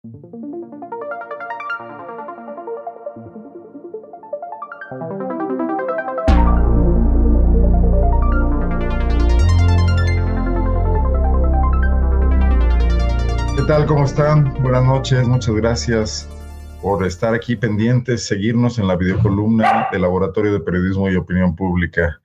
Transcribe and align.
¿Qué 0.00 0.10
tal? 13.66 13.86
¿Cómo 13.86 14.04
están? 14.04 14.54
Buenas 14.62 14.84
noches, 14.84 15.26
muchas 15.26 15.56
gracias 15.56 16.28
por 16.80 17.04
estar 17.04 17.34
aquí 17.34 17.56
pendientes, 17.56 18.24
seguirnos 18.24 18.78
en 18.78 18.86
la 18.86 18.94
videocolumna 18.94 19.88
del 19.90 20.02
Laboratorio 20.02 20.52
de 20.52 20.60
Periodismo 20.60 21.10
y 21.10 21.16
Opinión 21.16 21.56
Pública. 21.56 22.20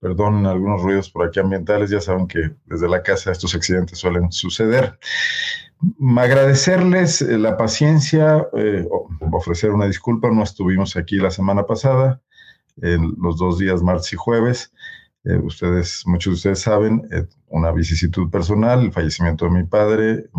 Perdón 0.00 0.46
algunos 0.46 0.80
ruidos 0.80 1.10
por 1.10 1.26
aquí 1.26 1.40
ambientales, 1.40 1.90
ya 1.90 2.00
saben 2.00 2.26
que 2.26 2.52
desde 2.64 2.88
la 2.88 3.02
casa 3.02 3.32
estos 3.32 3.54
accidentes 3.54 3.98
suelen 3.98 4.32
suceder. 4.32 4.98
Agradecerles 6.16 7.22
eh, 7.22 7.38
la 7.38 7.56
paciencia, 7.56 8.48
eh, 8.56 8.86
ofrecer 9.32 9.70
una 9.70 9.86
disculpa, 9.86 10.28
no 10.30 10.42
estuvimos 10.42 10.96
aquí 10.96 11.16
la 11.16 11.30
semana 11.30 11.66
pasada, 11.66 12.20
en 12.82 13.14
los 13.20 13.38
dos 13.38 13.58
días, 13.58 13.82
martes 13.82 14.12
y 14.12 14.16
jueves. 14.16 14.72
Eh, 15.24 15.36
ustedes, 15.36 16.02
muchos 16.06 16.32
de 16.32 16.34
ustedes 16.36 16.60
saben, 16.60 17.08
una 17.48 17.70
vicisitud 17.70 18.30
personal, 18.30 18.80
el 18.80 18.92
fallecimiento 18.92 19.44
de 19.44 19.50
mi 19.52 19.64
padre, 19.64 20.30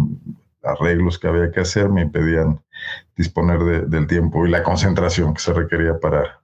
arreglos 0.63 1.17
que 1.17 1.27
había 1.27 1.52
que 1.52 1.61
hacer 1.61 1.89
me 1.89 2.02
impedían 2.02 2.61
disponer 3.16 3.88
del 3.88 4.08
tiempo 4.08 4.45
y 4.45 4.49
la 4.49 4.63
concentración 4.63 5.33
que 5.33 5.41
se 5.41 5.53
requería 5.53 5.99
para, 5.99 6.38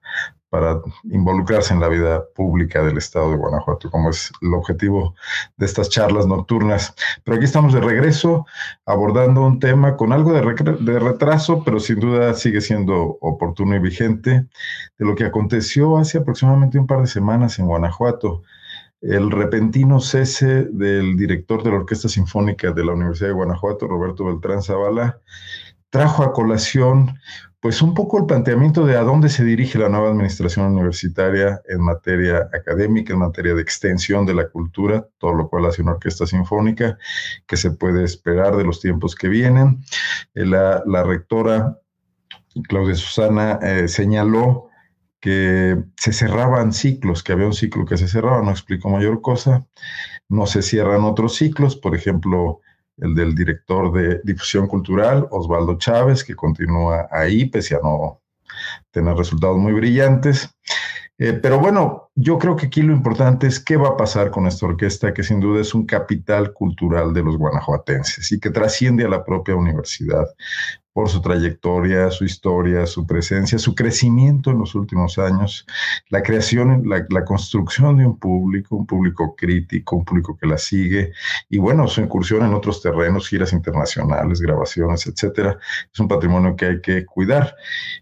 para 0.49 0.79
involucrarse 1.03 1.73
en 1.73 1.79
la 1.79 1.87
vida 1.87 2.23
pública 2.35 2.83
del 2.83 2.97
estado 2.97 3.31
de 3.31 3.37
Guanajuato, 3.37 3.89
como 3.89 4.09
es 4.09 4.31
el 4.41 4.53
objetivo 4.53 5.15
de 5.57 5.65
estas 5.65 5.89
charlas 5.89 6.27
nocturnas. 6.27 6.93
Pero 7.23 7.37
aquí 7.37 7.45
estamos 7.45 7.73
de 7.73 7.81
regreso 7.81 8.45
abordando 8.85 9.41
un 9.41 9.59
tema 9.59 9.97
con 9.97 10.13
algo 10.13 10.33
de, 10.33 10.99
retraso, 10.99 11.63
pero 11.63 11.79
sin 11.79 11.99
duda 11.99 12.33
sigue 12.33 12.61
siendo 12.61 13.17
oportuno 13.21 13.75
y 13.75 13.79
vigente, 13.79 14.45
de 14.97 15.05
lo 15.05 15.15
que 15.15 15.25
aconteció 15.25 15.97
hace 15.97 16.19
aproximadamente 16.19 16.79
un 16.79 16.87
par 16.87 17.01
de 17.01 17.07
semanas 17.07 17.59
en 17.59 17.67
Guanajuato 17.67 18.43
el 19.01 19.29
repentino 19.29 19.99
cese 19.99 20.67
del 20.71 21.15
director 21.15 21.61
de 21.61 21.69
la 21.69 21.77
Orquesta 21.77 22.09
Sinfónica 22.09 22.71
de 22.71 22.83
la 22.83 22.93
Universidad 22.93 23.29
de 23.29 23.35
Guanajuato, 23.35 23.87
Roberto 23.87 24.25
Beltrán 24.25 24.63
Zavala, 24.63 25.21
trajo 25.95 26.23
a 26.23 26.33
colación 26.33 27.17
pues 27.61 27.81
un 27.81 27.93
poco 27.93 28.19
el 28.19 28.25
planteamiento 28.25 28.85
de 28.85 28.97
a 28.97 29.01
dónde 29.03 29.29
se 29.29 29.45
dirige 29.45 29.79
la 29.79 29.87
nueva 29.87 30.09
administración 30.09 30.65
universitaria 30.65 31.61
en 31.69 31.79
materia 31.79 32.49
académica, 32.53 33.13
en 33.13 33.19
materia 33.19 33.55
de 33.55 33.61
extensión 33.61 34.25
de 34.25 34.33
la 34.33 34.49
cultura, 34.49 35.07
todo 35.19 35.33
lo 35.33 35.47
cual 35.47 35.65
hace 35.65 35.81
una 35.83 35.93
orquesta 35.93 36.27
sinfónica, 36.27 36.97
que 37.47 37.55
se 37.55 37.71
puede 37.71 38.03
esperar 38.03 38.57
de 38.57 38.65
los 38.65 38.81
tiempos 38.81 39.15
que 39.15 39.29
vienen. 39.29 39.85
Eh, 40.33 40.45
la, 40.45 41.03
rectora 41.03 41.79
Claudia 42.67 42.95
Susana 42.95 43.57
eh, 43.61 43.87
señaló 43.87 44.67
que 45.21 45.81
se 45.95 46.11
cerraban 46.11 46.73
ciclos, 46.73 47.23
que 47.23 47.31
había 47.31 47.47
un 47.47 47.53
ciclo 47.53 47.85
que 47.85 47.95
se 47.95 48.09
cerraba, 48.09 48.41
no 48.41 48.51
explico 48.51 48.89
mayor 48.89 49.21
cosa, 49.21 49.65
no 50.27 50.45
se 50.45 50.61
cierran 50.61 51.05
otros 51.05 51.35
ciclos, 51.35 51.77
por 51.77 51.95
ejemplo, 51.95 52.59
el 52.97 53.15
del 53.15 53.35
director 53.35 53.91
de 53.91 54.21
difusión 54.23 54.67
cultural, 54.67 55.27
Osvaldo 55.31 55.77
Chávez, 55.77 56.23
que 56.23 56.35
continúa 56.35 57.07
ahí, 57.11 57.45
pese 57.45 57.75
a 57.75 57.79
no 57.79 58.21
tener 58.91 59.15
resultados 59.15 59.57
muy 59.57 59.73
brillantes. 59.73 60.49
Eh, 61.17 61.33
pero 61.33 61.59
bueno, 61.59 62.04
yo 62.15 62.39
creo 62.39 62.55
que 62.55 62.67
aquí 62.67 62.81
lo 62.81 62.93
importante 62.93 63.45
es 63.45 63.59
qué 63.59 63.75
va 63.75 63.89
a 63.89 63.97
pasar 63.97 64.31
con 64.31 64.47
esta 64.47 64.65
orquesta, 64.65 65.13
que 65.13 65.23
sin 65.23 65.41
duda 65.41 65.61
es 65.61 65.73
un 65.73 65.85
capital 65.85 66.53
cultural 66.53 67.13
de 67.13 67.23
los 67.23 67.37
guanajuatenses 67.37 68.31
y 68.31 68.39
que 68.39 68.49
trasciende 68.51 69.03
a 69.03 69.09
la 69.09 69.25
propia 69.25 69.55
universidad 69.55 70.25
por 70.95 71.09
su 71.09 71.19
trayectoria, 71.19 72.09
su 72.09 72.23
historia, 72.23 72.85
su 72.85 73.05
presencia, 73.05 73.59
su 73.59 73.75
crecimiento 73.75 74.49
en 74.49 74.59
los 74.59 74.75
últimos 74.75 75.17
años, 75.17 75.67
la 76.07 76.23
creación, 76.23 76.87
la, 76.87 77.05
la, 77.09 77.25
construcción 77.25 77.97
de 77.97 78.05
un 78.05 78.17
público, 78.17 78.77
un 78.77 78.85
público 78.85 79.35
crítico, 79.35 79.97
un 79.97 80.05
público 80.05 80.37
que 80.37 80.47
la 80.47 80.57
sigue, 80.57 81.11
y 81.49 81.57
bueno, 81.57 81.85
su 81.89 81.99
incursión 81.99 82.45
en 82.45 82.53
otros 82.53 82.81
terrenos, 82.81 83.27
giras 83.27 83.51
internacionales, 83.51 84.39
grabaciones, 84.39 85.05
etcétera, 85.05 85.57
es 85.93 85.99
un 85.99 86.07
patrimonio 86.07 86.55
que 86.55 86.65
hay 86.65 86.79
que 86.79 87.05
cuidar 87.05 87.57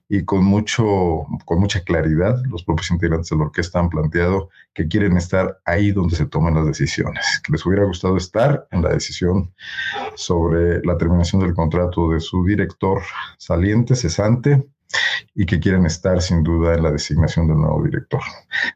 y 0.07 0.23
con 0.23 0.43
mucho, 0.43 1.25
con 1.45 1.59
mucha 1.59 1.83
claridad, 1.83 2.43
los 2.45 2.63
propios 2.63 2.91
integrantes 2.91 3.31
de 3.31 3.37
la 3.37 3.45
orquesta 3.45 3.79
han 3.79 3.89
planteado 3.89 4.02
que 4.09 4.87
quieren 4.87 5.17
estar 5.17 5.59
ahí 5.65 5.91
donde 5.91 6.15
se 6.15 6.25
tomen 6.25 6.55
las 6.55 6.65
decisiones, 6.65 7.41
que 7.43 7.51
les 7.51 7.65
hubiera 7.65 7.85
gustado 7.85 8.17
estar 8.17 8.67
en 8.71 8.81
la 8.81 8.89
decisión 8.89 9.53
sobre 10.15 10.81
la 10.83 10.97
terminación 10.97 11.41
del 11.41 11.53
contrato 11.53 12.09
de 12.11 12.19
su 12.19 12.45
director 12.45 13.01
saliente, 13.37 13.95
cesante, 13.95 14.65
y 15.35 15.45
que 15.45 15.59
quieren 15.59 15.85
estar 15.85 16.21
sin 16.21 16.43
duda 16.43 16.75
en 16.75 16.83
la 16.83 16.91
designación 16.91 17.47
del 17.47 17.57
nuevo 17.57 17.83
director. 17.83 18.21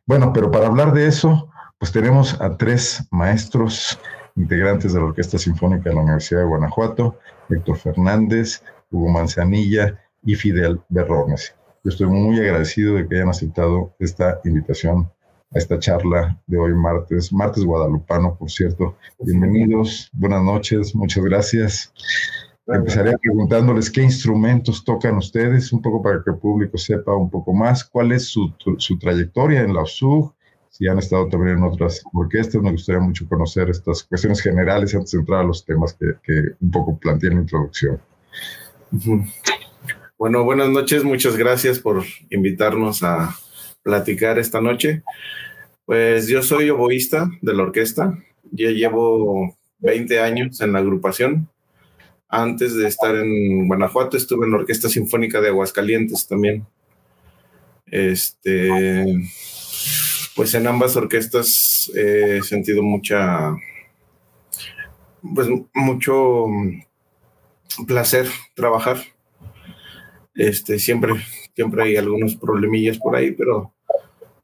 Bueno, 0.06 0.34
pero 0.34 0.50
para 0.50 0.68
hablar 0.68 0.92
de 0.94 1.08
eso, 1.08 1.50
pues 1.78 1.92
tenemos 1.92 2.40
a 2.42 2.58
tres 2.58 3.08
maestros 3.12 4.00
integrantes 4.36 4.94
de 4.94 5.00
la 5.00 5.06
Orquesta 5.06 5.38
Sinfónica 5.38 5.90
de 5.90 5.96
la 5.96 6.02
Universidad 6.02 6.42
de 6.42 6.48
Guanajuato, 6.48 7.20
Héctor 7.50 7.78
Fernández, 7.78 8.64
Hugo 8.92 9.10
Manzanilla 9.10 10.00
y 10.24 10.36
Fidel 10.36 10.82
Berrones. 10.90 11.56
Yo 11.84 11.90
estoy 11.90 12.08
muy 12.08 12.40
agradecido 12.40 12.96
de 12.96 13.08
que 13.08 13.16
hayan 13.16 13.30
aceptado 13.30 13.96
esta 14.00 14.40
invitación 14.44 15.12
a 15.54 15.58
esta 15.60 15.80
charla 15.80 16.38
de 16.48 16.58
hoy 16.58 16.74
martes, 16.74 17.32
martes 17.32 17.64
guadalupano, 17.64 18.36
por 18.38 18.50
cierto. 18.50 18.98
Bienvenidos, 19.20 20.10
buenas 20.14 20.44
noches, 20.44 20.94
muchas 20.94 21.24
gracias. 21.24 21.94
Empezaré 22.68 23.18
preguntándoles 23.18 23.90
qué 23.90 24.04
instrumentos 24.04 24.84
tocan 24.84 25.16
ustedes, 25.18 25.72
un 25.72 25.82
poco 25.82 26.02
para 26.02 26.22
que 26.22 26.32
el 26.32 26.38
público 26.38 26.78
sepa 26.78 27.16
un 27.16 27.30
poco 27.30 27.54
más, 27.54 27.86
cuál 27.86 28.12
es 28.12 28.26
su, 28.26 28.54
su 28.78 29.00
trayectoria 29.00 29.62
en 29.62 29.74
la 29.74 29.84
USUG, 29.84 30.34
si 30.70 30.88
han 30.88 31.00
estado 31.00 31.30
también 31.30 31.58
en 31.58 31.64
otras 31.64 32.04
orquestas, 32.14 32.62
me 32.62 32.72
gustaría 32.72 33.02
mucho 33.02 33.28
conocer 33.28 33.70
estas 33.70 34.04
cuestiones 34.04 34.42
generales 34.42 34.94
antes 34.94 35.12
de 35.12 35.20
entrar 35.20 35.40
a 35.40 35.44
los 35.44 35.66
temas 35.66 35.94
que, 35.94 36.08
que 36.22 36.34
un 36.60 36.72
poco 36.72 36.98
planteé 37.00 37.30
en 37.30 37.36
la 37.36 37.42
introducción. 37.42 38.02
Bueno, 40.20 40.44
buenas 40.44 40.70
noches, 40.70 41.04
muchas 41.04 41.38
gracias 41.38 41.80
por 41.80 42.04
invitarnos 42.30 43.02
a 43.02 43.34
platicar 43.88 44.38
esta 44.38 44.60
noche. 44.60 45.02
Pues 45.86 46.28
yo 46.28 46.44
soy 46.44 46.70
oboísta 46.70 47.32
de 47.42 47.54
la 47.54 47.64
orquesta, 47.64 48.22
ya 48.52 48.70
llevo 48.70 49.56
20 49.80 50.20
años 50.20 50.60
en 50.60 50.74
la 50.74 50.80
agrupación. 50.80 51.50
Antes 52.28 52.76
de 52.76 52.86
estar 52.86 53.16
en 53.16 53.66
Guanajuato 53.66 54.18
estuve 54.18 54.46
en 54.46 54.52
la 54.52 54.58
Orquesta 54.58 54.90
Sinfónica 54.90 55.40
de 55.40 55.48
Aguascalientes 55.48 56.28
también. 56.28 56.68
Este, 57.86 59.06
pues 60.36 60.54
en 60.54 60.68
ambas 60.68 60.98
orquestas 60.98 61.90
he 61.96 62.42
sentido 62.44 62.84
mucha, 62.84 63.56
pues 65.34 65.48
mucho 65.74 66.48
placer 67.88 68.28
trabajar. 68.54 68.98
Este, 70.36 70.78
siempre, 70.78 71.14
siempre 71.56 71.84
hay 71.84 71.96
algunos 71.96 72.36
problemillas 72.36 72.98
por 72.98 73.16
ahí, 73.16 73.32
pero 73.32 73.74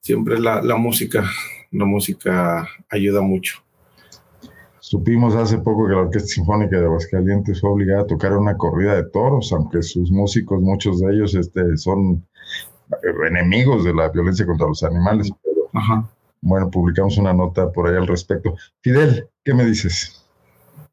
siempre 0.03 0.37
la, 0.39 0.61
la 0.61 0.75
música, 0.75 1.23
la 1.71 1.85
música 1.85 2.67
ayuda 2.89 3.21
mucho. 3.21 3.63
Supimos 4.79 5.33
hace 5.35 5.57
poco 5.59 5.87
que 5.87 5.93
la 5.93 6.01
Orquesta 6.01 6.27
Sinfónica 6.27 6.77
de 6.77 6.85
Aguascalientes 6.85 7.61
fue 7.61 7.71
obligada 7.71 8.01
a 8.01 8.07
tocar 8.07 8.37
una 8.37 8.57
corrida 8.57 8.95
de 8.95 9.05
toros, 9.09 9.51
aunque 9.53 9.81
sus 9.81 10.11
músicos, 10.11 10.61
muchos 10.61 10.99
de 10.99 11.13
ellos, 11.13 11.33
este, 11.33 11.77
son 11.77 12.27
enemigos 13.27 13.85
de 13.85 13.93
la 13.93 14.09
violencia 14.09 14.45
contra 14.45 14.67
los 14.67 14.83
animales. 14.83 15.31
Pero, 15.41 16.09
Bueno, 16.41 16.69
publicamos 16.69 17.17
una 17.17 17.33
nota 17.33 17.71
por 17.71 17.87
ahí 17.87 17.95
al 17.95 18.07
respecto. 18.07 18.55
Fidel, 18.81 19.29
¿qué 19.45 19.53
me 19.53 19.65
dices? 19.65 20.25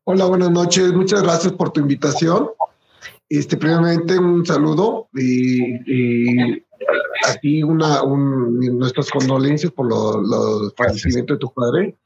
Hola, 0.05 0.27
buenas 0.27 0.53
noches. 0.53 0.93
Muchas 0.93 1.25
gracias 1.25 1.53
por 1.55 1.73
tu 1.73 1.81
invitación. 1.81 2.49
Este, 3.29 3.57
primeramente, 3.57 4.19
un 4.19 4.47
saludo 4.47 5.09
y, 5.15 5.75
y 5.87 6.65
una, 7.65 8.03
nuestras 8.05 9.11
condolencias 9.11 9.73
por 9.73 9.87
el 9.87 10.73
fallecimiento 10.77 11.35
de 11.35 11.39
tu 11.39 11.53
padre. 11.53 11.97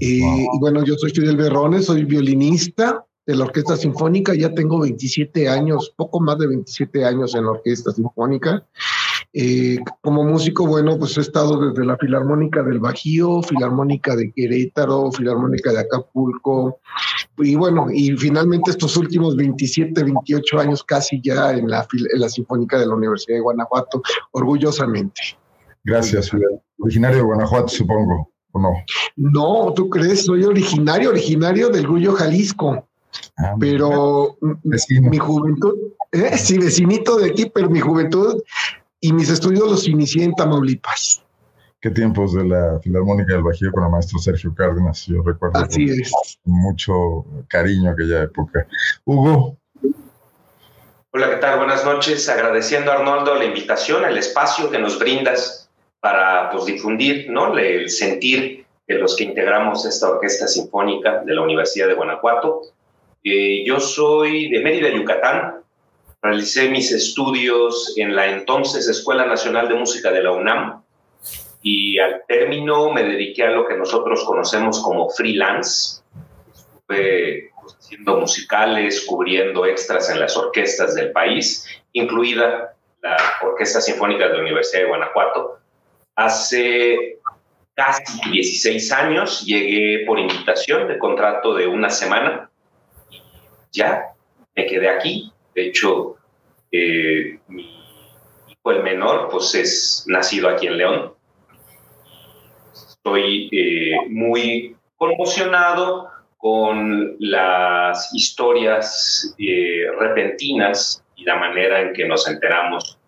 Y, 0.00 0.22
bueno, 0.58 0.84
yo 0.84 0.94
soy 0.94 1.10
Fidel 1.10 1.36
Berrones, 1.36 1.86
soy 1.86 2.04
violinista 2.04 3.04
de 3.26 3.36
la 3.36 3.44
Orquesta 3.44 3.76
Sinfónica, 3.76 4.34
ya 4.34 4.52
tengo 4.52 4.80
27 4.80 5.48
años, 5.48 5.92
poco 5.96 6.20
más 6.20 6.38
de 6.38 6.48
27 6.48 7.04
años 7.04 7.34
en 7.34 7.44
la 7.44 7.52
Orquesta 7.52 7.92
Sinfónica. 7.92 8.66
Eh, 9.32 9.78
como 10.00 10.24
músico, 10.24 10.66
bueno, 10.66 10.98
pues 10.98 11.16
he 11.16 11.20
estado 11.20 11.70
desde 11.70 11.86
la 11.86 11.96
Filarmónica 11.96 12.62
del 12.64 12.80
Bajío, 12.80 13.42
Filarmónica 13.42 14.16
de 14.16 14.32
Querétaro, 14.32 15.12
Filarmónica 15.12 15.70
de 15.72 15.80
Acapulco, 15.80 16.80
y 17.42 17.54
bueno, 17.54 17.86
y 17.92 18.16
finalmente 18.16 18.70
estos 18.70 18.96
últimos 18.96 19.36
27, 19.36 20.02
28 20.02 20.58
años 20.60 20.84
casi 20.84 21.20
ya 21.22 21.52
en 21.52 21.68
la, 21.68 21.86
en 22.12 22.20
la 22.20 22.28
Sinfónica 22.28 22.78
de 22.78 22.86
la 22.86 22.94
Universidad 22.94 23.36
de 23.36 23.42
Guanajuato, 23.42 24.02
orgullosamente. 24.32 25.20
Gracias, 25.84 26.30
originario 26.78 27.18
de 27.18 27.22
Guanajuato, 27.22 27.68
supongo, 27.68 28.30
¿o 28.52 28.60
no? 28.60 28.72
No, 29.16 29.72
¿tú 29.74 29.88
crees? 29.88 30.24
Soy 30.24 30.44
originario, 30.44 31.10
originario 31.10 31.68
del 31.68 31.86
Gullo, 31.86 32.12
Jalisco. 32.12 32.86
Ah, 33.38 33.54
pero 33.58 34.36
mi 34.40 35.18
juventud, 35.18 35.74
¿eh? 36.12 36.36
sí, 36.36 36.58
vecinito 36.58 37.16
de 37.16 37.30
aquí, 37.30 37.50
pero 37.52 37.68
mi 37.68 37.80
juventud 37.80 38.40
y 39.00 39.12
mis 39.12 39.30
estudios 39.30 39.70
los 39.70 39.88
inicié 39.88 40.24
en 40.24 40.34
Tamaulipas. 40.34 41.22
Qué 41.82 41.88
tiempos 41.88 42.34
de 42.34 42.44
la 42.44 42.78
Filarmónica 42.80 43.32
del 43.32 43.42
Bajío 43.42 43.72
con 43.72 43.84
el 43.84 43.90
maestro 43.90 44.18
Sergio 44.18 44.54
Cárdenas, 44.54 45.06
yo 45.06 45.22
recuerdo 45.22 45.60
Así 45.60 45.84
es. 45.84 46.12
mucho 46.44 47.24
cariño 47.48 47.92
aquella 47.92 48.24
época. 48.24 48.66
Hugo. 49.06 49.56
Hola, 51.10 51.30
¿qué 51.30 51.36
tal? 51.36 51.56
Buenas 51.56 51.82
noches. 51.86 52.28
Agradeciendo 52.28 52.92
a 52.92 52.96
Arnoldo 52.96 53.34
la 53.34 53.46
invitación, 53.46 54.04
el 54.04 54.18
espacio 54.18 54.70
que 54.70 54.78
nos 54.78 54.98
brindas 54.98 55.70
para 56.00 56.50
pues, 56.50 56.66
difundir 56.66 57.30
¿no? 57.30 57.56
el 57.56 57.88
sentir 57.88 58.66
de 58.86 58.98
los 58.98 59.16
que 59.16 59.24
integramos 59.24 59.86
esta 59.86 60.10
orquesta 60.10 60.48
sinfónica 60.48 61.22
de 61.24 61.34
la 61.34 61.40
Universidad 61.40 61.88
de 61.88 61.94
Guanajuato. 61.94 62.60
Eh, 63.24 63.64
yo 63.64 63.80
soy 63.80 64.50
de 64.50 64.60
Mérida, 64.60 64.90
Yucatán. 64.90 65.62
Realicé 66.20 66.68
mis 66.68 66.92
estudios 66.92 67.94
en 67.96 68.14
la 68.14 68.26
entonces 68.26 68.86
Escuela 68.86 69.24
Nacional 69.24 69.66
de 69.66 69.76
Música 69.76 70.10
de 70.10 70.22
la 70.22 70.32
UNAM 70.32 70.82
y 71.62 71.98
al 71.98 72.22
término 72.26 72.90
me 72.92 73.02
dediqué 73.02 73.44
a 73.44 73.50
lo 73.50 73.66
que 73.66 73.76
nosotros 73.76 74.24
conocemos 74.24 74.80
como 74.82 75.10
freelance. 75.10 76.02
Estuve 76.54 77.50
pues, 77.60 77.76
haciendo 77.76 78.16
musicales, 78.16 79.04
cubriendo 79.06 79.66
extras 79.66 80.08
en 80.10 80.20
las 80.20 80.36
orquestas 80.36 80.94
del 80.94 81.12
país, 81.12 81.66
incluida 81.92 82.74
la 83.02 83.16
Orquesta 83.42 83.80
Sinfónica 83.80 84.28
de 84.28 84.34
la 84.34 84.40
Universidad 84.40 84.82
de 84.82 84.88
Guanajuato. 84.88 85.58
Hace 86.16 87.18
casi 87.74 88.30
16 88.30 88.92
años 88.92 89.44
llegué 89.44 90.04
por 90.06 90.18
invitación 90.18 90.88
de 90.88 90.98
contrato 90.98 91.54
de 91.54 91.66
una 91.66 91.90
semana 91.90 92.50
y 93.10 93.22
ya 93.72 94.14
me 94.54 94.66
quedé 94.66 94.88
aquí. 94.88 95.32
De 95.54 95.66
hecho, 95.66 96.16
eh, 96.72 97.38
mi 97.48 97.62
hijo 98.48 98.70
el 98.70 98.82
menor 98.82 99.28
pues 99.30 99.54
es 99.54 100.04
nacido 100.06 100.48
aquí 100.48 100.66
en 100.66 100.76
León 100.76 101.19
Estoy 103.02 103.48
eh, 103.50 103.96
muy 104.10 104.76
conmocionado 104.98 106.10
con 106.36 107.16
las 107.18 108.14
historias 108.14 109.34
eh, 109.38 109.86
repentinas 109.98 111.02
y 111.16 111.24
la 111.24 111.36
manera 111.36 111.80
en 111.80 111.94
que 111.94 112.06
nos 112.06 112.28
enteramos, 112.28 112.98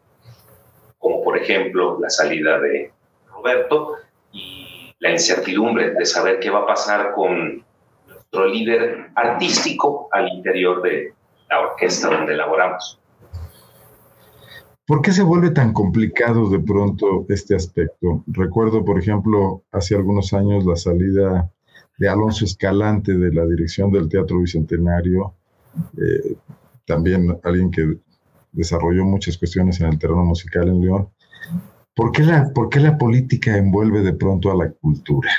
como 0.97 1.23
por 1.23 1.37
ejemplo 1.37 1.99
la 2.01 2.09
salida 2.09 2.59
de 2.59 2.91
Roberto 3.35 3.97
y 4.33 4.95
la 4.99 5.11
incertidumbre 5.11 5.91
de 5.91 6.07
saber 6.07 6.41
qué 6.41 6.49
va 6.49 6.61
a 6.61 6.67
pasar 6.67 7.13
con 7.13 7.63
nuestro 8.07 8.47
líder 8.47 9.11
artístico 9.15 10.09
al 10.11 10.27
interior 10.29 10.81
de 10.81 11.13
la 11.51 11.61
orquesta 11.61 12.09
donde 12.09 12.33
elaboramos. 12.33 12.99
¿Por 14.85 15.01
qué 15.01 15.13
se 15.13 15.23
vuelve 15.23 15.51
tan 15.51 15.73
complicado 15.73 16.51
de 16.51 16.59
pronto 16.59 17.25
este 17.29 17.55
aspecto? 17.55 18.25
Recuerdo, 18.27 18.85
por 18.85 18.99
ejemplo, 18.99 19.63
hace 19.71 19.95
algunos 19.95 20.33
años 20.33 20.65
la 20.67 20.75
salida 20.75 21.53
de 21.99 22.09
Alonso 22.09 22.45
Escalante 22.45 23.15
de 23.15 23.33
la 23.33 23.47
dirección 23.47 23.93
del 23.93 24.09
Teatro 24.09 24.41
Bicentenario, 24.41 25.35
eh, 25.97 26.37
también 26.85 27.39
alguien 27.45 27.71
que 27.71 27.97
desarrolló 28.51 29.05
muchas 29.05 29.39
cuestiones 29.39 29.81
en 29.81 29.87
el 29.87 29.99
terreno 30.01 30.25
musical 30.25 30.69
en 30.69 30.81
León. 30.81 31.09
¿Por 31.95 32.11
qué, 32.11 32.25
la, 32.25 32.53
¿Por 32.53 32.69
qué 32.69 32.81
la 32.81 32.99
política 32.99 33.57
envuelve 33.57 34.03
de 34.03 34.15
pronto 34.15 34.51
a 34.51 34.57
la 34.57 34.69
cultura? 34.73 35.31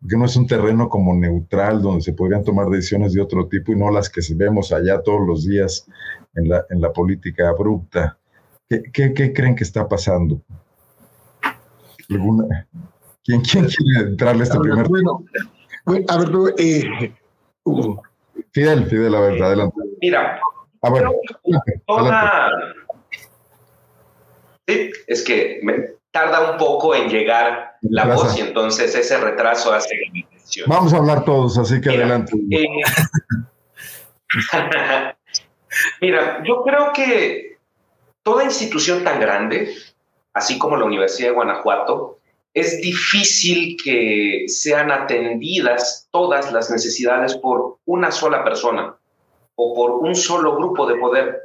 Porque 0.00 0.16
no 0.16 0.24
es 0.24 0.34
un 0.34 0.48
terreno 0.48 0.88
como 0.88 1.14
neutral 1.14 1.82
donde 1.82 2.02
se 2.02 2.14
podrían 2.14 2.42
tomar 2.42 2.68
decisiones 2.68 3.12
de 3.12 3.20
otro 3.20 3.46
tipo 3.46 3.70
y 3.70 3.76
no 3.76 3.92
las 3.92 4.10
que 4.10 4.22
vemos 4.34 4.72
allá 4.72 5.02
todos 5.02 5.24
los 5.24 5.46
días 5.46 5.86
en 6.34 6.80
la 6.80 6.92
política 6.92 7.48
abrupta. 7.48 8.18
¿Qué, 8.68 9.32
creen 9.34 9.54
que 9.54 9.64
está 9.64 9.88
pasando? 9.88 10.42
¿Quién, 13.24 13.40
quiere 13.40 13.68
entrarle 14.10 14.42
a 14.42 14.44
este 14.44 14.58
primer? 14.58 14.86
Bueno, 14.88 15.24
a 16.08 16.18
ver, 16.18 16.28
eh, 16.58 17.14
Fidel, 18.52 18.86
Fidel, 18.86 19.14
a 19.14 19.20
ver, 19.20 19.42
adelante. 19.42 19.76
Mira, 20.00 20.40
a 20.82 20.90
ver, 20.90 21.04
toda... 21.86 22.50
Sí, 24.66 24.90
es 25.06 25.24
que 25.24 25.60
me 25.62 25.94
tarda 26.10 26.52
un 26.52 26.58
poco 26.58 26.94
en 26.94 27.08
llegar 27.08 27.78
la 27.82 28.04
voz 28.04 28.36
y 28.38 28.42
entonces 28.42 28.94
ese 28.94 29.18
retraso 29.18 29.72
hace 29.72 29.96
Vamos 30.66 30.92
a 30.92 30.98
hablar 30.98 31.24
todos, 31.24 31.56
así 31.56 31.80
que 31.80 31.88
adelante. 31.90 32.32
Eh, 32.50 32.66
mira, 36.02 36.42
yo 36.44 36.62
creo 36.62 36.92
que 36.92 37.57
toda 38.22 38.44
institución 38.44 39.04
tan 39.04 39.20
grande, 39.20 39.74
así 40.32 40.58
como 40.58 40.76
la 40.76 40.84
Universidad 40.84 41.28
de 41.28 41.34
Guanajuato, 41.34 42.18
es 42.54 42.80
difícil 42.80 43.76
que 43.82 44.44
sean 44.48 44.90
atendidas 44.90 46.08
todas 46.10 46.50
las 46.52 46.70
necesidades 46.70 47.36
por 47.36 47.78
una 47.84 48.10
sola 48.10 48.42
persona 48.42 48.96
o 49.54 49.74
por 49.74 49.90
un 49.92 50.14
solo 50.14 50.56
grupo 50.56 50.86
de 50.86 50.96
poder, 50.96 51.38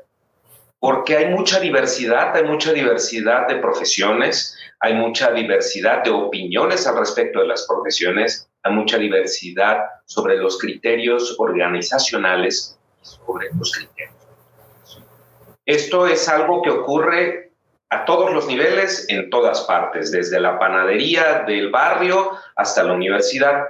porque 0.80 1.18
hay 1.18 1.30
mucha 1.30 1.60
diversidad, 1.60 2.36
hay 2.36 2.44
mucha 2.44 2.74
diversidad 2.74 3.48
de 3.48 3.56
profesiones, 3.56 4.56
hay 4.80 4.96
mucha 4.96 5.32
diversidad 5.32 6.04
de 6.04 6.12
opiniones 6.12 6.86
al 6.88 6.98
respecto 6.98 7.40
de 7.40 7.48
las 7.48 7.66
profesiones, 7.68 8.50
hay 8.64 8.74
mucha 8.74 8.98
diversidad 8.98 9.78
sobre 10.06 10.38
los 10.38 10.58
criterios 10.58 11.36
organizacionales 11.38 12.78
y 13.02 13.06
sobre 13.06 13.50
los 13.58 13.72
criterios 13.72 14.23
esto 15.66 16.08
es 16.08 16.28
algo 16.28 16.62
que 16.62 16.70
ocurre 16.70 17.52
a 17.90 18.06
todos 18.06 18.34
los 18.34 18.48
niveles, 18.48 19.06
en 19.10 19.30
todas 19.30 19.62
partes, 19.62 20.12
desde 20.12 20.40
la 20.40 20.58
panadería 20.58 21.44
del 21.48 21.70
barrio 21.70 22.32
hasta 22.56 22.84
la 22.84 22.94
universidad. 22.94 23.66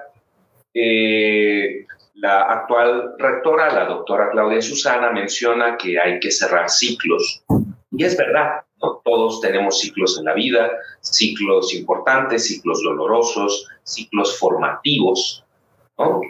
Eh, 0.74 1.86
la 2.16 2.44
actual 2.44 3.16
rectora, 3.18 3.74
la 3.74 3.86
doctora 3.86 4.30
Claudia 4.32 4.62
Susana, 4.62 5.12
menciona 5.12 5.78
que 5.78 6.00
hay 6.00 6.20
que 6.20 6.32
cerrar 6.32 6.70
ciclos. 6.70 7.44
Y 7.92 8.06
es 8.06 8.16
verdad, 8.16 8.62
todos 9.04 9.42
tenemos 9.42 9.80
ciclos 9.80 10.18
en 10.18 10.26
la 10.26 10.34
vida, 10.34 10.72
ciclos 11.02 11.74
importantes, 11.74 12.48
ciclos 12.48 12.82
dolorosos, 12.84 13.68
ciclos 13.84 14.38
formativos. 14.40 15.44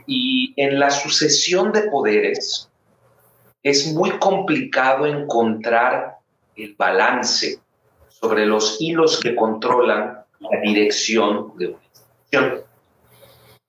Y 0.08 0.54
en 0.58 0.80
la 0.80 0.90
sucesión 0.90 1.72
de 1.72 1.84
poderes, 1.84 2.70
es 3.64 3.94
muy 3.94 4.12
complicado 4.20 5.06
encontrar 5.06 6.18
el 6.56 6.76
balance 6.78 7.60
sobre 8.10 8.46
los 8.46 8.78
hilos 8.80 9.20
que 9.20 9.36
controlan 9.36 10.20
la 10.40 10.60
dirección 10.62 11.54
de 11.58 11.68
una 11.68 11.84
institución. 11.84 12.64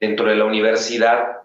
Dentro 0.01 0.27
de 0.27 0.35
la 0.35 0.45
universidad, 0.45 1.43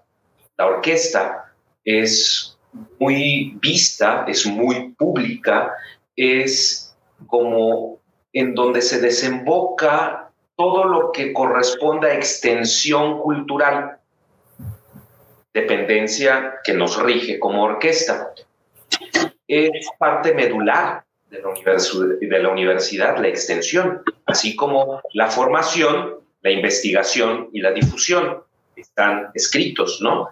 la 0.57 0.65
orquesta 0.65 1.53
es 1.85 2.57
muy 2.99 3.57
vista, 3.61 4.25
es 4.27 4.45
muy 4.45 4.93
pública, 4.93 5.71
es 6.15 6.95
como 7.27 7.99
en 8.33 8.55
donde 8.55 8.81
se 8.81 8.99
desemboca 8.99 10.31
todo 10.55 10.83
lo 10.85 11.11
que 11.11 11.31
corresponde 11.33 12.11
a 12.11 12.15
extensión 12.15 13.19
cultural 13.19 13.98
dependencia 15.61 16.55
que 16.63 16.73
nos 16.73 17.01
rige 17.01 17.39
como 17.39 17.63
orquesta. 17.63 18.33
Es 19.47 19.87
parte 19.97 20.33
medular 20.33 21.03
de 21.29 21.39
la, 22.39 22.49
universidad, 22.49 23.17
la 23.17 23.27
extensión, 23.27 24.01
así 24.25 24.55
como 24.55 25.01
la 25.13 25.27
formación, 25.27 26.19
la 26.41 26.51
investigación 26.51 27.49
y 27.53 27.61
la 27.61 27.71
difusión. 27.71 28.43
Están 28.75 29.29
escritos, 29.33 29.99
¿no? 30.01 30.29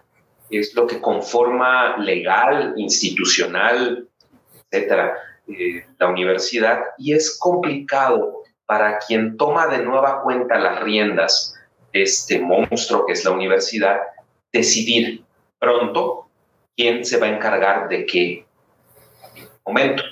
Es 0.50 0.74
lo 0.74 0.88
que 0.88 1.02
conforma 1.02 1.98
legal, 1.98 2.74
institucional, 2.78 4.08
etcétera, 4.72 5.18
eh, 5.48 5.86
la 6.00 6.08
universidad. 6.08 6.80
Y 6.98 7.14
es 7.14 7.38
complicado 7.38 8.44
para 8.66 9.00
quien 9.00 9.38
toma 9.38 9.68
de 9.68 9.80
nueva 9.80 10.22
cuenta 10.24 10.58
las 10.58 10.82
riendas 10.82 11.56
de 11.94 12.04
este 12.04 12.40
monstruo 12.40 13.06
que 13.06 13.14
es 13.14 13.26
la 13.26 13.32
universidad, 13.32 13.98
decidir 14.52 15.24
pronto 15.60 16.30
quién 16.76 17.06
se 17.06 17.18
va 17.18 17.28
a 17.28 17.36
encargar 17.36 17.90
de 17.90 18.06
qué 18.06 18.46
momento. 19.66 20.04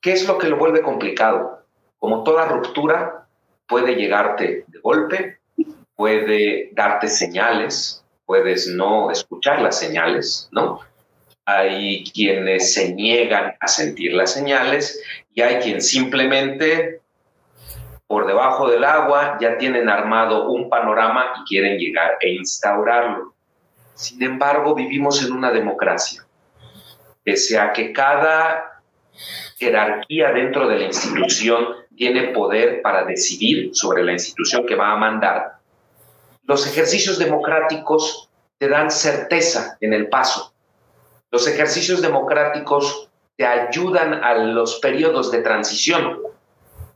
¿Qué 0.00 0.12
es 0.12 0.26
lo 0.28 0.36
que 0.38 0.48
lo 0.48 0.58
vuelve 0.58 0.82
complicado? 0.82 1.64
Como 1.98 2.24
toda 2.24 2.46
ruptura, 2.46 3.26
puede 3.66 3.94
llegarte 3.94 4.64
de 4.66 4.78
golpe, 4.80 5.38
puede 5.94 6.70
darte 6.72 7.08
señales, 7.08 8.04
puedes 8.26 8.66
no 8.66 9.10
escuchar 9.10 9.62
las 9.62 9.78
señales, 9.78 10.48
¿no? 10.52 10.80
Hay 11.46 12.04
quienes 12.04 12.74
se 12.74 12.94
niegan 12.94 13.54
a 13.60 13.68
sentir 13.68 14.12
las 14.14 14.32
señales 14.32 15.02
y 15.32 15.42
hay 15.42 15.56
quien 15.56 15.80
simplemente 15.80 17.00
por 18.06 18.26
debajo 18.26 18.68
del 18.68 18.84
agua 18.84 19.38
ya 19.40 19.56
tienen 19.58 19.88
armado 19.88 20.48
un 20.48 20.68
panorama 20.68 21.26
y 21.40 21.48
quieren 21.48 21.78
llegar 21.78 22.16
e 22.20 22.34
instaurarlo. 22.34 23.34
Sin 23.94 24.22
embargo, 24.22 24.74
vivimos 24.74 25.24
en 25.24 25.32
una 25.32 25.50
democracia. 25.50 26.26
Pese 27.22 27.58
a 27.58 27.72
que 27.72 27.92
cada 27.92 28.82
jerarquía 29.56 30.32
dentro 30.32 30.68
de 30.68 30.78
la 30.78 30.84
institución 30.84 31.66
tiene 31.96 32.28
poder 32.28 32.82
para 32.82 33.04
decidir 33.04 33.70
sobre 33.74 34.02
la 34.02 34.12
institución 34.12 34.66
que 34.66 34.74
va 34.74 34.92
a 34.92 34.96
mandar, 34.96 35.58
los 36.46 36.66
ejercicios 36.66 37.18
democráticos 37.18 38.28
te 38.58 38.68
dan 38.68 38.90
certeza 38.90 39.78
en 39.80 39.94
el 39.94 40.08
paso. 40.08 40.52
Los 41.30 41.48
ejercicios 41.48 42.02
democráticos 42.02 43.08
te 43.36 43.46
ayudan 43.46 44.22
a 44.22 44.34
los 44.34 44.78
periodos 44.80 45.30
de 45.32 45.38
transición. 45.38 46.20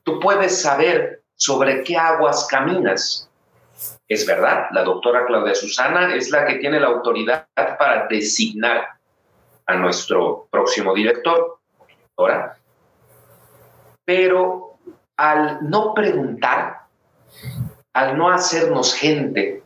Tú 0.08 0.18
puedes 0.20 0.62
saber 0.62 1.22
sobre 1.36 1.84
qué 1.84 1.94
aguas 1.94 2.46
caminas. 2.50 3.28
Es 4.08 4.26
verdad, 4.26 4.68
la 4.70 4.82
doctora 4.82 5.26
Claudia 5.26 5.54
Susana 5.54 6.14
es 6.14 6.30
la 6.30 6.46
que 6.46 6.54
tiene 6.54 6.80
la 6.80 6.86
autoridad 6.86 7.46
para 7.54 8.06
designar 8.08 8.88
a 9.66 9.74
nuestro 9.74 10.48
próximo 10.50 10.94
director, 10.94 11.58
ahora. 12.16 12.56
Pero 14.06 14.78
al 15.18 15.68
no 15.68 15.92
preguntar, 15.92 16.86
al 17.92 18.16
no 18.16 18.30
hacernos 18.30 18.94
gente, 18.94 19.62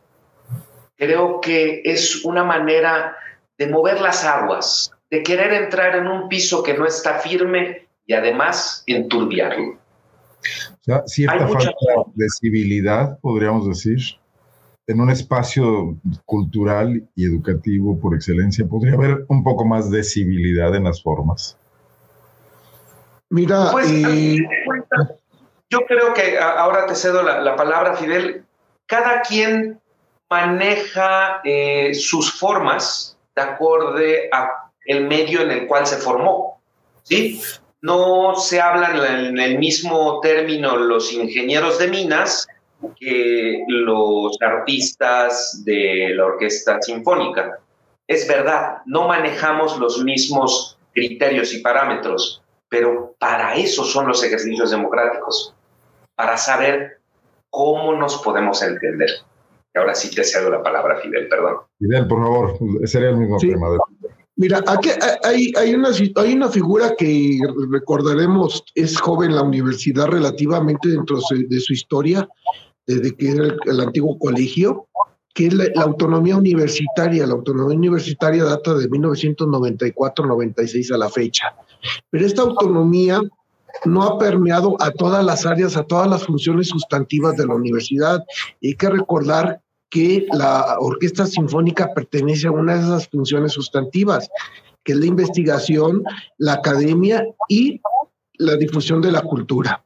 creo 0.96 1.40
que 1.40 1.82
es 1.84 2.24
una 2.24 2.42
manera 2.42 3.16
de 3.56 3.68
mover 3.68 4.00
las 4.00 4.24
aguas, 4.24 4.90
de 5.08 5.22
querer 5.22 5.52
entrar 5.52 5.94
en 5.94 6.08
un 6.08 6.28
piso 6.28 6.64
que 6.64 6.74
no 6.74 6.84
está 6.84 7.20
firme 7.20 7.86
y 8.06 8.14
además 8.14 8.82
enturbiarlo. 8.88 9.81
O 10.72 10.82
sea, 10.82 11.02
cierta 11.06 11.46
falta 11.48 11.72
de 12.14 12.26
civilidad, 12.40 13.18
podríamos 13.20 13.68
decir, 13.68 13.98
en 14.86 15.00
un 15.00 15.10
espacio 15.10 15.96
cultural 16.24 17.08
y 17.14 17.26
educativo 17.26 17.98
por 18.00 18.14
excelencia, 18.14 18.66
podría 18.66 18.94
haber 18.94 19.24
un 19.28 19.44
poco 19.44 19.64
más 19.64 19.90
de 19.90 20.02
civilidad 20.02 20.74
en 20.74 20.84
las 20.84 21.02
formas. 21.02 21.56
Mira, 23.30 23.70
pues, 23.70 23.90
eh, 23.90 24.38
yo 25.70 25.80
creo 25.86 26.12
que 26.12 26.38
ahora 26.38 26.86
te 26.86 26.94
cedo 26.94 27.22
la, 27.22 27.56
palabra, 27.56 27.96
Fidel. 27.96 28.44
Cada 28.86 29.22
quien 29.22 29.80
maneja 30.28 31.40
eh, 31.44 31.94
sus 31.94 32.38
formas 32.38 33.16
de 33.34 33.42
acorde 33.42 34.28
a 34.32 34.70
el 34.84 35.06
medio 35.06 35.40
en 35.42 35.50
el 35.50 35.66
cual 35.66 35.86
se 35.86 35.96
formó. 35.96 36.60
¿sí? 37.02 37.40
No 37.82 38.36
se 38.36 38.60
hablan 38.60 38.96
en 39.28 39.38
el 39.38 39.58
mismo 39.58 40.20
término 40.20 40.76
los 40.76 41.12
ingenieros 41.12 41.78
de 41.78 41.88
minas 41.88 42.46
que 42.98 43.64
los 43.66 44.40
artistas 44.40 45.62
de 45.64 46.12
la 46.14 46.26
orquesta 46.26 46.80
sinfónica. 46.80 47.58
Es 48.06 48.26
verdad, 48.28 48.78
no 48.86 49.08
manejamos 49.08 49.78
los 49.78 50.02
mismos 50.04 50.78
criterios 50.92 51.54
y 51.54 51.60
parámetros, 51.60 52.42
pero 52.68 53.14
para 53.18 53.56
eso 53.56 53.84
son 53.84 54.06
los 54.06 54.22
ejercicios 54.22 54.70
democráticos, 54.70 55.54
para 56.14 56.36
saber 56.36 56.98
cómo 57.50 57.94
nos 57.94 58.22
podemos 58.22 58.62
entender. 58.62 59.10
ahora 59.74 59.94
sí 59.94 60.14
te 60.14 60.22
cedo 60.22 60.50
la 60.50 60.62
palabra, 60.62 61.00
Fidel, 61.00 61.28
perdón. 61.28 61.56
Fidel, 61.78 62.06
por 62.06 62.22
favor, 62.22 62.58
sería 62.84 63.10
el 63.10 63.16
mismo 63.16 63.38
tema. 63.38 63.68
Mira, 64.36 64.64
aquí 64.66 64.88
hay, 65.24 65.52
hay, 65.56 65.74
una, 65.74 65.90
hay 66.16 66.32
una 66.32 66.48
figura 66.48 66.94
que 66.96 67.38
recordaremos, 67.70 68.64
es 68.74 68.98
joven 68.98 69.28
en 69.30 69.36
la 69.36 69.42
universidad 69.42 70.06
relativamente 70.06 70.88
dentro 70.88 71.18
de 71.30 71.60
su 71.60 71.74
historia, 71.74 72.26
desde 72.86 73.14
que 73.14 73.30
era 73.30 73.54
el, 73.66 73.80
antiguo 73.80 74.18
colegio, 74.18 74.88
que 75.34 75.48
es 75.48 75.54
la, 75.54 75.66
autonomía 75.82 76.36
universitaria. 76.36 77.26
La 77.26 77.34
autonomía 77.34 77.76
universitaria 77.76 78.44
data 78.44 78.72
de 78.74 78.88
1994-96 78.88 80.94
a 80.94 80.98
la 80.98 81.10
fecha. 81.10 81.54
Pero 82.10 82.24
esta 82.24 82.42
autonomía 82.42 83.20
no 83.84 84.02
ha 84.02 84.18
permeado 84.18 84.76
a 84.80 84.90
todas 84.92 85.22
las 85.24 85.44
áreas, 85.44 85.76
a 85.76 85.82
todas 85.84 86.08
las 86.08 86.24
funciones 86.24 86.68
sustantivas 86.68 87.36
de 87.36 87.46
la 87.46 87.54
universidad. 87.54 88.24
Y 88.60 88.68
hay 88.68 88.76
que 88.76 88.88
recordar 88.88 89.60
que 89.92 90.26
la 90.32 90.78
Orquesta 90.80 91.26
Sinfónica 91.26 91.92
pertenece 91.94 92.48
a 92.48 92.50
una 92.50 92.74
de 92.74 92.80
esas 92.80 93.08
funciones 93.08 93.52
sustantivas, 93.52 94.30
que 94.82 94.92
es 94.92 94.98
la 94.98 95.04
investigación, 95.04 96.02
la 96.38 96.54
academia 96.54 97.22
y 97.46 97.78
la 98.38 98.56
difusión 98.56 99.02
de 99.02 99.12
la 99.12 99.20
cultura. 99.20 99.84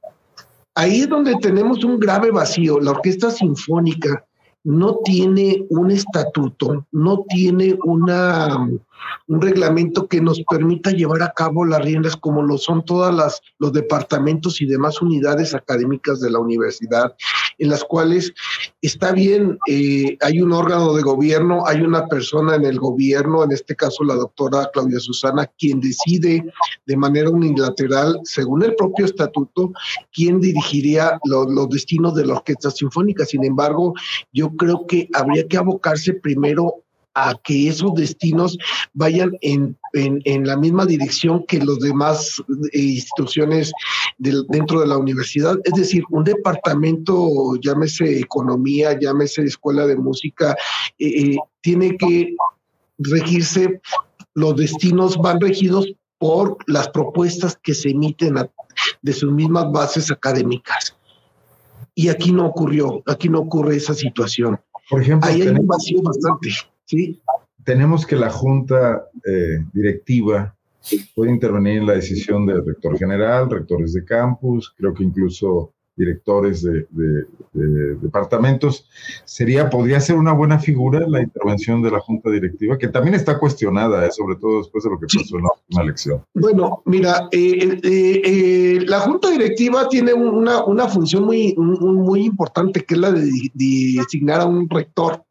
Ahí 0.77 1.01
es 1.01 1.09
donde 1.09 1.35
tenemos 1.43 1.83
un 1.83 1.99
grave 1.99 2.31
vacío. 2.31 2.79
La 2.79 2.93
Orquesta 2.93 3.33
Sinfónica 3.33 4.25
no 4.63 4.99
tiene 5.05 5.67
un 5.71 5.91
estatuto, 5.91 6.87
no 6.93 7.25
tiene 7.29 7.77
una 7.85 8.69
un 9.29 9.41
reglamento 9.41 10.09
que 10.09 10.21
nos 10.21 10.41
permita 10.49 10.91
llevar 10.91 11.23
a 11.23 11.33
cabo 11.33 11.65
las 11.65 11.85
riendas 11.85 12.17
como 12.17 12.43
lo 12.43 12.59
son 12.59 12.85
todas 12.85 13.15
las 13.15 13.41
los 13.59 13.73
departamentos 13.73 14.61
y 14.61 14.67
demás 14.67 15.01
unidades 15.01 15.55
académicas 15.55 16.21
de 16.21 16.31
la 16.31 16.41
universidad 16.41 17.15
en 17.59 17.71
las 17.71 17.85
cuales 17.85 18.33
está 18.83 19.13
bien 19.13 19.59
eh, 19.69 20.17
hay 20.21 20.41
un 20.41 20.53
órgano 20.53 20.95
de 20.95 21.03
gobierno 21.03 21.67
hay 21.67 21.81
una 21.81 22.07
persona 22.07 22.55
en 22.55 22.65
el 22.65 22.79
gobierno 22.79 23.45
en 23.45 23.53
este 23.53 23.75
caso 23.75 24.05
la 24.05 24.15
doctora 24.15 24.69
Claudia 24.73 25.01
Susana 25.01 25.47
quien 25.59 25.81
decide 25.81 26.45
de 26.87 26.97
manera 26.97 27.31
unilateral 27.31 28.21
según 28.25 28.63
el 28.63 28.75
propio 28.75 29.07
estatuto 29.07 29.73
quién 30.13 30.41
dirigiría 30.41 31.19
los 31.25 31.69
destinos 31.69 32.15
de 32.15 32.27
la 32.27 32.35
orquesta 32.35 32.71
sinfónica. 32.71 33.25
Sin 33.25 33.45
embargo 33.45 33.95
yo 34.33 34.51
creo 34.57 34.87
que 34.87 35.09
habría 35.13 35.47
que 35.47 35.57
abocarse 35.57 36.15
primero 36.15 36.83
a 37.15 37.35
que 37.43 37.69
esos 37.69 37.95
destinos 37.95 38.59
vayan 38.93 39.33
en, 39.41 39.79
en, 39.97 40.47
la 40.47 40.57
misma 40.57 40.87
dirección 40.87 41.45
que 41.47 41.59
los 41.59 41.79
demás 41.81 42.43
eh, 42.73 42.79
instituciones 42.81 43.73
dentro 44.19 44.81
de 44.81 44.87
la 44.87 44.99
universidad. 44.99 45.57
Es 45.65 45.75
decir, 45.75 46.05
un 46.11 46.25
departamento, 46.25 47.57
llámese 47.61 48.21
economía, 48.21 48.99
llámese 48.99 49.43
escuela 49.43 49.87
de 49.87 49.97
música, 49.97 50.57
eh, 50.99 51.33
eh, 51.33 51.37
tiene 51.61 51.97
que 51.97 52.35
regirse, 52.99 53.81
los 54.35 54.57
destinos 54.57 55.17
van 55.17 55.41
regidos 55.41 55.93
por 56.19 56.59
las 56.67 56.89
propuestas 56.89 57.59
que 57.63 57.75
se 57.75 57.91
emiten 57.91 58.37
de 59.03 59.13
sus 59.13 59.33
mismas 59.33 59.71
bases 59.73 60.11
académicas. 60.11 60.97
Y 61.95 62.09
aquí 62.09 62.33
no 62.33 62.47
ocurrió, 62.47 63.03
aquí 63.07 63.29
no 63.29 63.41
ocurre 63.41 63.77
esa 63.77 63.95
situación. 63.95 64.61
Por 64.91 65.03
ejemplo, 65.03 65.29
Ahí 65.29 65.43
hay 65.43 65.49
un 65.49 65.67
vacío 65.67 66.03
bastante. 66.03 66.51
¿sí? 66.85 67.21
Tenemos 67.67 68.07
que 68.07 68.15
la 68.15 68.31
junta 68.31 69.09
eh, 69.27 69.59
directiva 69.73 70.55
puede 71.17 71.33
intervenir 71.33 71.79
en 71.79 71.87
la 71.87 71.95
decisión 71.95 72.47
del 72.47 72.65
rector 72.65 72.97
general, 72.97 73.51
rectores 73.51 73.93
de 73.93 74.05
campus, 74.05 74.73
creo 74.79 74.95
que 74.95 75.03
incluso 75.03 75.73
directores 75.97 76.63
de, 76.63 76.87
departamentos. 78.03 78.89
Sería, 79.25 79.69
podría 79.69 79.99
ser 79.99 80.15
una 80.15 80.33
buena 80.33 80.61
figura 80.61 81.09
la 81.09 81.23
intervención 81.23 81.83
de 81.83 81.91
la 81.91 81.99
junta 81.99 82.31
directiva, 82.31 82.79
que 82.79 82.87
también 82.87 83.15
está 83.15 83.37
cuestionada, 83.37 84.07
eh, 84.07 84.13
sobre 84.13 84.37
todo 84.37 84.59
después 84.59 84.85
de 84.85 84.91
lo 84.91 85.01
que 85.01 85.07
pasó 85.07 85.39
en 85.39 85.43
la 85.43 85.51
última 85.59 85.83
elección. 85.83 86.23
Bueno, 86.35 86.83
mira, 86.85 87.29
eh, 87.33 88.79
la 88.87 89.01
junta 89.01 89.31
directiva 89.31 89.89
tiene 89.89 90.15
una, 90.15 90.65
una 90.67 90.87
función 90.87 91.25
muy, 91.25 91.55
muy 91.57 92.27
importante, 92.27 92.85
que 92.85 92.95
es 92.95 93.01
la 93.01 93.11
de 93.11 93.29
designar 93.55 94.43
a 94.43 94.47
un 94.47 94.71
rector 94.71 95.26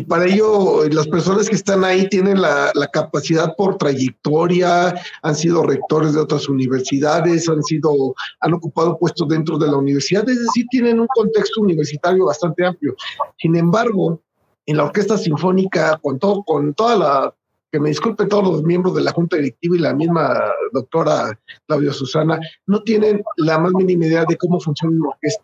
y 0.00 0.04
para 0.04 0.24
ello 0.24 0.88
las 0.90 1.06
personas 1.08 1.46
que 1.46 1.56
están 1.56 1.84
ahí 1.84 2.08
tienen 2.08 2.40
la, 2.40 2.72
capacidad 2.90 3.54
por 3.54 3.76
trayectoria, 3.76 4.94
han 5.22 5.34
sido 5.34 5.62
rectores 5.62 6.14
de 6.14 6.20
otras 6.20 6.48
universidades, 6.48 7.48
han 7.50 7.62
sido, 7.62 8.14
han 8.40 8.54
ocupado 8.54 8.98
puestos 8.98 9.28
dentro 9.28 9.58
de 9.58 9.66
la 9.66 9.76
universidad, 9.76 10.26
es 10.28 10.40
decir, 10.40 10.64
tienen 10.70 11.00
un 11.00 11.06
contexto 11.14 11.60
universitario 11.60 12.24
bastante 12.24 12.64
amplio. 12.64 12.94
Sin 13.38 13.56
embargo, 13.56 14.22
en 14.64 14.78
la 14.78 14.84
orquesta 14.84 15.18
sinfónica, 15.18 15.98
con 16.02 16.18
todo, 16.18 16.42
con 16.44 16.72
toda 16.72 16.96
la 16.96 17.34
que 17.70 17.78
me 17.78 17.90
disculpen 17.90 18.28
todos 18.28 18.44
los 18.44 18.62
miembros 18.62 18.94
de 18.94 19.02
la 19.02 19.12
Junta 19.12 19.36
Directiva 19.36 19.76
y 19.76 19.80
la 19.80 19.94
misma 19.94 20.40
doctora 20.72 21.38
Claudia 21.66 21.92
Susana, 21.92 22.40
no 22.66 22.82
tienen 22.82 23.22
la 23.36 23.58
más 23.58 23.72
mínima 23.74 24.06
idea 24.06 24.24
de 24.26 24.36
cómo 24.38 24.58
funciona 24.60 24.96
una 24.96 25.10
orquesta 25.10 25.42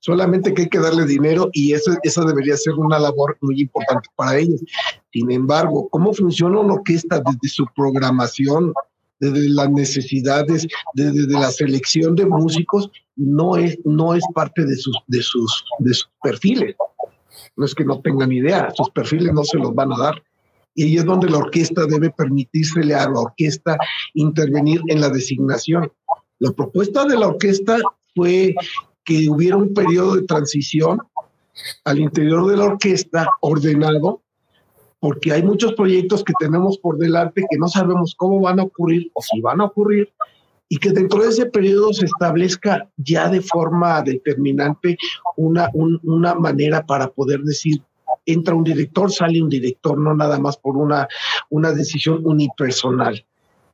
solamente 0.00 0.54
que 0.54 0.62
hay 0.62 0.68
que 0.68 0.78
darle 0.78 1.04
dinero 1.04 1.50
y 1.52 1.72
eso, 1.72 1.92
esa 2.02 2.24
debería 2.24 2.56
ser 2.56 2.74
una 2.74 2.98
labor 2.98 3.36
muy 3.40 3.60
importante 3.60 4.08
para 4.16 4.38
ellos. 4.38 4.60
Sin 5.12 5.30
embargo, 5.30 5.88
¿cómo 5.90 6.12
funciona 6.12 6.60
una 6.60 6.74
orquesta 6.74 7.20
desde 7.24 7.48
su 7.48 7.66
programación, 7.74 8.72
desde 9.20 9.48
las 9.48 9.70
necesidades, 9.70 10.66
desde 10.94 11.26
la 11.32 11.50
selección 11.50 12.14
de 12.14 12.26
músicos? 12.26 12.90
No 13.16 13.56
es, 13.56 13.78
no 13.84 14.14
es 14.14 14.24
parte 14.34 14.64
de 14.64 14.76
sus, 14.76 14.96
de, 15.08 15.22
sus, 15.22 15.64
de 15.80 15.94
sus 15.94 16.10
perfiles. 16.22 16.76
No 17.56 17.64
es 17.64 17.74
que 17.74 17.84
no 17.84 18.00
tengan 18.00 18.30
idea, 18.30 18.70
sus 18.74 18.90
perfiles 18.90 19.32
no 19.32 19.44
se 19.44 19.58
los 19.58 19.74
van 19.74 19.92
a 19.92 19.98
dar. 19.98 20.22
Y 20.74 20.84
ahí 20.84 20.96
es 20.98 21.04
donde 21.04 21.28
la 21.28 21.38
orquesta 21.38 21.86
debe 21.86 22.10
permitírsele 22.10 22.94
a 22.94 23.08
la 23.08 23.18
orquesta 23.18 23.76
intervenir 24.14 24.80
en 24.86 25.00
la 25.00 25.08
designación. 25.08 25.90
La 26.38 26.52
propuesta 26.52 27.04
de 27.04 27.18
la 27.18 27.26
orquesta 27.26 27.78
fue 28.14 28.54
que 29.08 29.26
hubiera 29.30 29.56
un 29.56 29.72
periodo 29.72 30.16
de 30.16 30.26
transición 30.26 31.00
al 31.84 31.98
interior 31.98 32.46
de 32.46 32.58
la 32.58 32.66
orquesta 32.66 33.26
ordenado 33.40 34.20
porque 35.00 35.32
hay 35.32 35.42
muchos 35.42 35.72
proyectos 35.72 36.22
que 36.22 36.34
tenemos 36.38 36.76
por 36.76 36.98
delante 36.98 37.46
que 37.48 37.56
no 37.56 37.68
sabemos 37.68 38.14
cómo 38.18 38.38
van 38.40 38.60
a 38.60 38.64
ocurrir 38.64 39.10
o 39.14 39.22
si 39.22 39.40
van 39.40 39.62
a 39.62 39.64
ocurrir, 39.64 40.12
y 40.68 40.76
que 40.76 40.90
dentro 40.90 41.22
de 41.22 41.30
ese 41.30 41.46
periodo 41.46 41.94
se 41.94 42.04
establezca 42.04 42.90
ya 42.98 43.30
de 43.30 43.40
forma 43.40 44.02
determinante 44.02 44.98
una, 45.36 45.70
una 45.72 46.34
manera 46.34 46.84
para 46.84 47.08
poder 47.08 47.40
decir, 47.40 47.80
entra 48.26 48.54
un 48.54 48.64
director, 48.64 49.10
sale 49.10 49.40
un 49.40 49.48
director, 49.48 49.96
no 49.98 50.14
nada 50.14 50.38
más 50.38 50.58
por 50.58 50.76
una, 50.76 51.08
una 51.48 51.72
decisión 51.72 52.20
unipersonal. 52.26 53.24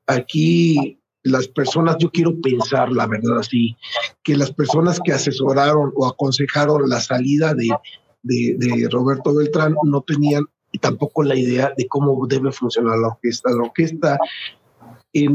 Aquí 0.07 1.01
las 1.25 1.49
personas, 1.49 1.97
yo 1.99 2.11
quiero 2.11 2.41
pensar 2.41 2.93
la 2.93 3.07
verdad 3.07 3.39
así, 3.41 3.77
que 4.23 4.37
las 4.37 4.53
personas 4.53 5.01
que 5.05 5.13
asesoraron 5.13 5.93
o 5.97 6.07
aconsejaron 6.07 6.89
la 6.89 7.01
salida 7.01 7.55
de, 7.55 7.69
de, 8.23 8.89
Roberto 8.91 9.35
Beltrán 9.35 9.75
no 9.85 10.03
tenían 10.03 10.45
tampoco 10.81 11.23
la 11.23 11.37
idea 11.37 11.73
de 11.77 11.87
cómo 11.89 12.27
debe 12.27 12.53
funcionar 12.53 12.99
la 12.99 13.09
orquesta. 13.09 13.51
La 13.51 13.63
orquesta 13.63 14.19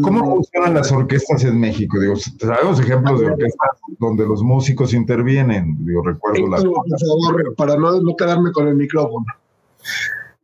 ¿Cómo 0.02 0.36
funcionan 0.36 0.74
las 0.74 0.92
orquestas 0.92 1.44
en 1.46 1.58
México? 1.58 2.00
Digo, 2.00 2.16
sabemos 2.18 2.80
ejemplos 2.82 3.22
de 3.22 3.28
orquestas 3.28 3.70
donde 3.98 4.28
los 4.28 4.44
músicos 4.44 4.94
intervienen. 4.94 5.78
Digo, 5.86 6.04
recuerdo 6.04 6.48
la. 6.50 6.58
Por 6.58 7.00
favor, 7.00 7.56
para 7.56 7.78
no, 7.78 8.02
no 8.02 8.16
quedarme 8.16 8.52
con 8.52 8.68
el 8.68 8.76
micrófono. 8.76 9.26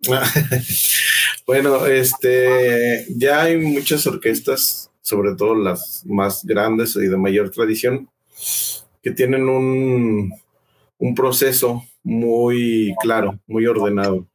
bueno, 1.47 1.85
este, 1.85 3.05
ya 3.17 3.41
hay 3.41 3.57
muchas 3.57 4.07
orquestas, 4.07 4.84
sobre 5.05 5.35
todo 5.35 5.53
las 5.53 6.03
más 6.07 6.43
grandes 6.43 6.95
y 6.95 7.07
de 7.07 7.15
mayor 7.15 7.51
tradición, 7.51 8.09
que 9.03 9.11
tienen 9.11 9.47
un, 9.47 10.33
un 10.97 11.13
proceso 11.13 11.83
muy 12.01 12.95
claro, 13.01 13.37
muy 13.45 13.67
ordenado. 13.67 14.25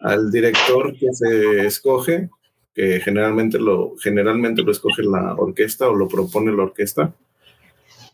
Al 0.00 0.32
director 0.32 0.96
que 0.98 1.06
se 1.12 1.64
escoge 1.64 2.28
que 2.74 2.98
generalmente 2.98 3.60
lo, 3.60 3.94
generalmente 4.02 4.62
lo 4.62 4.72
escoge 4.72 5.04
la 5.04 5.34
orquesta 5.34 5.88
o 5.88 5.94
lo 5.94 6.08
propone 6.08 6.50
la 6.50 6.64
orquesta, 6.64 7.14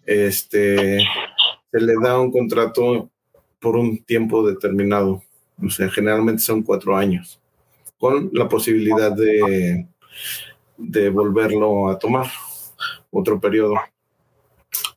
este, 0.05 0.99
se 1.71 1.81
le 1.81 1.95
da 2.03 2.21
un 2.21 2.31
contrato 2.31 3.09
por 3.59 3.77
un 3.77 4.05
tiempo 4.05 4.47
determinado, 4.47 5.23
o 5.65 5.71
sea, 5.71 5.89
generalmente 5.89 6.43
son 6.43 6.63
cuatro 6.63 6.95
años, 6.95 7.41
con 7.99 8.29
la 8.35 8.49
posibilidad 8.51 9.13
de, 9.13 9.87
de 10.77 11.11
volverlo 11.11 11.89
a 11.89 11.99
tomar, 11.99 12.27
otro 13.11 13.41
periodo. 13.41 13.75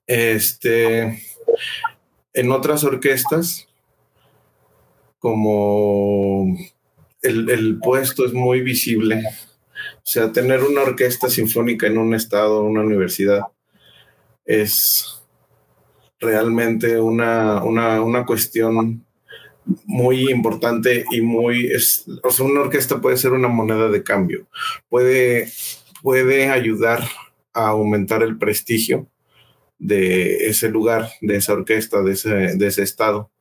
Este, 0.06 1.24
en 2.34 2.52
otras 2.52 2.84
orquestas, 2.84 3.68
como 5.20 6.58
el, 7.22 7.50
el 7.50 7.80
puesto 7.80 8.26
es 8.26 8.34
muy 8.34 8.62
visible, 8.62 9.24
o 9.98 10.12
sea, 10.12 10.32
tener 10.32 10.64
una 10.64 10.82
orquesta 10.82 11.30
sinfónica 11.30 11.88
en 11.88 11.98
un 11.98 12.14
estado, 12.14 12.64
una 12.64 12.82
universidad, 12.82 13.44
es 14.46 15.22
realmente 16.20 17.00
una, 17.00 17.64
una, 17.64 18.26
cuestión 18.26 19.06
muy 19.86 20.30
importante 20.30 21.06
y 21.12 21.22
muy, 21.22 21.68
es, 21.68 22.06
o 22.24 22.30
sea, 22.30 22.46
una 22.46 22.62
orquesta 22.62 23.02
puede 23.02 23.18
ser 23.18 23.32
una 23.32 23.48
moneda 23.48 23.90
de 23.90 24.04
cambio, 24.04 24.48
puede, 24.90 25.52
puede 26.02 26.50
ayudar 26.50 27.04
a 27.54 27.70
aumentar 27.70 28.24
el 28.24 28.38
prestigio 28.38 29.08
de 29.78 30.48
ese 30.48 30.70
lugar, 30.70 31.10
de 31.22 31.38
esa 31.38 31.54
orquesta, 31.54 32.02
de 32.02 32.14
ese, 32.14 32.30
de 32.30 32.68
ese 32.68 32.84
estado. 32.84 33.32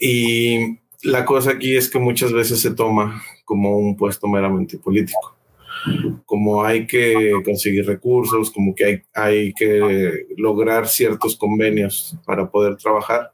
Y 0.00 0.78
la 1.02 1.24
cosa 1.24 1.52
aquí 1.52 1.76
es 1.76 1.88
que 1.88 1.98
muchas 1.98 2.32
veces 2.32 2.60
se 2.60 2.72
toma 2.72 3.22
como 3.44 3.78
un 3.78 3.96
puesto 3.96 4.26
meramente 4.26 4.78
político. 4.78 5.36
Como 6.26 6.64
hay 6.64 6.86
que 6.86 7.32
conseguir 7.44 7.86
recursos, 7.86 8.50
como 8.50 8.74
que 8.74 8.84
hay, 8.84 9.02
hay 9.14 9.52
que 9.54 10.26
lograr 10.36 10.88
ciertos 10.88 11.36
convenios 11.36 12.16
para 12.26 12.50
poder 12.50 12.76
trabajar. 12.76 13.32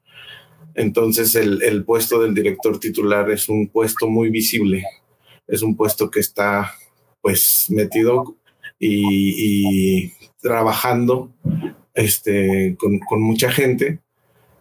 Entonces 0.74 1.34
el, 1.34 1.62
el 1.62 1.84
puesto 1.84 2.20
del 2.20 2.34
director 2.34 2.78
titular 2.78 3.30
es 3.30 3.48
un 3.48 3.68
puesto 3.68 4.08
muy 4.08 4.30
visible, 4.30 4.84
es 5.46 5.62
un 5.62 5.76
puesto 5.76 6.10
que 6.10 6.20
está 6.20 6.74
pues 7.20 7.66
metido 7.70 8.36
y, 8.78 10.04
y 10.06 10.12
trabajando 10.40 11.32
este, 11.94 12.76
con, 12.78 12.98
con 12.98 13.22
mucha 13.22 13.50
gente 13.50 14.00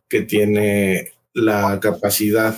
que 0.08 0.21
tiene 0.21 1.12
la 1.34 1.80
capacidad 1.80 2.58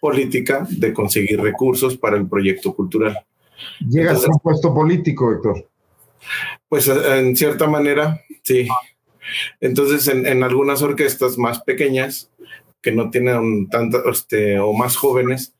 política 0.00 0.66
de 0.70 0.92
conseguir 0.92 1.40
recursos 1.40 1.96
para 1.96 2.16
el 2.16 2.28
proyecto 2.28 2.74
cultural. 2.74 3.18
¿Llegas 3.88 4.24
a 4.24 4.28
un 4.28 4.38
puesto 4.38 4.74
político, 4.74 5.32
Héctor? 5.32 5.68
Pues 6.68 6.88
eh, 6.88 7.18
en 7.18 7.36
cierta 7.36 7.66
manera, 7.66 8.22
sí. 8.42 8.68
Entonces, 9.60 10.06
en, 10.08 10.42
algunas 10.42 10.82
orquestas 10.82 11.38
más 11.38 11.62
pequeñas, 11.62 12.30
que 12.84 12.92
no 12.92 13.08
tienen 13.08 13.68
tanto, 13.70 14.08
este, 14.10 14.58
o 14.60 14.74
más 14.74 14.94
jóvenes, 14.96 15.54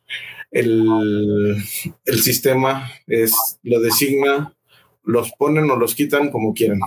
el, 0.51 1.57
el 2.05 2.21
sistema 2.21 2.93
es, 3.07 3.59
lo 3.63 3.81
designa, 3.81 4.55
los 5.03 5.33
ponen 5.33 5.71
o 5.71 5.77
los 5.77 5.95
quitan 5.95 6.31
como 6.31 6.53
quieran. 6.53 6.81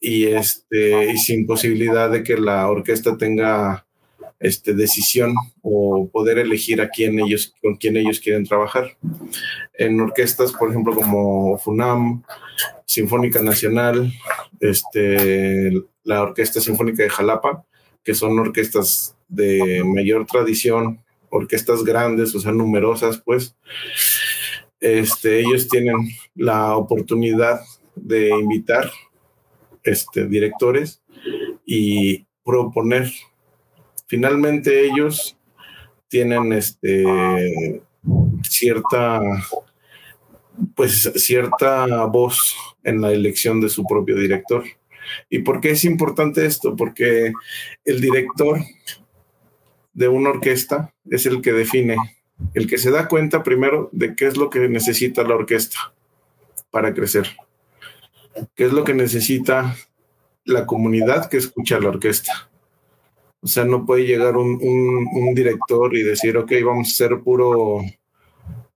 Y, 0.00 0.26
este, 0.26 1.10
y 1.10 1.16
sin 1.16 1.46
posibilidad 1.46 2.10
de 2.10 2.22
que 2.22 2.36
la 2.36 2.68
orquesta 2.68 3.16
tenga 3.16 3.86
este, 4.38 4.74
decisión 4.74 5.34
o 5.62 6.10
poder 6.12 6.38
elegir 6.38 6.82
a 6.82 6.90
quién 6.90 7.18
ellos, 7.18 7.54
con 7.62 7.76
quién 7.76 7.96
ellos 7.96 8.20
quieren 8.20 8.44
trabajar. 8.44 8.98
En 9.72 9.98
orquestas, 9.98 10.52
por 10.52 10.68
ejemplo, 10.68 10.94
como 10.94 11.56
FUNAM, 11.56 12.22
Sinfónica 12.84 13.40
Nacional, 13.40 14.12
este, 14.60 15.72
la 16.04 16.22
Orquesta 16.22 16.60
Sinfónica 16.60 17.02
de 17.02 17.08
Jalapa, 17.08 17.64
que 18.06 18.14
son 18.14 18.38
orquestas 18.38 19.16
de 19.28 19.82
mayor 19.84 20.24
tradición, 20.24 21.04
orquestas 21.28 21.82
grandes, 21.82 22.34
o 22.34 22.40
sea, 22.40 22.52
numerosas, 22.52 23.20
pues, 23.22 23.56
este, 24.80 25.40
ellos 25.40 25.68
tienen 25.68 25.96
la 26.36 26.76
oportunidad 26.76 27.60
de 27.96 28.30
invitar 28.30 28.90
este, 29.82 30.26
directores 30.26 31.02
y 31.66 32.26
proponer 32.44 33.12
finalmente 34.06 34.86
ellos 34.86 35.36
tienen 36.08 36.52
este 36.52 37.82
cierta 38.42 39.20
pues 40.74 41.10
cierta 41.16 42.04
voz 42.04 42.54
en 42.84 43.00
la 43.00 43.12
elección 43.12 43.60
de 43.60 43.68
su 43.68 43.84
propio 43.84 44.16
director. 44.16 44.64
¿Y 45.28 45.40
por 45.40 45.60
qué 45.60 45.70
es 45.70 45.84
importante 45.84 46.46
esto? 46.46 46.76
Porque 46.76 47.32
el 47.84 48.00
director 48.00 48.60
de 49.92 50.08
una 50.08 50.30
orquesta 50.30 50.94
es 51.10 51.26
el 51.26 51.40
que 51.40 51.52
define, 51.52 51.96
el 52.54 52.66
que 52.66 52.78
se 52.78 52.90
da 52.90 53.08
cuenta 53.08 53.42
primero 53.42 53.88
de 53.92 54.14
qué 54.14 54.26
es 54.26 54.36
lo 54.36 54.50
que 54.50 54.68
necesita 54.68 55.22
la 55.22 55.36
orquesta 55.36 55.94
para 56.70 56.92
crecer, 56.92 57.28
qué 58.54 58.64
es 58.64 58.72
lo 58.72 58.84
que 58.84 58.94
necesita 58.94 59.76
la 60.44 60.66
comunidad 60.66 61.28
que 61.28 61.38
escucha 61.38 61.80
la 61.80 61.88
orquesta, 61.88 62.50
o 63.46 63.48
sea, 63.48 63.64
no 63.64 63.86
puede 63.86 64.04
llegar 64.04 64.36
un, 64.36 65.32
director 65.34 65.96
y 65.96 66.02
decir, 66.02 66.36
ok, 66.36 66.50
vamos 66.64 66.88
a 66.88 66.90
hacer 66.90 67.20
puro, 67.20 67.80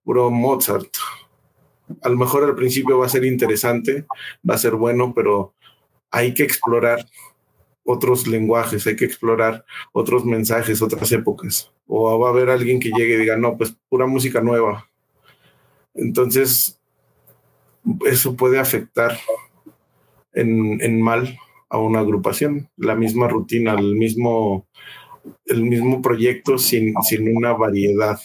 puro 0.05 0.31
Mozart. 0.31 0.95
A 2.03 2.09
lo 2.09 2.17
mejor 2.17 2.45
al 2.45 2.55
principio 2.55 2.99
va 2.99 3.07
a 3.07 3.09
ser 3.09 3.25
interesante, 3.25 4.07
va 4.49 4.55
a 4.55 4.59
ser 4.59 4.77
bueno, 4.77 5.13
pero 5.13 5.55
hay 6.11 6.35
que 6.35 6.43
explorar 6.43 7.07
otros 7.85 8.27
lenguajes, 8.27 8.87
hay 8.87 8.97
que 8.97 9.05
explorar 9.05 9.65
otros 9.93 10.25
mensajes, 10.25 10.83
otras 10.83 11.11
épocas. 11.13 11.73
O 11.87 12.19
va 12.19 12.29
a 12.29 12.31
haber 12.31 12.51
alguien 12.51 12.79
que 12.79 12.91
llegue 12.91 13.15
y 13.15 13.19
diga, 13.19 13.37
no, 13.37 13.57
pues 13.57 13.77
pura 13.89 14.07
música 14.07 14.41
nueva. 14.41 14.89
Entonces, 15.95 16.81
eso 18.07 18.37
puede 18.37 18.59
afectar 18.59 19.19
en, 20.33 20.81
en 20.81 21.01
mal 21.01 21.37
a 21.69 21.79
una 21.79 22.01
agrupación, 22.01 22.69
la 22.77 22.95
misma 22.95 23.29
rutina, 23.29 23.75
el 23.75 23.95
mismo, 23.95 24.67
el 25.47 25.65
mismo 25.65 26.03
proyecto 26.03 26.59
sin, 26.59 26.95
sin 27.03 27.37
una 27.37 27.53
variedad 27.53 28.19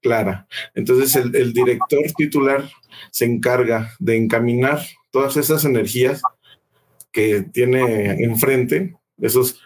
clara. 0.00 0.46
Entonces 0.74 1.14
el, 1.16 1.34
el, 1.36 1.52
director 1.52 2.02
titular 2.16 2.68
se 3.12 3.24
encarga 3.24 3.92
de 4.00 4.16
encaminar 4.16 4.80
todas 5.12 5.36
esas 5.36 5.64
energías 5.64 6.20
que 7.12 7.42
tiene 7.42 8.24
enfrente, 8.24 8.96
esos 9.20 9.60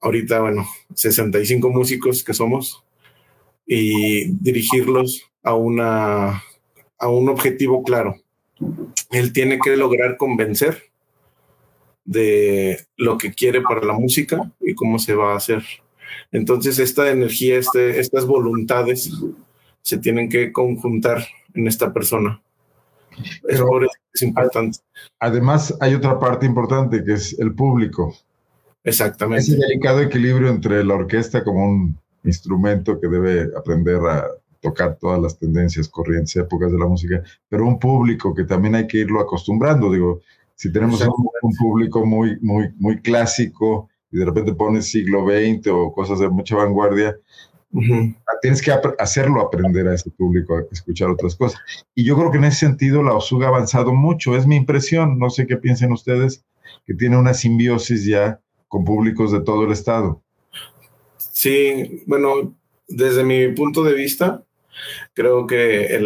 ahorita, 0.00 0.40
bueno, 0.40 0.66
65 0.94 1.70
músicos 1.70 2.22
que 2.22 2.34
somos, 2.34 2.84
y 3.66 4.26
dirigirlos 4.42 5.30
a, 5.42 5.54
una, 5.54 6.42
a 6.98 7.08
un 7.08 7.28
objetivo 7.28 7.82
claro. 7.82 8.16
Él 9.10 9.32
tiene 9.32 9.58
que 9.58 9.76
lograr 9.76 10.16
convencer 10.16 10.90
de 12.04 12.86
lo 12.96 13.16
que 13.16 13.32
quiere 13.32 13.62
para 13.62 13.84
la 13.84 13.94
música 13.94 14.52
y 14.60 14.74
cómo 14.74 14.98
se 14.98 15.14
va 15.14 15.32
a 15.32 15.36
hacer. 15.36 15.64
Entonces, 16.32 16.78
esta 16.78 17.10
energía, 17.10 17.58
este, 17.58 17.98
estas 17.98 18.26
voluntades 18.26 19.10
se 19.80 19.98
tienen 19.98 20.28
que 20.28 20.52
conjuntar 20.52 21.26
en 21.54 21.66
esta 21.66 21.92
persona. 21.92 22.42
Eso 23.48 23.66
es 24.12 24.22
importante. 24.22 24.78
Además, 25.18 25.74
hay 25.80 25.94
otra 25.94 26.18
parte 26.18 26.46
importante 26.46 27.02
que 27.04 27.14
es 27.14 27.38
el 27.38 27.54
público. 27.54 28.14
Exactamente. 28.82 29.42
Ese 29.44 29.56
delicado 29.56 30.00
equilibrio 30.00 30.48
entre 30.48 30.84
la 30.84 30.94
orquesta 30.94 31.42
como 31.42 31.64
un 31.64 31.98
instrumento 32.24 33.00
que 33.00 33.08
debe 33.08 33.50
aprender 33.56 34.00
a 34.06 34.26
tocar 34.60 34.96
todas 34.96 35.20
las 35.20 35.38
tendencias, 35.38 35.88
corrientes, 35.88 36.36
épocas 36.36 36.72
de 36.72 36.78
la 36.78 36.86
música, 36.86 37.22
pero 37.48 37.66
un 37.66 37.78
público 37.78 38.34
que 38.34 38.44
también 38.44 38.74
hay 38.74 38.86
que 38.86 38.98
irlo 38.98 39.20
acostumbrando. 39.20 39.92
Digo, 39.92 40.20
si 40.54 40.72
tenemos 40.72 41.00
un, 41.02 41.54
público 41.56 42.04
muy, 42.06 42.38
muy, 42.40 42.70
muy 42.78 43.00
clásico 43.00 43.88
y 44.10 44.18
de 44.18 44.24
repente 44.24 44.54
pones 44.54 44.86
siglo 44.86 45.26
XX 45.26 45.66
o 45.68 45.92
cosas 45.92 46.18
de 46.18 46.28
mucha 46.28 46.56
vanguardia, 46.56 47.16
tienes 48.40 48.62
que 48.62 48.72
hacerlo 48.98 49.40
aprender 49.40 49.88
a 49.88 49.94
ese 49.94 50.10
público 50.10 50.56
a 50.56 50.64
escuchar 50.70 51.10
otras 51.10 51.34
cosas. 51.34 51.60
Y 51.94 52.04
yo 52.04 52.16
creo 52.16 52.30
que 52.30 52.38
en 52.38 52.44
ese 52.44 52.66
sentido 52.66 53.02
la 53.02 53.14
OSUG 53.14 53.44
ha 53.44 53.48
avanzado 53.48 53.92
mucho, 53.92 54.36
es 54.36 54.46
mi 54.46 54.56
impresión, 54.56 55.18
no 55.18 55.30
sé 55.30 55.46
qué 55.46 55.56
piensen 55.56 55.92
ustedes, 55.92 56.44
que 56.86 56.94
tiene 56.94 57.16
una 57.16 57.34
simbiosis 57.34 58.04
ya 58.04 58.40
con 58.68 58.84
públicos 58.84 59.32
de 59.32 59.40
todo 59.40 59.64
el 59.64 59.72
estado. 59.72 60.22
Sí, 61.16 62.02
bueno, 62.06 62.54
desde 62.86 63.24
mi 63.24 63.48
punto 63.48 63.82
de 63.82 63.94
vista, 63.94 64.44
Creo 65.12 65.46
que 65.46 65.98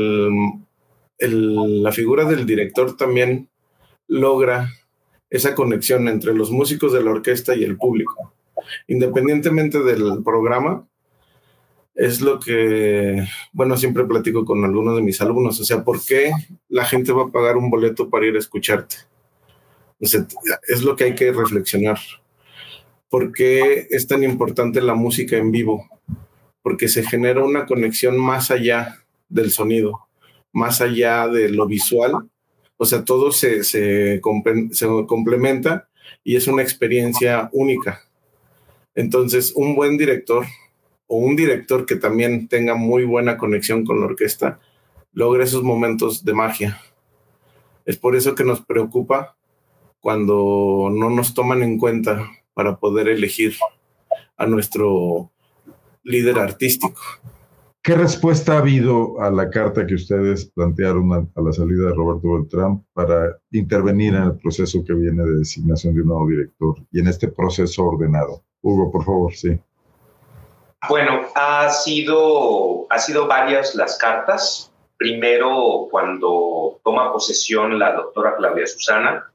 la 1.18 1.92
figura 1.92 2.24
del 2.24 2.46
director 2.46 2.96
también 2.96 3.48
logra 4.06 4.70
esa 5.30 5.54
conexión 5.54 6.08
entre 6.08 6.34
los 6.34 6.50
músicos 6.50 6.92
de 6.92 7.02
la 7.02 7.10
orquesta 7.10 7.54
y 7.54 7.64
el 7.64 7.76
público. 7.76 8.34
Independientemente 8.86 9.82
del 9.82 10.22
programa, 10.24 10.86
es 11.98 12.22
lo 12.22 12.40
que, 12.40 13.26
bueno, 13.52 13.76
siempre 13.76 14.06
platico 14.06 14.46
con 14.46 14.64
algunos 14.64 14.96
de 14.96 15.02
mis 15.02 15.20
alumnos, 15.20 15.60
o 15.60 15.64
sea, 15.64 15.84
¿por 15.84 16.02
qué 16.02 16.30
la 16.70 16.86
gente 16.86 17.12
va 17.12 17.24
a 17.24 17.32
pagar 17.32 17.58
un 17.58 17.68
boleto 17.68 18.08
para 18.08 18.26
ir 18.26 18.36
a 18.36 18.38
escucharte? 18.38 18.96
es 20.00 20.82
lo 20.82 20.96
que 20.96 21.04
hay 21.04 21.14
que 21.14 21.32
reflexionar. 21.32 21.98
¿Por 23.10 23.32
qué 23.32 23.88
es 23.90 24.06
tan 24.06 24.22
importante 24.22 24.80
la 24.80 24.94
música 24.94 25.36
en 25.36 25.50
vivo? 25.50 25.88
porque 26.68 26.88
se 26.88 27.02
genera 27.02 27.42
una 27.42 27.64
conexión 27.64 28.18
más 28.18 28.50
allá 28.50 29.02
del 29.30 29.50
sonido, 29.50 30.06
más 30.52 30.82
allá 30.82 31.26
de 31.26 31.48
lo 31.48 31.66
visual. 31.66 32.12
O 32.76 32.84
sea, 32.84 33.06
todo 33.06 33.32
se, 33.32 33.64
se, 33.64 34.20
complementa 34.20 35.88
y 36.22 36.36
es 36.36 36.46
una 36.46 36.62
experiencia 36.62 37.48
única. 37.52 38.02
Entonces, 38.94 39.52
un 39.56 39.74
buen 39.76 39.96
director 39.96 40.44
o 41.08 41.16
un 41.16 41.34
director 41.34 41.84
que 41.84 41.96
también 41.96 42.46
tenga 42.46 42.76
muy 42.76 43.04
buena 43.04 43.36
conexión 43.36 43.84
con 43.84 43.98
la 44.00 44.06
orquesta 44.06 44.60
logra 45.12 45.42
esos 45.42 45.64
momentos 45.64 46.24
de 46.24 46.34
magia. 46.34 46.80
Es 47.84 47.96
por 47.96 48.14
eso 48.14 48.34
que 48.34 48.44
nos 48.44 48.60
preocupa 48.60 49.36
cuando 50.00 50.90
no 50.92 51.10
nos 51.10 51.34
toman 51.34 51.62
en 51.62 51.78
cuenta 51.78 52.30
para 52.54 52.78
poder 52.78 53.08
elegir 53.08 53.56
a 54.36 54.46
nuestro 54.46 55.32
líder 56.04 56.38
artístico. 56.38 57.00
¿Qué 57.82 57.94
respuesta 57.94 58.54
ha 58.54 58.58
habido 58.58 59.20
a 59.20 59.30
la 59.30 59.48
carta 59.48 59.86
que 59.86 59.94
ustedes 59.94 60.46
plantearon 60.46 61.30
a, 61.34 61.40
la 61.40 61.52
salida 61.52 61.86
de 61.88 61.94
Roberto 61.94 62.34
Beltrán 62.34 62.84
para 62.92 63.38
intervenir 63.50 64.14
en 64.14 64.24
el 64.24 64.36
proceso 64.36 64.84
que 64.84 64.92
viene 64.92 65.22
de 65.24 65.38
designación 65.38 65.94
de 65.94 66.02
un 66.02 66.08
nuevo 66.08 66.28
director 66.28 66.74
y 66.90 67.00
en 67.00 67.08
este 67.08 67.28
proceso 67.28 67.84
ordenado? 67.84 68.44
Hugo, 68.60 68.90
por 68.90 69.04
favor, 69.04 69.32
sí. 69.34 69.58
Bueno, 70.86 71.26
ha 71.34 71.70
sido, 71.70 72.86
ha 72.90 72.98
sido 72.98 73.26
varias 73.26 73.74
las 73.74 73.98
cartas. 73.98 74.70
Primero, 74.96 75.88
cuando 75.90 76.80
toma 76.84 77.12
posesión 77.12 77.78
la 77.78 77.92
doctora 77.92 78.36
Claudia 78.36 78.66
Susana, 78.66 79.30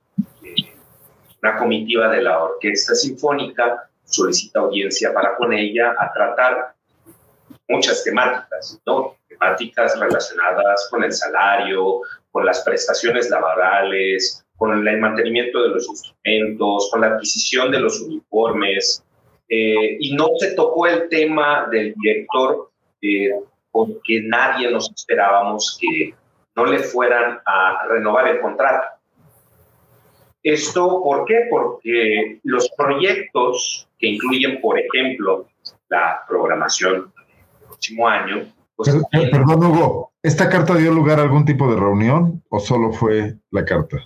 una 1.42 1.58
comitiva 1.58 2.08
de 2.10 2.22
la 2.22 2.42
Orquesta 2.42 2.96
Sinfónica 2.96 3.90
solicita 4.06 4.60
audiencia 4.60 5.14
para 5.14 5.36
con 5.36 5.52
ella 5.52 5.96
a 6.00 6.14
tratar 6.14 6.76
muchas 7.68 8.04
temáticas, 8.04 8.80
¿no? 8.86 9.18
Temáticas 9.28 10.00
relacionadas 10.00 10.88
con 10.90 11.04
el 11.04 11.12
salario, 11.12 12.02
con 12.32 12.46
las 12.46 12.62
prestaciones 12.62 13.30
laborales, 13.30 14.46
con 14.58 14.88
el 14.88 15.00
mantenimiento 15.00 15.64
de 15.64 15.70
los 15.70 15.88
instrumentos, 15.88 16.90
con 16.92 17.02
la 17.02 17.08
adquisición 17.08 17.72
de 17.72 17.80
los 17.80 18.00
uniformes. 18.00 19.04
Eh, 19.50 19.98
y 20.00 20.16
no 20.16 20.30
se 20.40 20.54
tocó 20.54 20.88
el 20.88 21.10
tema 21.10 21.68
del 21.70 21.94
director 21.96 22.72
eh, 23.02 23.32
porque 23.72 24.22
nadie 24.24 24.72
nos 24.72 24.92
esperábamos 24.92 25.78
que 25.80 26.14
no 26.56 26.66
le 26.66 26.80
fueran 26.80 27.40
a 27.46 27.88
renovar 27.88 28.28
el 28.28 28.40
contrato. 28.40 28.88
¿Esto 30.44 31.02
por 31.02 31.26
qué? 31.26 31.48
Porque 31.50 32.40
los 32.44 32.70
proyectos 32.78 33.88
que 33.98 34.08
incluyen, 34.08 34.60
por 34.60 34.78
ejemplo, 34.78 35.48
la 35.90 36.22
programación 36.28 37.14
del 37.16 37.68
próximo 37.68 38.08
año. 38.08 38.54
Pues, 38.76 38.94
perdón, 39.12 39.64
Hugo, 39.66 40.12
¿esta 40.22 40.50
carta 40.50 40.76
dio 40.76 40.92
lugar 40.92 41.20
a 41.20 41.24
algún 41.24 41.46
tipo 41.46 41.70
de 41.72 41.80
reunión 41.80 42.44
o 42.50 42.60
solo 42.60 42.92
fue 42.92 43.36
la 43.52 43.64
carta? 43.64 43.98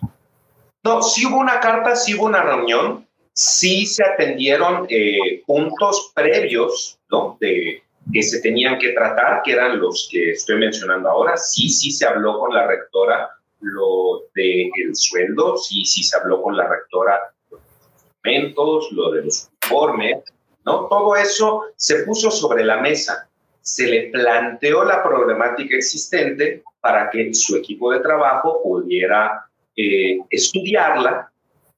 No, 0.84 1.02
sí 1.02 1.26
hubo 1.26 1.38
una 1.38 1.60
carta, 1.60 1.96
sí 1.96 2.14
hubo 2.14 2.26
una 2.26 2.44
reunión, 2.44 3.07
sí 3.38 3.86
se 3.86 4.04
atendieron 4.04 4.88
eh, 4.90 5.44
puntos 5.46 6.12
previos, 6.16 6.98
¿no? 7.12 7.38
De, 7.40 7.84
que 8.12 8.24
se 8.24 8.42
tenían 8.42 8.80
que 8.80 8.94
tratar, 8.94 9.42
que 9.44 9.52
eran 9.52 9.80
los 9.80 10.10
que 10.12 10.32
estoy 10.32 10.58
mencionando 10.58 11.10
ahora. 11.10 11.38
Sí, 11.38 11.70
sí 11.70 11.92
se 11.92 12.08
habló 12.08 12.40
con 12.40 12.54
la 12.54 12.66
rectora 12.66 13.30
lo 13.60 14.24
del 14.34 14.72
el 14.84 14.96
sueldo, 14.96 15.58
sí, 15.58 15.86
sí 15.86 16.02
se 16.02 16.18
habló 16.18 16.42
con 16.42 16.58
la 16.58 16.68
rectora 16.68 17.20
de 17.52 17.58
los 17.58 17.62
instrumentos, 17.94 18.92
lo 18.92 19.12
de 19.12 19.26
los 19.26 19.50
informes, 19.64 20.24
¿no? 20.66 20.88
Todo 20.88 21.16
eso 21.16 21.66
se 21.76 22.04
puso 22.06 22.32
sobre 22.32 22.66
la 22.66 22.78
mesa. 22.78 23.30
Se 23.62 23.86
le 23.86 24.10
planteó 24.10 24.84
la 24.84 25.04
problemática 25.04 25.76
existente 25.76 26.64
para 26.80 27.10
que 27.12 27.34
su 27.36 27.56
equipo 27.58 27.92
de 27.92 28.00
trabajo 28.00 28.64
pudiera 28.64 29.46
eh, 29.76 30.20
estudiarla 30.32 31.32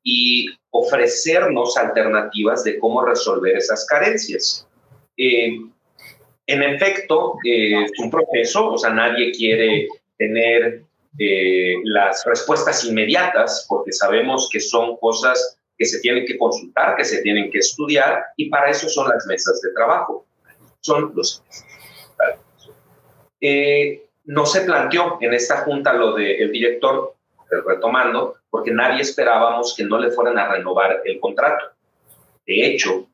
y 0.03 0.47
ofrecernos 0.71 1.77
alternativas 1.77 2.63
de 2.63 2.77
cómo 2.79 3.03
resolver 3.03 3.57
esas 3.57 3.85
carencias. 3.85 4.67
Eh, 5.17 5.59
en 6.47 6.63
efecto, 6.63 7.35
eh, 7.45 7.83
es 7.83 7.91
un 7.99 8.09
proceso, 8.09 8.71
o 8.71 8.77
sea, 8.77 8.91
nadie 8.91 9.31
quiere 9.31 9.87
tener 10.17 10.83
eh, 11.17 11.75
las 11.83 12.23
respuestas 12.25 12.83
inmediatas, 12.83 13.65
porque 13.67 13.91
sabemos 13.91 14.49
que 14.51 14.59
son 14.59 14.97
cosas 14.97 15.57
que 15.77 15.85
se 15.85 15.99
tienen 15.99 16.25
que 16.25 16.37
consultar, 16.37 16.95
que 16.95 17.05
se 17.05 17.21
tienen 17.21 17.51
que 17.51 17.59
estudiar, 17.59 18.23
y 18.35 18.49
para 18.49 18.69
eso 18.69 18.89
son 18.89 19.09
las 19.09 19.25
mesas 19.27 19.61
de 19.61 19.71
trabajo. 19.73 20.25
Son 20.81 21.11
los. 21.15 21.43
No 24.25 24.45
se 24.45 24.61
planteó 24.61 25.17
en 25.21 25.33
esta 25.33 25.57
junta 25.57 25.93
lo 25.93 26.13
del 26.13 26.51
director, 26.51 27.15
retomando, 27.65 28.35
porque 28.49 28.71
nadie 28.71 29.01
esperábamos 29.01 29.75
que 29.75 29.83
no 29.83 29.97
le 29.97 30.11
fueran 30.11 30.37
a 30.37 30.49
renovar 30.49 31.01
el 31.05 31.19
contrato. 31.19 31.65
De 32.45 32.65
hecho, 32.65 33.07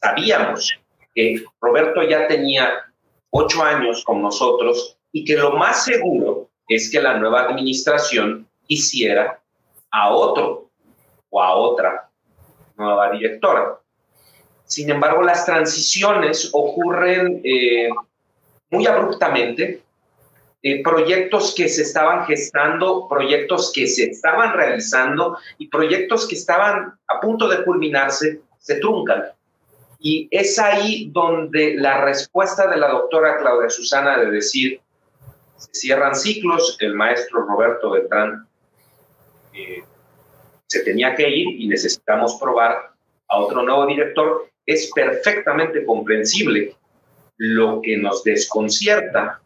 sabíamos 0.00 0.72
que 1.14 1.44
Roberto 1.60 2.02
ya 2.02 2.26
tenía 2.26 2.70
ocho 3.30 3.62
años 3.62 4.04
con 4.04 4.22
nosotros 4.22 4.96
y 5.12 5.24
que 5.24 5.36
lo 5.36 5.52
más 5.52 5.84
seguro 5.84 6.48
es 6.68 6.90
que 6.90 7.00
la 7.00 7.18
nueva 7.18 7.42
administración 7.42 8.48
hiciera 8.68 9.40
a 9.90 10.10
otro 10.10 10.70
o 11.30 11.42
a 11.42 11.54
otra 11.54 12.08
nueva 12.76 13.10
directora. 13.10 13.78
Sin 14.64 14.88
embargo, 14.88 15.22
las 15.22 15.44
transiciones 15.44 16.50
ocurren 16.52 17.40
eh, 17.44 17.88
muy 18.70 18.86
abruptamente. 18.86 19.82
Eh, 20.62 20.82
proyectos 20.82 21.54
que 21.56 21.70
se 21.70 21.82
estaban 21.82 22.26
gestando, 22.26 23.08
proyectos 23.08 23.72
que 23.74 23.86
se 23.86 24.10
estaban 24.10 24.52
realizando 24.52 25.38
y 25.56 25.68
proyectos 25.68 26.28
que 26.28 26.34
estaban 26.34 26.98
a 27.08 27.18
punto 27.18 27.48
de 27.48 27.64
culminarse 27.64 28.42
se 28.58 28.74
truncan. 28.74 29.24
Y 29.98 30.28
es 30.30 30.58
ahí 30.58 31.08
donde 31.12 31.76
la 31.76 32.02
respuesta 32.02 32.68
de 32.68 32.76
la 32.76 32.90
doctora 32.90 33.38
Claudia 33.38 33.70
Susana 33.70 34.18
de 34.18 34.30
decir, 34.30 34.80
se 35.56 35.70
cierran 35.72 36.14
ciclos, 36.14 36.76
el 36.80 36.94
maestro 36.94 37.46
Roberto 37.46 37.90
Beltrán 37.90 38.46
eh, 39.54 39.82
se 40.66 40.80
tenía 40.80 41.14
que 41.14 41.26
ir 41.26 41.58
y 41.58 41.68
necesitamos 41.68 42.36
probar 42.38 42.92
a 43.28 43.38
otro 43.38 43.62
nuevo 43.62 43.86
director, 43.86 44.46
es 44.66 44.90
perfectamente 44.94 45.86
comprensible. 45.86 46.76
Lo 47.38 47.80
que 47.80 47.96
nos 47.96 48.22
desconcierta 48.24 49.40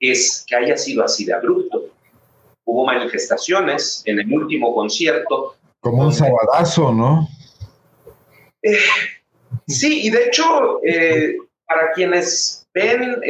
es 0.00 0.44
que 0.48 0.56
haya 0.56 0.76
sido 0.76 1.04
así 1.04 1.24
de 1.24 1.34
abrupto. 1.34 1.84
Hubo 2.64 2.86
manifestaciones 2.86 4.02
en 4.06 4.18
el 4.18 4.32
último 4.32 4.74
concierto. 4.74 5.56
Como 5.80 6.04
un 6.04 6.12
sabadazo, 6.12 6.92
¿no? 6.92 7.28
Eh, 8.62 8.78
sí, 9.66 10.06
y 10.06 10.10
de 10.10 10.24
hecho, 10.24 10.80
eh, 10.84 11.36
para 11.66 11.92
quienes 11.92 12.66
ven 12.74 13.20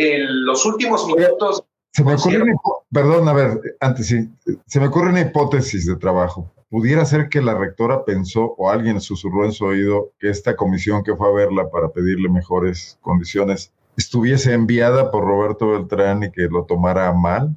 los 0.45 0.65
últimos 0.65 1.07
minutos. 1.07 1.65
Se 1.93 2.05
me 2.05 2.15
ocurre 2.15 2.43
una, 2.43 2.55
perdón, 2.93 3.29
a 3.29 3.33
ver, 3.33 3.77
antes 3.81 4.07
sí, 4.07 4.29
se 4.67 4.81
me 4.81 4.87
ocurre 4.87 5.11
una 5.11 5.21
hipótesis 5.21 5.87
de 5.87 5.97
trabajo. 5.97 6.53
Pudiera 6.69 7.05
ser 7.05 7.29
que 7.29 7.43
la 7.43 7.59
rectora 7.59 8.05
pensó 8.05 8.55
o 8.57 8.71
alguien 8.71 9.01
susurró 9.01 9.45
en 9.45 9.53
su 9.53 9.65
oído 9.65 10.13
que 10.21 10.31
esta 10.31 10.55
comisión 10.55 11.03
que 11.03 11.17
fue 11.17 11.29
a 11.29 11.33
verla 11.33 11.69
para 11.69 11.89
pedirle 11.89 12.29
mejores 12.29 12.97
condiciones 13.01 13.73
estuviese 14.01 14.53
enviada 14.55 15.11
por 15.11 15.25
Roberto 15.25 15.69
Beltrán 15.69 16.25
y 16.25 16.33
que 16.33 16.49
lo 16.51 16.65
tomara 16.65 17.13
mal. 17.13 17.51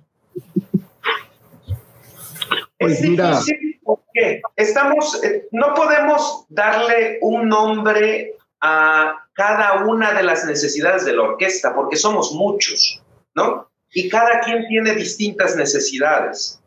Pues 2.77 3.01
es 3.01 3.09
mira, 3.09 3.39
porque 3.83 4.41
estamos, 4.57 5.23
eh, 5.23 5.47
no 5.51 5.73
podemos 5.73 6.45
darle 6.49 7.17
un 7.21 7.47
nombre 7.47 8.35
a 8.61 9.15
cada 9.33 9.85
una 9.85 10.13
de 10.13 10.23
las 10.23 10.45
necesidades 10.45 11.05
de 11.05 11.13
la 11.13 11.23
orquesta, 11.23 11.73
porque 11.73 11.95
somos 11.95 12.33
muchos, 12.33 13.01
¿no? 13.35 13.69
Y 13.93 14.09
cada 14.09 14.41
quien 14.41 14.67
tiene 14.67 14.93
distintas 14.95 15.55
necesidades. 15.55 16.61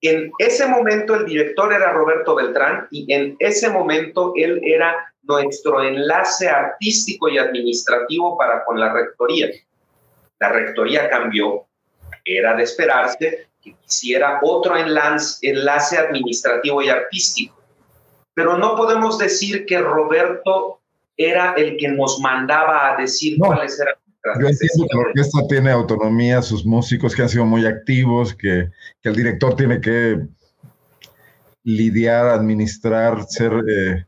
En 0.00 0.32
ese 0.38 0.66
momento 0.66 1.14
el 1.14 1.26
director 1.26 1.72
era 1.74 1.92
Roberto 1.92 2.34
Beltrán 2.34 2.88
y 2.90 3.12
en 3.12 3.36
ese 3.38 3.68
momento 3.68 4.32
él 4.34 4.60
era 4.64 5.09
nuestro 5.22 5.82
enlace 5.82 6.48
artístico 6.48 7.28
y 7.28 7.38
administrativo 7.38 8.36
para 8.36 8.64
con 8.64 8.78
la 8.78 8.92
rectoría. 8.92 9.48
La 10.38 10.48
rectoría 10.48 11.08
cambió, 11.08 11.66
era 12.24 12.54
de 12.56 12.62
esperarse 12.62 13.48
que 13.62 13.74
quisiera 13.74 14.40
otro 14.42 14.76
enlace, 14.76 15.48
enlace 15.48 15.98
administrativo 15.98 16.82
y 16.82 16.88
artístico. 16.88 17.56
Pero 18.34 18.56
no 18.56 18.74
podemos 18.76 19.18
decir 19.18 19.66
que 19.66 19.78
Roberto 19.78 20.80
era 21.16 21.52
el 21.54 21.76
que 21.76 21.88
nos 21.88 22.18
mandaba 22.20 22.94
a 22.94 22.96
decir 22.96 23.36
cuáles 23.38 23.78
eran 23.78 23.94
yo 24.22 24.48
entiendo 24.48 24.86
que 24.86 24.96
la 24.96 25.00
orquesta 25.00 25.38
tiene 25.48 25.70
autonomía, 25.70 26.42
sus 26.42 26.66
músicos 26.66 27.14
que 27.14 27.22
han 27.22 27.28
sido 27.28 27.46
muy 27.46 27.64
activos, 27.64 28.34
que, 28.34 28.68
el 29.02 29.16
director 29.16 29.56
tiene 29.56 29.80
que 29.80 30.20
lidiar, 31.64 32.26
administrar, 32.26 33.24
ser 33.28 33.52
eh, 33.52 34.04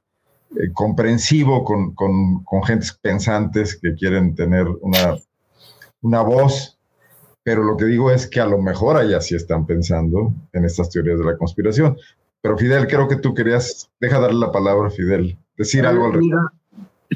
eh, 0.57 0.73
comprensivo 0.73 1.65
con, 1.65 1.95
con, 1.95 2.45
con, 2.45 2.63
gentes 2.63 2.93
pensantes 3.01 3.79
que 3.81 3.95
quieren 3.95 4.35
tener 4.35 4.67
una, 4.81 5.17
una 6.03 6.23
voz, 6.23 6.79
pero 7.43 7.65
lo 7.65 7.77
que 7.77 7.87
digo 7.87 8.11
es 8.11 8.29
que 8.29 8.41
a 8.41 8.47
lo 8.47 8.61
mejor 8.61 8.97
allá 8.97 9.21
sí 9.21 9.35
están 9.35 9.67
pensando 9.67 10.35
en 10.53 10.65
estas 10.65 10.91
teorías 10.91 11.19
de 11.19 11.25
la 11.25 11.37
conspiración. 11.37 11.97
Pero 12.43 12.59
Fidel, 12.59 12.87
creo 12.87 13.09
que 13.09 13.17
tú 13.17 13.35
querías, 13.35 13.91
deja 14.01 14.19
darle 14.19 14.41
la 14.41 14.53
palabra, 14.53 14.91
Fidel, 14.91 15.39
decir 15.57 15.87
algo 15.87 16.07
al 16.07 16.13
respecto. 16.13 16.63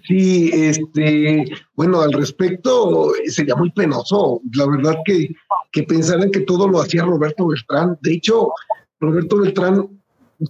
Sí, 0.07 0.51
este, 0.53 1.45
bueno, 1.75 2.01
al 2.01 2.13
respecto 2.13 3.13
sería 3.27 3.57
muy 3.57 3.71
penoso, 3.73 4.41
la 4.55 4.67
verdad 4.67 4.97
que, 5.05 5.31
que 5.73 5.83
pensaran 5.85 6.31
que 6.31 6.41
todo 6.41 6.69
lo 6.69 6.81
hacía 6.81 7.05
Roberto 7.05 7.49
Beltrán. 7.49 7.99
De 8.03 8.15
hecho, 8.15 8.51
Roberto 9.01 9.41
Beltrán 9.41 9.89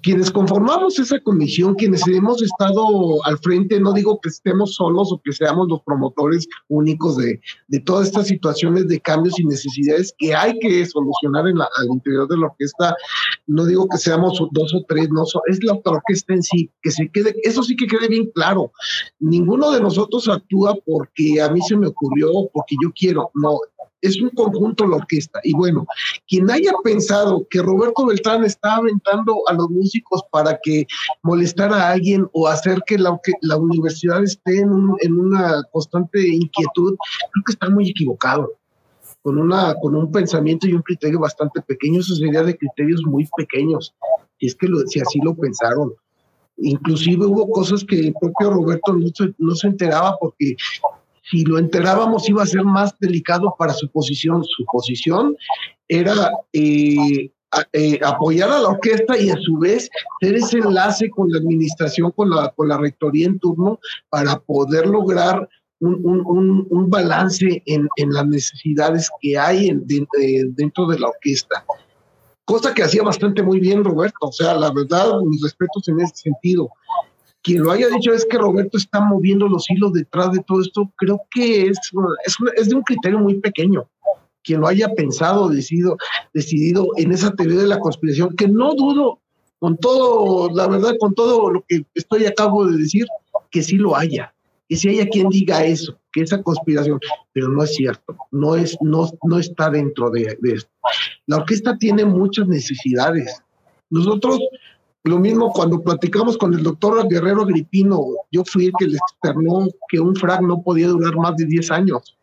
quienes 0.02 0.30
conformamos 0.30 0.98
esa 0.98 1.20
comisión, 1.20 1.74
quienes 1.74 2.06
hemos 2.08 2.42
estado 2.42 3.24
al 3.24 3.38
frente, 3.38 3.80
no 3.80 3.92
digo 3.92 4.20
que 4.20 4.28
estemos 4.28 4.74
solos 4.74 5.12
o 5.12 5.20
que 5.22 5.32
seamos 5.32 5.68
los 5.68 5.80
promotores 5.82 6.48
únicos 6.68 7.16
de, 7.16 7.40
todas 7.84 8.08
estas 8.08 8.26
situaciones 8.26 8.88
de 8.88 9.00
cambios 9.00 9.38
y 9.38 9.44
necesidades 9.44 10.14
que 10.18 10.34
hay 10.34 10.58
que 10.58 10.84
solucionar 10.86 11.46
en 11.46 11.58
la, 11.58 11.68
al 11.78 11.86
interior 11.86 12.26
de 12.28 12.38
la 12.38 12.46
orquesta, 12.46 12.96
no 13.46 13.64
digo 13.64 13.88
que 13.88 13.98
seamos 13.98 14.42
dos 14.50 14.74
o 14.74 14.84
tres, 14.88 15.08
no, 15.10 15.22
es 15.46 15.62
la 15.62 15.80
orquesta 15.84 16.34
en 16.34 16.42
sí, 16.42 16.70
que 16.82 16.90
se 16.90 17.08
quede, 17.10 17.34
eso 17.42 17.62
sí 17.62 17.76
que 17.76 17.86
quede 17.86 18.08
bien 18.08 18.30
claro, 18.34 18.72
ninguno 19.20 19.70
de 19.70 19.80
nosotros 19.80 20.28
actúa 20.28 20.76
porque 20.84 21.40
a 21.40 21.48
mí 21.50 21.60
se 21.62 21.76
me 21.76 21.86
ocurrió, 21.86 22.30
porque 22.52 22.74
yo 22.82 22.90
quiero, 22.94 23.30
no, 23.34 23.58
es 24.06 24.20
un 24.20 24.30
conjunto 24.30 24.86
la 24.86 24.96
orquesta. 24.96 25.40
Y 25.42 25.52
bueno, 25.54 25.86
quien 26.26 26.50
haya 26.50 26.72
pensado 26.82 27.46
que 27.50 27.60
Roberto 27.60 28.06
Beltrán 28.06 28.44
está 28.44 28.76
aventando 28.76 29.42
a 29.48 29.54
los 29.54 29.68
músicos 29.70 30.22
para 30.30 30.58
que 30.62 30.86
molestara 31.22 31.76
a 31.76 31.92
alguien 31.92 32.28
o 32.32 32.48
hacer 32.48 32.80
que 32.86 32.98
la, 32.98 33.18
la 33.42 33.56
universidad 33.56 34.22
esté 34.22 34.60
en, 34.60 34.70
una 34.70 35.62
constante 35.72 36.26
inquietud, 36.26 36.96
creo 37.32 37.44
que 37.46 37.52
está 37.52 37.68
muy 37.68 37.90
equivocado. 37.90 38.52
Con, 39.22 39.38
una, 39.38 39.74
con 39.82 39.96
un 39.96 40.12
pensamiento 40.12 40.68
y 40.68 40.74
un 40.74 40.82
criterio 40.82 41.18
bastante 41.18 41.60
pequeño, 41.60 41.98
eso 42.00 42.14
sería 42.14 42.44
de 42.44 42.56
criterios 42.56 43.02
muy 43.04 43.28
pequeños, 43.36 43.92
si 44.38 44.46
es 44.46 44.54
que 44.54 44.68
lo, 44.68 44.86
si 44.86 45.00
así 45.00 45.18
lo 45.20 45.34
pensaron. 45.34 45.92
Inclusive 46.58 47.26
hubo 47.26 47.50
cosas 47.50 47.84
que 47.84 47.98
el 47.98 48.14
propio 48.20 48.50
Roberto 48.50 48.92
no 48.92 49.06
no 49.38 49.54
se 49.56 49.66
enteraba 49.66 50.16
porque 50.20 50.54
si 51.30 51.44
lo 51.44 51.58
enterábamos 51.58 52.28
iba 52.28 52.42
a 52.42 52.46
ser 52.46 52.64
más 52.64 52.98
delicado 52.98 53.54
para 53.58 53.72
su 53.72 53.88
posición. 53.90 54.44
Su 54.44 54.64
posición 54.70 55.36
era 55.88 56.30
eh, 56.52 57.30
eh, 57.72 58.00
apoyar 58.04 58.50
a 58.50 58.60
la 58.60 58.68
orquesta 58.68 59.18
y 59.18 59.30
a 59.30 59.36
su 59.36 59.58
vez 59.58 59.88
ser 60.20 60.36
ese 60.36 60.58
enlace 60.58 61.10
con 61.10 61.30
la 61.30 61.38
administración, 61.38 62.10
con 62.12 62.30
la, 62.30 62.50
con 62.50 62.68
la 62.68 62.78
rectoría 62.78 63.26
en 63.26 63.38
turno, 63.38 63.78
para 64.08 64.38
poder 64.38 64.86
lograr 64.86 65.48
un, 65.80 66.88
balance 66.88 67.62
en, 67.66 67.88
las 68.10 68.26
necesidades 68.26 69.10
que 69.20 69.36
hay 69.36 69.70
dentro 69.84 70.86
de 70.86 70.98
la 70.98 71.08
orquesta. 71.08 71.64
Cosa 72.44 72.72
que 72.72 72.84
hacía 72.84 73.02
bastante 73.02 73.42
muy 73.42 73.60
bien 73.60 73.84
Roberto, 73.84 74.28
o 74.28 74.32
sea, 74.32 74.54
la 74.54 74.72
verdad, 74.72 75.20
mis 75.24 75.42
respetos 75.42 75.88
en 75.88 76.00
ese 76.00 76.14
sentido 76.16 76.70
quien 77.46 77.62
lo 77.62 77.70
haya 77.70 77.86
dicho 77.88 78.12
es 78.12 78.26
que 78.28 78.38
Roberto 78.38 78.76
está 78.76 79.00
moviendo 79.00 79.46
los 79.46 79.70
hilos 79.70 79.92
detrás 79.92 80.32
de 80.32 80.40
todo 80.40 80.60
esto, 80.60 80.90
creo 80.96 81.20
que 81.30 81.68
es, 81.68 81.78
es, 82.56 82.68
de 82.68 82.74
un 82.74 82.82
criterio 82.82 83.20
muy 83.20 83.38
pequeño. 83.38 83.88
Quien 84.42 84.62
lo 84.62 84.66
haya 84.66 84.92
pensado, 84.94 85.48
decidido, 85.48 85.96
decidido 86.34 86.88
en 86.96 87.12
esa 87.12 87.30
teoría 87.30 87.60
de 87.60 87.68
la 87.68 87.78
conspiración, 87.78 88.34
que 88.34 88.48
no 88.48 88.74
dudo, 88.74 89.20
con 89.60 89.76
todo, 89.76 90.50
la 90.52 90.66
verdad, 90.66 90.94
con 90.98 91.14
todo 91.14 91.52
lo 91.52 91.64
que 91.68 91.84
estoy 91.94 92.26
acabo 92.26 92.66
de 92.66 92.78
decir, 92.78 93.06
que 93.48 93.62
sí 93.62 93.76
lo 93.76 93.94
haya, 93.94 94.34
que 94.68 94.74
si 94.74 94.88
haya 94.88 95.06
quien 95.08 95.28
diga 95.28 95.64
eso, 95.64 95.96
que 96.10 96.22
esa 96.22 96.42
conspiración, 96.42 96.98
pero 97.32 97.46
no 97.48 97.62
es 97.62 97.76
cierto, 97.76 98.16
no, 98.32 98.56
es, 98.56 98.76
no, 98.80 99.08
no 99.22 99.38
está 99.38 99.70
dentro 99.70 100.10
de, 100.10 100.36
de 100.40 100.54
esto. 100.54 100.70
La 101.26 101.36
orquesta 101.36 101.78
tiene 101.78 102.04
muchas 102.04 102.48
necesidades. 102.48 103.40
Nosotros 103.88 104.40
lo 105.06 105.18
mismo 105.18 105.52
cuando 105.52 105.82
platicamos 105.82 106.36
con 106.36 106.54
el 106.54 106.62
doctor 106.62 107.08
Guerrero 107.08 107.42
Agripino, 107.42 108.04
yo 108.32 108.44
fui 108.44 108.66
el 108.66 108.72
que 108.78 108.86
le 108.86 108.96
externó 108.96 109.68
que 109.88 110.00
un 110.00 110.14
frac 110.16 110.42
no 110.42 110.62
podía 110.62 110.88
durar 110.88 111.16
más 111.16 111.36
de 111.36 111.46
10 111.46 111.70
años. 111.70 112.16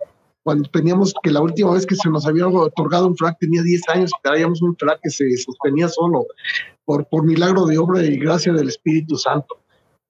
Cuando 0.43 0.69
teníamos 0.69 1.13
que 1.23 1.31
la 1.31 1.41
última 1.41 1.71
vez 1.73 1.85
que 1.85 1.95
se 1.95 2.09
nos 2.09 2.25
había 2.25 2.47
otorgado 2.47 3.07
un 3.07 3.15
frac 3.15 3.37
tenía 3.39 3.63
10 3.63 3.81
años 3.89 4.11
y 4.11 4.21
traíamos 4.21 4.61
un 4.61 4.75
frac 4.75 4.99
que 5.01 5.09
se 5.09 5.37
sostenía 5.37 5.87
solo 5.87 6.25
por, 6.83 7.07
por 7.07 7.23
milagro 7.25 7.65
de 7.65 7.77
obra 7.77 8.03
y 8.03 8.17
gracia 8.17 8.51
del 8.51 8.67
Espíritu 8.67 9.15
Santo. 9.17 9.59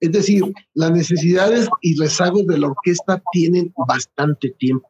Es 0.00 0.10
decir, 0.10 0.42
las 0.74 0.90
necesidades 0.90 1.68
y 1.80 1.98
rezagos 1.98 2.46
de 2.46 2.58
la 2.58 2.66
orquesta 2.66 3.22
tienen 3.32 3.72
bastante 3.86 4.50
tiempo 4.58 4.88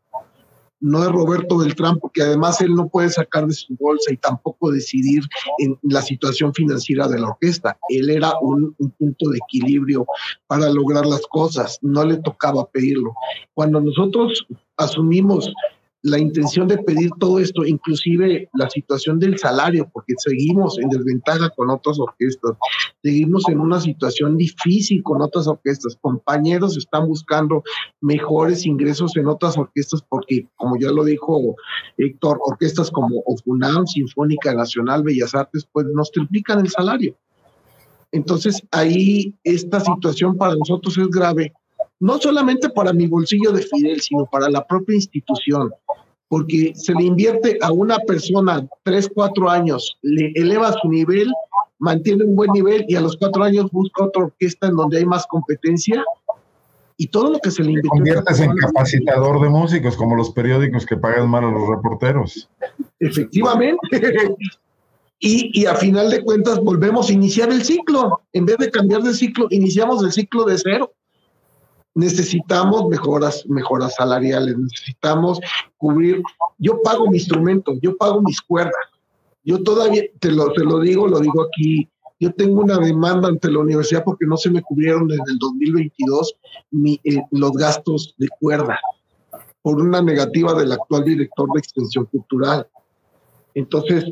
no 0.85 1.03
es 1.03 1.11
Roberto 1.11 1.57
Beltrán, 1.57 1.99
porque 1.99 2.21
además 2.21 2.61
él 2.61 2.75
no 2.75 2.89
puede 2.89 3.09
sacar 3.09 3.47
de 3.47 3.55
su 3.55 3.75
bolsa 3.81 4.13
y 4.13 4.19
tampoco 4.19 4.71
decidir 4.71 5.23
en 5.59 5.79
la 5.83 6.03
situación 6.03 6.53
financiera 6.53 7.09
de 7.09 7.19
la 7.19 7.29
orquesta. 7.29 7.79
Él 7.89 8.11
era 8.11 8.35
un, 8.43 8.75
un, 8.79 8.91
punto 8.91 9.31
de 9.31 9.39
equilibrio 9.39 10.05
para 10.47 10.69
lograr 10.69 11.07
las 11.07 11.23
cosas, 11.31 11.79
no 11.81 12.05
le 12.05 12.19
tocaba 12.19 12.69
pedirlo. 12.71 13.15
Cuando 13.55 13.81
nosotros 13.81 14.47
asumimos 14.77 15.51
la 16.05 16.19
intención 16.19 16.69
de 16.69 16.77
pedir 16.77 17.11
todo 17.19 17.39
esto, 17.39 17.65
inclusive 17.65 18.51
la 18.53 18.69
situación 18.69 19.19
del 19.19 19.39
salario, 19.39 19.89
porque 19.91 20.13
seguimos 20.19 20.79
en 20.79 20.91
desventaja 20.91 21.49
con 21.57 21.71
otras 21.71 21.99
orquestas, 21.99 22.53
seguimos 23.03 23.49
en 23.49 23.59
una 23.59 23.81
situación 23.81 24.37
difícil 24.37 25.03
con 25.03 25.23
otras 25.23 25.47
orquestas. 25.47 25.97
Compañeros 26.03 26.77
están 26.77 27.09
buscando 27.09 27.63
mejores 28.03 28.67
ingresos 28.67 29.17
en 29.17 29.29
otras 29.29 29.57
orquestas 29.57 30.05
porque, 30.07 30.47
como 30.57 30.77
ya 30.79 30.91
lo 30.91 31.05
dijo 31.05 31.57
Héctor, 31.97 32.39
orquestas 32.45 32.91
como 32.91 33.23
OFUNAM, 33.25 33.87
Sinfónica 33.87 34.55
Nacional, 34.55 35.05
Bellas 35.05 35.35
Artes, 35.35 35.67
pues 35.73 35.87
nos 35.87 36.11
triplican 36.11 36.61
el 36.61 36.69
salario. 36.69 37.17
Entonces 38.13 38.63
ahí 38.73 39.35
esta 39.43 39.81
situación 39.81 40.37
para 40.37 40.55
nosotros 40.55 40.99
es 40.99 41.09
grave 41.09 41.55
no 42.01 42.19
solamente 42.19 42.69
para 42.71 42.93
mi 42.93 43.07
bolsillo 43.07 43.53
de 43.53 43.63
Fidel, 43.63 44.01
sino 44.01 44.27
para 44.27 44.49
la 44.49 44.67
propia 44.67 44.97
institución, 44.97 45.73
porque 46.29 46.73
se 46.75 46.93
le 46.95 47.05
invierte 47.05 47.59
a 47.63 47.73
una 47.73 47.99
persona 48.01 48.67
tres, 48.83 49.11
cuatro 49.15 49.49
años, 49.49 49.97
le 50.03 50.33
eleva 50.35 50.73
su 50.81 50.89
nivel, 50.89 51.33
mantiene 51.79 52.25
un 52.25 52.37
buen 52.37 52.51
nivel 52.53 52.85
y 52.89 52.97
a 52.97 53.01
los 53.01 53.17
cuatro 53.17 53.45
años 53.45 53.71
busca 53.71 54.05
otra 54.05 54.25
orquesta 54.25 54.69
en 54.69 54.77
donde 54.77 54.99
hay 54.99 55.07
más 55.07 55.27
competencia 55.27 56.05
y 56.97 57.09
todo 57.09 57.31
lo 57.31 57.39
que 57.41 57.51
se 57.51 57.63
le 57.63 57.71
invierte. 57.73 57.89
Conviertes 57.89 58.41
en 58.41 58.57
capacitador 58.57 59.41
de 59.41 59.49
músicos, 59.49 59.97
como 59.97 60.17
los 60.17 60.31
periódicos 60.31 60.87
que 60.87 60.97
pagan 60.97 61.29
mal 61.29 61.45
a 61.45 61.51
los 61.51 61.69
reporteros. 61.69 62.49
Efectivamente. 63.01 63.79
y, 65.19 65.61
y 65.61 65.67
a 65.67 65.75
final 65.75 66.11
de 66.11 66.23
cuentas 66.23 66.61
volvemos 66.61 67.11
a 67.11 67.13
iniciar 67.13 67.51
el 67.51 67.65
ciclo. 67.65 68.23
En 68.33 68.47
vez 68.47 68.57
de 68.59 68.71
cambiar 68.71 69.03
de 69.03 69.13
ciclo, 69.13 69.47
iniciamos 69.51 70.05
el 70.05 70.13
ciclo 70.13 70.45
de 70.45 70.59
cero 70.59 70.93
necesitamos 71.95 72.89
mejoras, 72.89 73.45
mejoras 73.47 73.95
salariales, 73.95 74.59
necesitamos 74.59 75.41
cubrir. 75.77 76.23
Yo 76.59 76.83
pago 76.83 77.09
mi 77.09 77.19
instrumento, 77.19 77.75
yo 77.81 77.97
pago 77.97 78.21
mis 78.21 78.41
cuerdas. 78.41 78.75
Yo 79.45 79.63
todavía, 79.63 80.03
te 80.21 80.33
lo, 80.33 80.53
te 80.53 80.65
lo 80.65 80.81
digo, 80.81 81.07
lo 81.07 81.21
digo 81.21 81.43
aquí, 81.43 81.89
yo 82.19 82.33
tengo 82.33 82.63
una 82.63 82.79
demanda 82.79 83.29
ante 83.29 83.51
la 83.51 83.59
universidad 83.59 84.05
porque 84.05 84.27
no 84.27 84.37
se 84.37 84.51
me 84.51 84.63
cubrieron 84.63 85.07
desde 85.09 85.25
el 85.33 85.39
2022 85.39 86.35
eh, 86.87 87.23
los 87.31 87.53
gastos 87.53 88.15
de 88.19 88.29
cuerda 88.41 88.81
por 89.63 89.81
una 89.81 90.01
negativa 90.01 90.55
del 90.55 90.73
actual 90.73 91.05
director 91.05 91.49
de 91.53 91.59
extensión 91.59 92.07
cultural. 92.07 92.67
Entonces, 93.55 94.05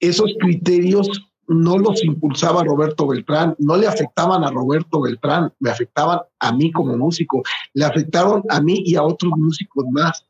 esos 0.00 0.34
criterios 0.40 1.08
no 1.48 1.78
los 1.78 2.02
impulsaba 2.04 2.64
Roberto 2.64 3.06
Beltrán, 3.06 3.54
no 3.58 3.76
le 3.76 3.86
afectaban 3.86 4.44
a 4.44 4.50
Roberto 4.50 5.00
Beltrán, 5.00 5.52
me 5.58 5.70
afectaban 5.70 6.20
a 6.38 6.52
mí 6.52 6.70
como 6.72 6.96
músico, 6.96 7.42
le 7.74 7.84
afectaron 7.84 8.42
a 8.48 8.60
mí 8.60 8.82
y 8.84 8.96
a 8.96 9.02
otros 9.02 9.32
músicos 9.36 9.84
más. 9.90 10.24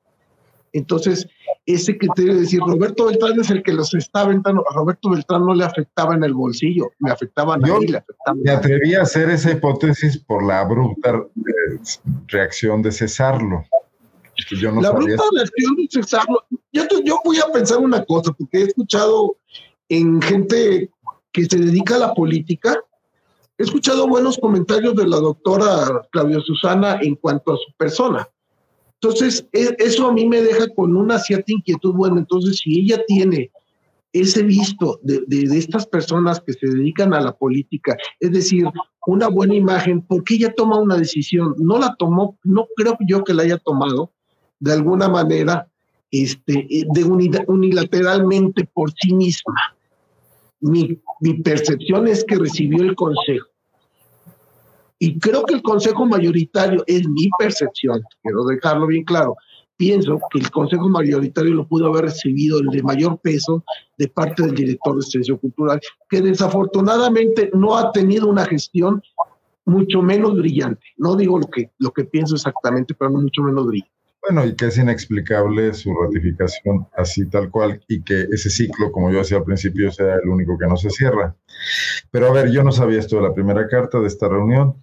Entonces, 0.73 1.29
ese 1.67 1.99
criterio 1.99 2.35
de 2.35 2.41
decir, 2.41 2.61
Roberto 2.61 3.07
Beltrán 3.07 3.39
es 3.39 3.51
el 3.51 3.63
que 3.63 3.73
los 3.73 3.95
está 3.95 4.23
aventando, 4.23 4.65
a 4.69 4.75
Roberto 4.75 5.11
Beltrán 5.11 5.45
no 5.45 5.55
le 5.55 5.65
afectaba 5.65 6.15
en 6.15 6.25
el 6.25 6.33
bolsillo, 6.33 6.91
me 6.99 7.11
afectaban 7.11 7.63
a 7.65 7.79
mí, 7.79 7.87
le 7.87 7.99
afectaban. 7.99 8.43
Me 8.43 8.51
atreví 8.51 8.95
a 8.95 9.03
hacer 9.03 9.29
esa 9.29 9.53
hipótesis 9.53 10.19
por 10.19 10.43
la 10.43 10.61
abrupta 10.61 11.11
eh, 11.11 11.79
reacción 12.29 12.83
de 12.83 12.91
cesarlo. 12.91 13.65
Yo 14.59 14.73
no 14.73 14.81
la 14.81 14.89
abrupta 14.89 15.23
reacción 15.35 15.77
de 15.77 15.89
cesarlo, 15.91 16.43
yo, 16.73 16.85
yo 17.05 17.21
voy 17.23 17.39
a 17.39 17.53
pensar 17.53 17.79
una 17.79 18.03
cosa, 18.05 18.33
porque 18.33 18.59
he 18.59 18.63
escuchado 18.63 19.37
en 19.91 20.23
gente 20.23 20.91
que 21.33 21.47
se 21.47 21.59
dedica 21.59 21.97
a 21.97 21.99
la 21.99 22.15
política. 22.15 22.79
He 23.59 23.65
escuchado 23.65 24.07
buenos 24.07 24.39
comentarios 24.39 24.95
de 24.95 25.07
la 25.07 25.17
doctora 25.17 26.07
Claudia 26.11 26.41
Susana 26.41 26.99
en 27.01 27.17
cuanto 27.17 27.53
a 27.53 27.57
su 27.57 27.73
persona. 27.77 28.29
Entonces, 29.01 29.47
e, 29.53 29.75
eso 29.79 30.09
a 30.09 30.13
mí 30.13 30.27
me 30.29 30.43
deja 30.43 30.69
con 30.75 30.97
una 30.97 31.19
cierta 31.19 31.53
inquietud. 31.53 31.95
Bueno, 31.95 32.19
entonces, 32.19 32.59
si 32.59 32.81
ella 32.81 33.03
tiene 33.07 33.51
ese 34.13 34.43
visto 34.43 35.01
de, 35.03 35.23
de, 35.27 35.59
estas 35.59 35.87
personas 35.87 36.41
que 36.41 36.53
se 36.53 36.67
dedican 36.67 37.15
a 37.15 37.21
la 37.21 37.33
política, 37.33 37.97
es 38.21 38.31
decir, 38.31 38.67
una 39.07 39.29
buena 39.29 39.55
imagen, 39.55 40.03
¿por 40.03 40.23
qué 40.23 40.35
ella 40.35 40.55
toma 40.55 40.79
una 40.79 40.97
decisión? 40.97 41.55
No 41.59 41.79
la 41.79 41.95
tomó, 41.99 42.39
no 42.45 42.67
creo 42.77 42.97
yo 43.09 43.25
que 43.25 43.33
la 43.33 43.45
haya 43.45 43.59
tomado 43.59 44.13
de 44.61 44.73
alguna 44.75 45.09
manera 45.09 45.67
este, 46.11 46.69
de 46.69 47.05
unilateralmente 47.47 48.69
por 48.73 48.93
sí 48.93 49.15
misma 49.15 49.55
mi, 50.63 51.01
percepción 51.43 52.07
es 52.07 52.25
que 52.25 52.37
recibió 52.37 52.83
el 52.83 52.95
consejo. 52.95 53.49
Y 54.99 55.19
creo 55.19 55.43
que 55.43 55.55
el 55.55 55.63
consejo 55.63 56.07
mayoritario 56.07 56.85
es 56.87 57.07
mi 57.09 57.29
percepción, 57.39 58.03
quiero 58.23 58.45
dejarlo 58.45 58.87
bien 58.87 59.05
claro. 59.05 59.37
Pienso 59.77 60.21
que 60.31 60.39
el 60.39 60.51
consejo 60.51 60.89
mayoritario 60.89 61.55
lo 61.55 61.67
pudo 61.67 61.89
haber 61.89 62.05
recibido 62.05 62.61
el 62.61 62.67
de 62.69 62.83
mayor 62.85 63.19
peso 63.19 63.65
de 63.99 64.07
parte 64.07 64.45
del 64.45 64.55
director 64.55 64.95
de 64.95 65.01
extensión 65.01 65.39
cultural, 65.39 65.81
que 66.09 66.21
desafortunadamente 66.21 67.51
no 67.53 67.77
ha 67.77 67.91
tenido 67.91 68.29
una 68.29 68.45
gestión 68.45 69.03
mucho 69.65 70.01
menos 70.03 70.37
brillante. 70.37 70.85
No 70.97 71.17
digo 71.17 71.39
lo 71.39 71.49
que, 71.49 71.73
lo 71.79 71.91
que 71.91 72.05
pienso 72.05 72.37
exactamente, 72.37 72.95
pero 72.95 73.11
mucho 73.11 73.43
menos 73.43 73.67
brillante. 73.67 74.02
Bueno, 74.23 74.47
y 74.47 74.55
que 74.55 74.67
es 74.67 74.79
inexplicable 74.79 75.75
su 75.75 75.93
ratificación 75.95 76.87
así 76.97 77.27
tal 77.27 77.51
cual 77.51 77.83
y 77.89 78.03
que 78.03 78.27
ese 78.31 78.51
ciclo, 78.51 78.93
como 78.93 79.11
yo 79.11 79.19
decía 79.19 79.39
al 79.39 79.45
principio, 79.45 79.91
sea 79.91 80.15
el 80.23 80.29
único 80.29 80.57
que 80.57 80.69
no 80.69 80.77
se 80.77 80.91
cierra. 80.91 81.35
Pero 82.13 82.29
a 82.29 82.33
ver, 82.33 82.51
yo 82.53 82.63
no 82.63 82.71
sabía 82.71 83.01
esto 83.01 83.17
de 83.17 83.23
la 83.23 83.35
primera 83.35 83.67
carta 83.67 83.99
de 83.99 84.07
esta 84.07 84.29
reunión. 84.29 84.77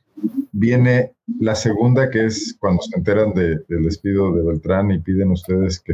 Viene 0.52 1.14
la 1.40 1.56
segunda, 1.56 2.10
que 2.10 2.26
es 2.26 2.58
cuando 2.60 2.82
se 2.82 2.98
enteran 2.98 3.34
del 3.34 3.64
despido 3.68 4.34
de 4.34 4.44
Beltrán 4.44 4.92
y 4.92 5.00
piden 5.00 5.32
ustedes 5.32 5.80
que 5.80 5.94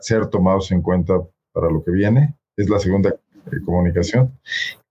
ser 0.00 0.26
tomados 0.28 0.72
en 0.72 0.80
cuenta 0.80 1.20
para 1.52 1.70
lo 1.70 1.84
que 1.84 1.90
viene. 1.90 2.36
Es 2.56 2.70
la 2.70 2.78
segunda 2.78 3.10
eh, 3.10 3.60
comunicación. 3.66 4.32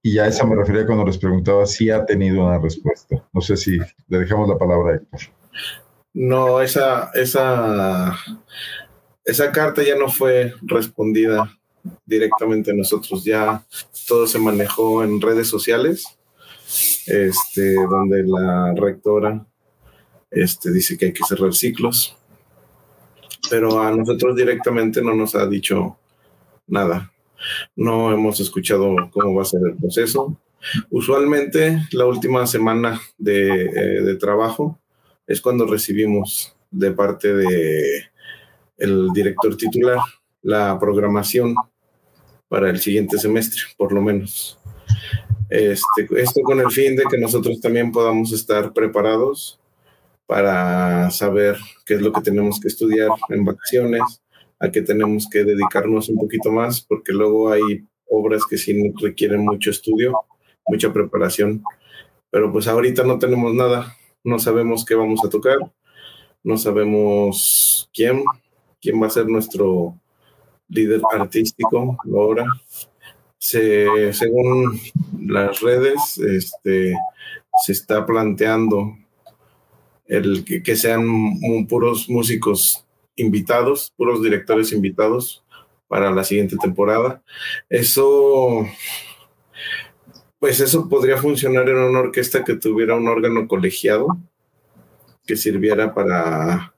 Y 0.03 0.19
a 0.19 0.27
esa 0.27 0.45
me 0.45 0.55
refería 0.55 0.85
cuando 0.85 1.03
les 1.03 1.17
preguntaba 1.17 1.65
si 1.65 1.89
ha 1.89 2.05
tenido 2.05 2.45
una 2.45 2.59
respuesta. 2.59 3.23
No 3.33 3.41
sé 3.41 3.57
si 3.57 3.79
le 4.07 4.19
dejamos 4.19 4.47
la 4.47 4.57
palabra 4.57 4.93
a 4.93 4.95
Héctor. 4.97 5.36
No, 6.19 6.61
esa, 6.61 7.11
esa, 7.13 8.17
esa 9.23 9.51
carta 9.51 9.83
ya 9.83 9.95
no 9.95 10.09
fue 10.09 10.51
respondida 10.63 11.55
directamente 12.07 12.71
a 12.71 12.73
nosotros, 12.73 13.23
ya 13.23 13.63
todo 14.07 14.25
se 14.25 14.39
manejó 14.39 15.03
en 15.03 15.21
redes 15.21 15.47
sociales, 15.47 16.17
este, 17.05 17.75
donde 17.75 18.23
la 18.25 18.73
rectora 18.75 19.45
este, 20.31 20.71
dice 20.71 20.97
que 20.97 21.05
hay 21.05 21.13
que 21.13 21.23
cerrar 21.23 21.53
ciclos, 21.53 22.17
pero 23.51 23.79
a 23.79 23.91
nosotros 23.91 24.35
directamente 24.35 25.03
no 25.03 25.13
nos 25.13 25.35
ha 25.35 25.45
dicho 25.45 25.99
nada. 26.65 27.13
No 27.75 28.11
hemos 28.11 28.39
escuchado 28.39 28.95
cómo 29.11 29.35
va 29.35 29.43
a 29.43 29.45
ser 29.45 29.61
el 29.69 29.77
proceso. 29.77 30.35
Usualmente 30.89 31.79
la 31.91 32.07
última 32.07 32.47
semana 32.47 32.99
de, 33.19 33.65
eh, 33.65 34.01
de 34.01 34.15
trabajo 34.15 34.79
es 35.27 35.41
cuando 35.41 35.67
recibimos 35.67 36.55
de 36.71 36.91
parte 36.91 37.33
de 37.33 38.03
el 38.77 39.09
director 39.13 39.55
titular 39.57 39.99
la 40.41 40.79
programación 40.79 41.55
para 42.47 42.69
el 42.69 42.79
siguiente 42.79 43.17
semestre, 43.17 43.61
por 43.77 43.91
lo 43.91 44.01
menos. 44.01 44.57
Este, 45.49 46.07
esto 46.17 46.41
con 46.41 46.59
el 46.59 46.71
fin 46.71 46.95
de 46.95 47.03
que 47.09 47.17
nosotros 47.17 47.59
también 47.59 47.91
podamos 47.91 48.31
estar 48.31 48.73
preparados 48.73 49.59
para 50.25 51.09
saber 51.09 51.57
qué 51.85 51.95
es 51.95 52.01
lo 52.01 52.11
que 52.11 52.21
tenemos 52.21 52.59
que 52.59 52.67
estudiar 52.67 53.09
en 53.29 53.45
vacaciones, 53.45 54.01
a 54.59 54.69
qué 54.71 54.81
tenemos 54.81 55.27
que 55.29 55.43
dedicarnos 55.43 56.09
un 56.09 56.17
poquito 56.17 56.51
más, 56.51 56.81
porque 56.81 57.13
luego 57.13 57.51
hay 57.51 57.61
obras 58.09 58.43
que 58.49 58.57
sí 58.57 58.93
requieren 59.01 59.45
mucho 59.45 59.69
estudio, 59.69 60.17
mucha 60.67 60.91
preparación, 60.91 61.63
pero 62.29 62.51
pues 62.51 62.67
ahorita 62.67 63.03
no 63.03 63.19
tenemos 63.19 63.53
nada 63.53 63.95
no 64.27 64.39
sabemos 64.39 64.83
qué 64.83 64.93
vamos 64.93 65.23
a 65.23 65.29
tocar, 65.29 65.57
no 66.43 66.57
sabemos 66.57 67.89
quién, 67.93 68.25
quién 68.81 69.01
va 69.01 69.07
a 69.07 69.09
ser 69.09 69.25
nuestro 69.27 69.97
líder 70.67 70.99
artístico 71.13 71.97
ahora. 72.13 72.45
Se, 73.37 74.11
según 74.11 74.77
las 75.17 75.61
redes, 75.61 76.17
este, 76.17 76.93
se 77.63 77.71
está 77.71 78.05
planteando 78.05 78.97
el 80.07 80.43
que 80.43 80.75
sean 80.75 81.05
puros 81.69 82.09
músicos 82.09 82.85
invitados, 83.15 83.93
puros 83.95 84.21
directores 84.21 84.73
invitados 84.73 85.45
para 85.87 86.11
la 86.11 86.25
siguiente 86.25 86.57
temporada. 86.57 87.23
Eso 87.69 88.67
pues 90.39 90.59
eso 90.59 90.87
podría 90.87 91.17
funcionar 91.17 91.67
en 91.69 91.77
una 91.77 91.99
orquesta 91.99 92.43
que 92.43 92.55
tuviera 92.55 92.95
un 92.95 93.07
órgano 93.07 93.47
colegiado 93.47 94.17
que 95.25 95.35
sirviera 95.35 95.93
para, 95.93 96.73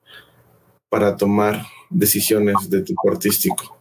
para 0.90 1.16
tomar 1.16 1.64
decisiones 1.90 2.70
de 2.70 2.82
tipo 2.82 3.10
artístico. 3.12 3.78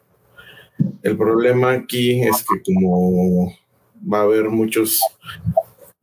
El 1.02 1.16
problema 1.16 1.72
aquí 1.72 2.22
es 2.22 2.44
que 2.44 2.62
como 2.62 3.52
va 4.00 4.18
a 4.20 4.22
haber 4.22 4.48
muchos, 4.48 5.00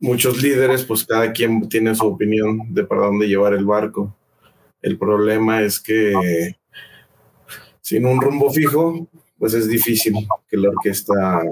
muchos 0.00 0.42
líderes, 0.42 0.84
pues 0.84 1.04
cada 1.04 1.32
quien 1.32 1.68
tiene 1.68 1.94
su 1.94 2.06
opinión 2.06 2.74
de 2.74 2.84
para 2.84 3.06
dónde 3.06 3.28
llevar 3.28 3.54
el 3.54 3.64
barco. 3.64 4.14
El 4.82 4.98
problema 4.98 5.62
es 5.62 5.80
que 5.80 6.12
sin 7.80 8.06
un 8.06 8.20
rumbo 8.20 8.50
fijo, 8.50 9.06
pues 9.38 9.54
es 9.54 9.68
difícil 9.68 10.14
que 10.48 10.56
la 10.56 10.70
orquesta 10.70 11.42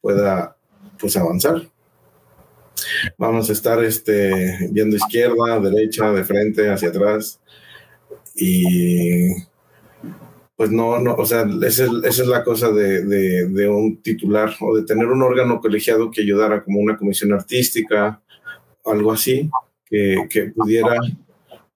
pueda 0.00 0.56
pues 1.00 1.16
avanzar. 1.16 1.62
Vamos 3.18 3.48
a 3.48 3.52
estar 3.52 3.82
este, 3.84 4.68
viendo 4.70 4.96
izquierda, 4.96 5.60
derecha, 5.60 6.10
de 6.12 6.24
frente, 6.24 6.70
hacia 6.70 6.88
atrás. 6.88 7.40
Y 8.34 9.32
pues 10.56 10.70
no, 10.70 10.98
no, 10.98 11.14
o 11.14 11.24
sea, 11.24 11.46
esa 11.62 11.86
es, 12.04 12.18
la 12.26 12.44
cosa 12.44 12.70
de, 12.70 13.04
de, 13.04 13.68
un 13.68 14.02
titular 14.02 14.54
o 14.60 14.76
de 14.76 14.84
tener 14.84 15.06
un 15.06 15.22
órgano 15.22 15.58
colegiado 15.58 16.10
que 16.10 16.20
ayudara 16.20 16.62
como 16.62 16.80
una 16.80 16.98
comisión 16.98 17.32
artística, 17.32 18.20
algo 18.84 19.12
así, 19.12 19.48
que, 19.86 20.26
que 20.28 20.50
pudiera 20.50 20.98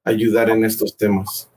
ayudar 0.05 0.51
en 0.51 0.65
estos 0.65 0.97
temas. 0.99 1.51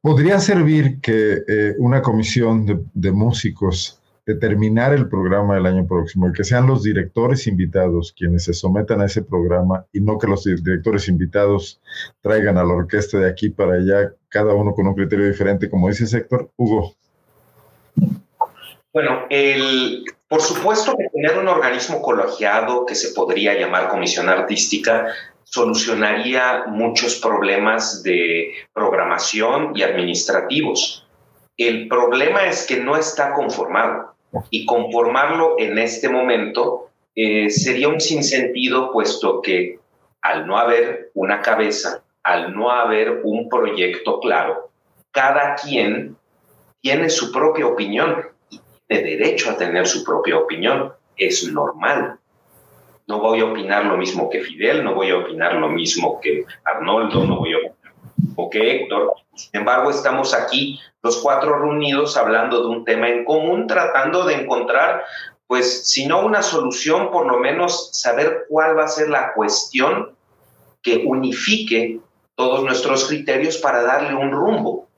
Podría 0.00 0.40
servir 0.40 1.00
que 1.00 1.42
eh, 1.46 1.74
una 1.78 2.02
comisión 2.02 2.88
de 2.94 3.12
músicos 3.12 3.97
determinar 4.28 4.92
el 4.92 5.08
programa 5.08 5.54
del 5.54 5.64
año 5.64 5.86
próximo 5.86 6.28
y 6.28 6.34
que 6.34 6.44
sean 6.44 6.66
los 6.66 6.82
directores 6.82 7.46
invitados 7.46 8.12
quienes 8.14 8.44
se 8.44 8.52
sometan 8.52 9.00
a 9.00 9.06
ese 9.06 9.22
programa 9.22 9.86
y 9.90 10.02
no 10.02 10.18
que 10.18 10.26
los 10.26 10.44
directores 10.44 11.08
invitados 11.08 11.80
traigan 12.20 12.58
a 12.58 12.62
la 12.62 12.74
orquesta 12.74 13.18
de 13.18 13.30
aquí 13.30 13.48
para 13.48 13.76
allá, 13.76 14.12
cada 14.28 14.52
uno 14.52 14.74
con 14.74 14.86
un 14.86 14.94
criterio 14.94 15.26
diferente, 15.26 15.70
como 15.70 15.88
dice 15.88 16.14
Héctor. 16.14 16.50
Hugo. 16.58 16.94
Bueno, 18.92 19.24
el, 19.30 20.04
por 20.28 20.42
supuesto 20.42 20.94
que 20.98 21.08
tener 21.08 21.38
un 21.38 21.48
organismo 21.48 22.02
colegiado 22.02 22.84
que 22.84 22.96
se 22.96 23.14
podría 23.14 23.58
llamar 23.58 23.88
comisión 23.88 24.28
artística 24.28 25.06
solucionaría 25.44 26.64
muchos 26.66 27.16
problemas 27.16 28.02
de 28.02 28.52
programación 28.74 29.72
y 29.74 29.84
administrativos. 29.84 31.06
El 31.56 31.88
problema 31.88 32.44
es 32.44 32.66
que 32.66 32.78
no 32.78 32.94
está 32.94 33.32
conformado 33.32 34.17
y 34.50 34.66
conformarlo 34.66 35.56
en 35.58 35.78
este 35.78 36.08
momento 36.08 36.90
eh, 37.14 37.50
sería 37.50 37.88
un 37.88 38.00
sinsentido 38.00 38.92
puesto 38.92 39.42
que 39.42 39.78
al 40.22 40.46
no 40.46 40.58
haber 40.58 41.10
una 41.14 41.40
cabeza, 41.40 42.04
al 42.22 42.54
no 42.54 42.70
haber 42.70 43.22
un 43.24 43.48
proyecto 43.48 44.20
claro, 44.20 44.70
cada 45.10 45.54
quien 45.54 46.16
tiene 46.80 47.08
su 47.10 47.32
propia 47.32 47.66
opinión 47.66 48.26
y 48.50 48.60
tiene 48.86 49.16
derecho 49.16 49.50
a 49.50 49.56
tener 49.56 49.86
su 49.86 50.04
propia 50.04 50.38
opinión. 50.38 50.92
Es 51.16 51.50
normal. 51.50 52.18
No 53.08 53.20
voy 53.20 53.40
a 53.40 53.46
opinar 53.46 53.84
lo 53.86 53.96
mismo 53.96 54.30
que 54.30 54.40
Fidel, 54.40 54.84
no 54.84 54.94
voy 54.94 55.10
a 55.10 55.16
opinar 55.16 55.54
lo 55.54 55.68
mismo 55.68 56.20
que 56.20 56.44
Arnoldo, 56.64 57.24
no 57.24 57.38
voy 57.38 57.54
a 57.54 57.56
opinar 57.56 57.94
o 58.36 58.48
que 58.50 58.76
Héctor. 58.76 59.12
Sin 59.38 59.60
embargo, 59.60 59.90
estamos 59.90 60.34
aquí 60.34 60.80
los 61.00 61.18
cuatro 61.18 61.60
reunidos 61.60 62.16
hablando 62.16 62.60
de 62.60 62.66
un 62.66 62.84
tema 62.84 63.08
en 63.08 63.24
común, 63.24 63.68
tratando 63.68 64.24
de 64.24 64.34
encontrar, 64.34 65.04
pues, 65.46 65.88
si 65.88 66.06
no 66.06 66.26
una 66.26 66.42
solución, 66.42 67.12
por 67.12 67.26
lo 67.26 67.38
menos 67.38 67.90
saber 67.92 68.46
cuál 68.48 68.76
va 68.76 68.84
a 68.84 68.88
ser 68.88 69.08
la 69.08 69.32
cuestión 69.34 70.16
que 70.82 71.04
unifique 71.06 72.00
todos 72.34 72.64
nuestros 72.64 73.06
criterios 73.06 73.58
para 73.58 73.82
darle 73.82 74.14
un 74.14 74.32
rumbo. 74.32 74.88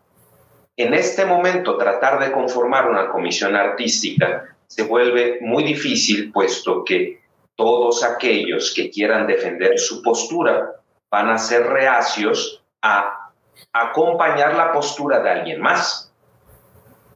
En 0.74 0.94
este 0.94 1.26
momento, 1.26 1.76
tratar 1.76 2.18
de 2.18 2.32
conformar 2.32 2.88
una 2.88 3.10
comisión 3.10 3.54
artística 3.54 4.56
se 4.66 4.84
vuelve 4.84 5.38
muy 5.42 5.64
difícil, 5.64 6.32
puesto 6.32 6.82
que 6.82 7.20
todos 7.56 8.02
aquellos 8.02 8.72
que 8.74 8.88
quieran 8.88 9.26
defender 9.26 9.78
su 9.78 10.00
postura 10.00 10.76
van 11.10 11.28
a 11.28 11.36
ser 11.36 11.66
reacios 11.66 12.62
a 12.80 13.19
acompañar 13.72 14.54
la 14.54 14.72
postura 14.72 15.20
de 15.20 15.30
alguien 15.30 15.60
más. 15.60 16.12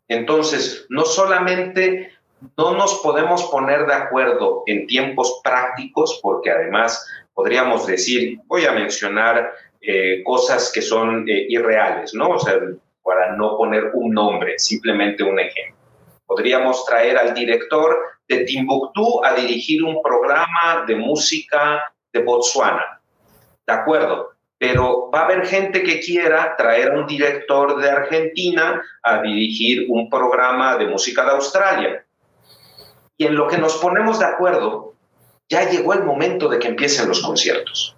Entonces, 0.08 0.86
no 0.88 1.04
solamente 1.04 2.12
no 2.56 2.72
nos 2.72 3.00
podemos 3.00 3.44
poner 3.44 3.86
de 3.86 3.94
acuerdo 3.94 4.62
en 4.66 4.86
tiempos 4.86 5.40
prácticos, 5.42 6.20
porque 6.22 6.50
además 6.50 7.06
podríamos 7.32 7.86
decir, 7.86 8.38
voy 8.46 8.64
a 8.66 8.72
mencionar 8.72 9.52
eh, 9.80 10.22
cosas 10.24 10.70
que 10.72 10.82
son 10.82 11.28
eh, 11.28 11.46
irreales, 11.48 12.14
¿no? 12.14 12.30
O 12.30 12.38
sea, 12.38 12.58
para 13.02 13.36
no 13.36 13.56
poner 13.56 13.90
un 13.94 14.12
nombre, 14.12 14.58
simplemente 14.58 15.22
un 15.22 15.38
ejemplo. 15.38 15.76
Podríamos 16.26 16.84
traer 16.86 17.18
al 17.18 17.34
director 17.34 17.96
de 18.28 18.44
Timbuktu 18.44 19.24
a 19.24 19.34
dirigir 19.34 19.82
un 19.82 20.00
programa 20.02 20.84
de 20.86 20.96
música 20.96 21.92
de 22.12 22.22
Botswana. 22.22 23.00
De 23.66 23.72
acuerdo, 23.72 24.33
pero 24.66 25.10
va 25.10 25.20
a 25.20 25.24
haber 25.24 25.46
gente 25.46 25.82
que 25.82 26.00
quiera 26.00 26.56
traer 26.56 26.92
a 26.92 26.98
un 26.98 27.06
director 27.06 27.78
de 27.78 27.90
Argentina 27.90 28.82
a 29.02 29.20
dirigir 29.20 29.84
un 29.90 30.08
programa 30.08 30.78
de 30.78 30.86
música 30.86 31.22
de 31.22 31.32
Australia. 31.32 32.06
Y 33.18 33.26
en 33.26 33.36
lo 33.36 33.46
que 33.46 33.58
nos 33.58 33.76
ponemos 33.76 34.20
de 34.20 34.24
acuerdo, 34.24 34.94
ya 35.50 35.68
llegó 35.68 35.92
el 35.92 36.04
momento 36.04 36.48
de 36.48 36.58
que 36.58 36.68
empiecen 36.68 37.08
los 37.08 37.20
conciertos. 37.20 37.94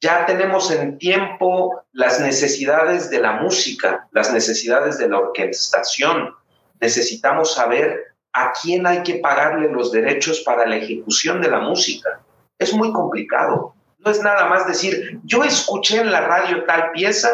Ya 0.00 0.26
tenemos 0.26 0.72
en 0.72 0.98
tiempo 0.98 1.84
las 1.92 2.18
necesidades 2.18 3.08
de 3.08 3.20
la 3.20 3.34
música, 3.34 4.08
las 4.10 4.32
necesidades 4.32 4.98
de 4.98 5.08
la 5.08 5.20
orquestación. 5.20 6.34
Necesitamos 6.80 7.54
saber 7.54 8.16
a 8.32 8.52
quién 8.60 8.84
hay 8.84 9.04
que 9.04 9.20
pagarle 9.20 9.70
los 9.70 9.92
derechos 9.92 10.40
para 10.40 10.66
la 10.66 10.74
ejecución 10.74 11.40
de 11.40 11.50
la 11.50 11.60
música. 11.60 12.20
Es 12.58 12.74
muy 12.74 12.92
complicado. 12.92 13.76
No 14.04 14.10
es 14.10 14.20
nada 14.20 14.46
más 14.46 14.66
decir, 14.66 15.20
yo 15.24 15.44
escuché 15.44 16.00
en 16.00 16.10
la 16.10 16.22
radio 16.22 16.64
tal 16.64 16.90
pieza 16.92 17.28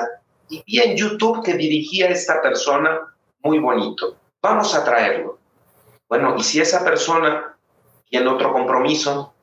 y 0.49 0.63
vi 0.67 0.81
en 0.81 0.97
YouTube 0.97 1.43
que 1.43 1.55
dirigía 1.55 2.09
esta 2.09 2.43
persona 2.43 3.01
muy 3.43 3.59
bonito. 3.59 4.17
Vamos 4.43 4.75
a 4.75 4.85
traerlo. 4.85 5.39
Bueno, 6.09 6.35
y 6.37 6.43
si 6.43 6.61
esa 6.61 6.85
persona 6.85 7.57
tiene 8.09 8.29
otro 8.29 8.53
compromiso, 8.53 9.35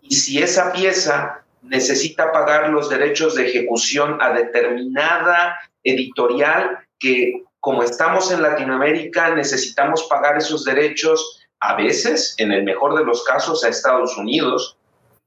y 0.00 0.14
si 0.14 0.42
esa 0.42 0.72
pieza 0.72 1.44
necesita 1.62 2.30
pagar 2.30 2.70
los 2.70 2.88
derechos 2.88 3.34
de 3.34 3.48
ejecución 3.48 4.20
a 4.20 4.32
determinada 4.32 5.58
editorial 5.82 6.78
que 6.98 7.44
como 7.60 7.82
estamos 7.82 8.30
en 8.30 8.42
Latinoamérica, 8.42 9.34
necesitamos 9.34 10.04
pagar 10.04 10.36
esos 10.36 10.64
derechos 10.64 11.40
a 11.60 11.74
veces, 11.74 12.34
en 12.36 12.52
el 12.52 12.62
mejor 12.62 12.94
de 12.94 13.04
los 13.04 13.24
casos, 13.24 13.64
a 13.64 13.70
Estados 13.70 14.18
Unidos. 14.18 14.76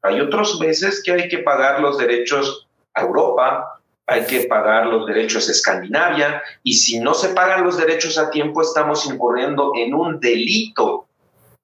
Hay 0.03 0.21
otras 0.21 0.59
veces 0.59 1.01
que 1.03 1.11
hay 1.11 1.27
que 1.27 1.39
pagar 1.39 1.79
los 1.79 1.97
derechos 1.97 2.67
a 2.93 3.01
Europa, 3.01 3.79
hay 4.05 4.25
que 4.25 4.47
pagar 4.47 4.87
los 4.87 5.05
derechos 5.05 5.49
a 5.49 5.51
Escandinavia, 5.51 6.41
y 6.63 6.73
si 6.73 6.99
no 6.99 7.13
se 7.13 7.29
pagan 7.29 7.63
los 7.63 7.77
derechos 7.77 8.17
a 8.17 8.29
tiempo, 8.29 8.61
estamos 8.61 9.05
incurriendo 9.05 9.73
en 9.75 9.93
un 9.93 10.19
delito, 10.19 11.07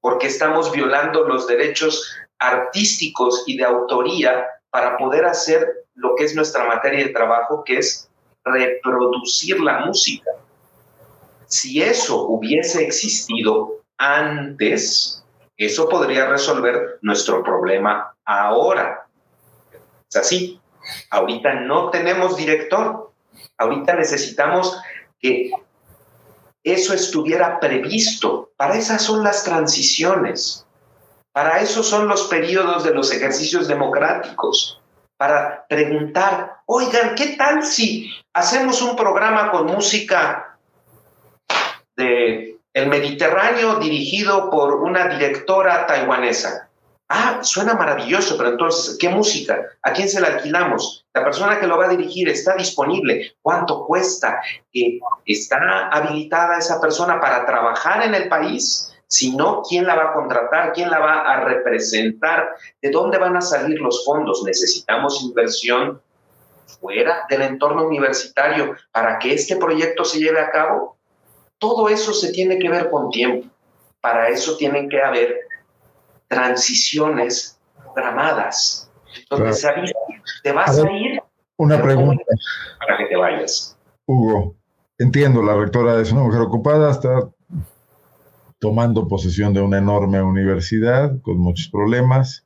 porque 0.01 0.27
estamos 0.27 0.71
violando 0.71 1.25
los 1.27 1.47
derechos 1.47 2.13
artísticos 2.39 3.43
y 3.47 3.55
de 3.57 3.63
autoría 3.63 4.45
para 4.69 4.97
poder 4.97 5.25
hacer 5.25 5.85
lo 5.95 6.15
que 6.15 6.25
es 6.25 6.35
nuestra 6.35 6.65
materia 6.65 7.05
de 7.05 7.13
trabajo, 7.13 7.63
que 7.63 7.77
es 7.77 8.09
reproducir 8.43 9.61
la 9.61 9.85
música. 9.85 10.31
Si 11.45 11.81
eso 11.81 12.25
hubiese 12.27 12.83
existido 12.83 13.83
antes, 13.97 15.22
eso 15.57 15.87
podría 15.87 16.27
resolver 16.27 16.99
nuestro 17.01 17.43
problema 17.43 18.15
ahora. 18.25 19.07
Es 20.09 20.15
así. 20.17 20.59
Ahorita 21.09 21.53
no 21.53 21.89
tenemos 21.89 22.35
director. 22.37 23.11
Ahorita 23.57 23.93
necesitamos 23.93 24.79
que 25.19 25.51
eso 26.63 26.93
estuviera 26.93 27.59
previsto. 27.59 28.51
Para 28.57 28.75
esas 28.75 29.01
son 29.01 29.23
las 29.23 29.43
transiciones. 29.43 30.65
Para 31.31 31.59
eso 31.59 31.83
son 31.83 32.07
los 32.07 32.27
periodos 32.27 32.83
de 32.83 32.93
los 32.93 33.11
ejercicios 33.11 33.67
democráticos. 33.67 34.79
Para 35.17 35.65
preguntar, 35.67 36.57
oigan, 36.65 37.15
¿qué 37.15 37.35
tal 37.37 37.63
si 37.63 38.11
hacemos 38.33 38.81
un 38.81 38.95
programa 38.95 39.51
con 39.51 39.65
música 39.65 40.57
de 41.95 42.52
El 42.73 42.87
Mediterráneo 42.87 43.75
dirigido 43.75 44.49
por 44.49 44.75
una 44.75 45.07
directora 45.07 45.85
taiwanesa. 45.85 46.69
Ah, 47.07 47.39
suena 47.43 47.75
maravilloso, 47.75 48.35
pero 48.35 48.49
entonces, 48.49 48.97
¿qué 48.99 49.09
música? 49.09 49.61
¿A 49.83 49.93
quién 49.93 50.09
se 50.09 50.19
la 50.19 50.29
alquilamos? 50.29 51.05
La 51.13 51.23
persona 51.23 51.59
que 51.59 51.67
lo 51.67 51.77
va 51.77 51.85
a 51.85 51.89
dirigir 51.89 52.29
está 52.29 52.55
disponible. 52.55 53.35
¿Cuánto 53.43 53.85
cuesta? 53.85 54.41
¿Está 55.23 55.89
habilitada 55.89 56.57
esa 56.57 56.81
persona 56.81 57.19
para 57.19 57.45
trabajar 57.45 58.03
en 58.03 58.15
el 58.15 58.27
país? 58.29 58.91
Si 59.05 59.35
no, 59.35 59.61
¿quién 59.61 59.85
la 59.85 59.93
va 59.93 60.05
a 60.05 60.13
contratar? 60.13 60.73
¿Quién 60.73 60.89
la 60.89 60.97
va 60.97 61.21
a 61.31 61.41
representar? 61.41 62.55
¿De 62.81 62.89
dónde 62.89 63.19
van 63.19 63.37
a 63.37 63.41
salir 63.41 63.79
los 63.79 64.03
fondos? 64.03 64.41
Necesitamos 64.43 65.21
inversión 65.21 66.01
fuera 66.81 67.27
del 67.29 67.43
entorno 67.43 67.85
universitario 67.85 68.75
para 68.91 69.19
que 69.19 69.35
este 69.35 69.57
proyecto 69.57 70.03
se 70.03 70.17
lleve 70.17 70.39
a 70.39 70.49
cabo. 70.49 70.97
Todo 71.63 71.87
eso 71.87 72.11
se 72.11 72.33
tiene 72.33 72.59
que 72.59 72.67
ver 72.67 72.89
con 72.89 73.09
tiempo. 73.09 73.47
Para 74.01 74.27
eso 74.27 74.57
tienen 74.57 74.89
que 74.89 75.01
haber 75.01 75.33
transiciones 76.27 77.57
programadas. 77.93 78.91
Donde 79.29 79.53
se 79.53 79.69
avisa, 79.69 79.93
te 80.43 80.51
vas 80.51 80.77
a, 80.77 80.91
ir. 80.91 81.21
Una 81.55 81.81
pregunta. 81.81 82.21
Para 82.79 82.97
que 82.97 83.05
te 83.05 83.15
vayas. 83.15 83.77
Hugo, 84.05 84.57
entiendo, 84.97 85.41
la 85.41 85.55
rectora 85.55 86.01
es 86.01 86.11
una 86.11 86.23
mujer 86.23 86.41
ocupada, 86.41 86.91
está 86.91 87.29
tomando 88.59 89.07
posesión 89.07 89.53
de 89.53 89.61
una 89.61 89.77
enorme 89.77 90.21
universidad 90.21 91.21
con 91.21 91.37
muchos 91.37 91.69
problemas. 91.69 92.45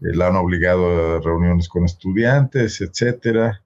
Eh, 0.00 0.16
la 0.16 0.28
han 0.28 0.36
obligado 0.36 1.16
a 1.16 1.20
reuniones 1.20 1.68
con 1.68 1.84
estudiantes, 1.84 2.80
etcétera. 2.80 3.62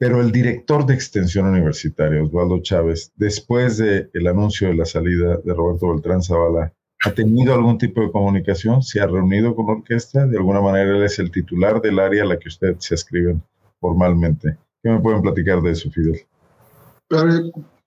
Pero 0.00 0.22
el 0.22 0.32
director 0.32 0.86
de 0.86 0.94
extensión 0.94 1.44
universitaria, 1.44 2.22
Osvaldo 2.22 2.62
Chávez, 2.62 3.12
después 3.16 3.76
del 3.76 4.08
el 4.14 4.26
anuncio 4.28 4.68
de 4.68 4.74
la 4.74 4.86
salida 4.86 5.36
de 5.44 5.52
Roberto 5.52 5.90
Beltrán 5.90 6.22
Zavala, 6.22 6.72
¿ha 7.04 7.10
tenido 7.10 7.52
algún 7.52 7.76
tipo 7.76 8.00
de 8.00 8.10
comunicación? 8.10 8.82
¿Se 8.82 8.98
ha 8.98 9.06
reunido 9.06 9.54
con 9.54 9.66
la 9.66 9.72
orquesta? 9.72 10.26
De 10.26 10.38
alguna 10.38 10.62
manera 10.62 10.96
él 10.96 11.02
es 11.02 11.18
el 11.18 11.30
titular 11.30 11.82
del 11.82 11.98
área 11.98 12.22
a 12.22 12.26
la 12.28 12.38
que 12.38 12.48
usted 12.48 12.76
se 12.78 12.94
escriben 12.94 13.42
formalmente. 13.78 14.56
¿Qué 14.82 14.88
me 14.88 15.00
pueden 15.00 15.20
platicar 15.20 15.60
de 15.60 15.72
eso, 15.72 15.90
Fidel? 15.90 16.18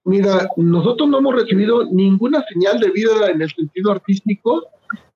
mira, 0.05 0.47
nosotros 0.55 1.09
no 1.09 1.17
hemos 1.17 1.33
recibido 1.33 1.89
ninguna 1.91 2.45
señal 2.53 2.79
de 2.79 2.91
vida 2.91 3.31
en 3.31 3.41
el 3.41 3.49
sentido 3.49 3.91
artístico 3.91 4.61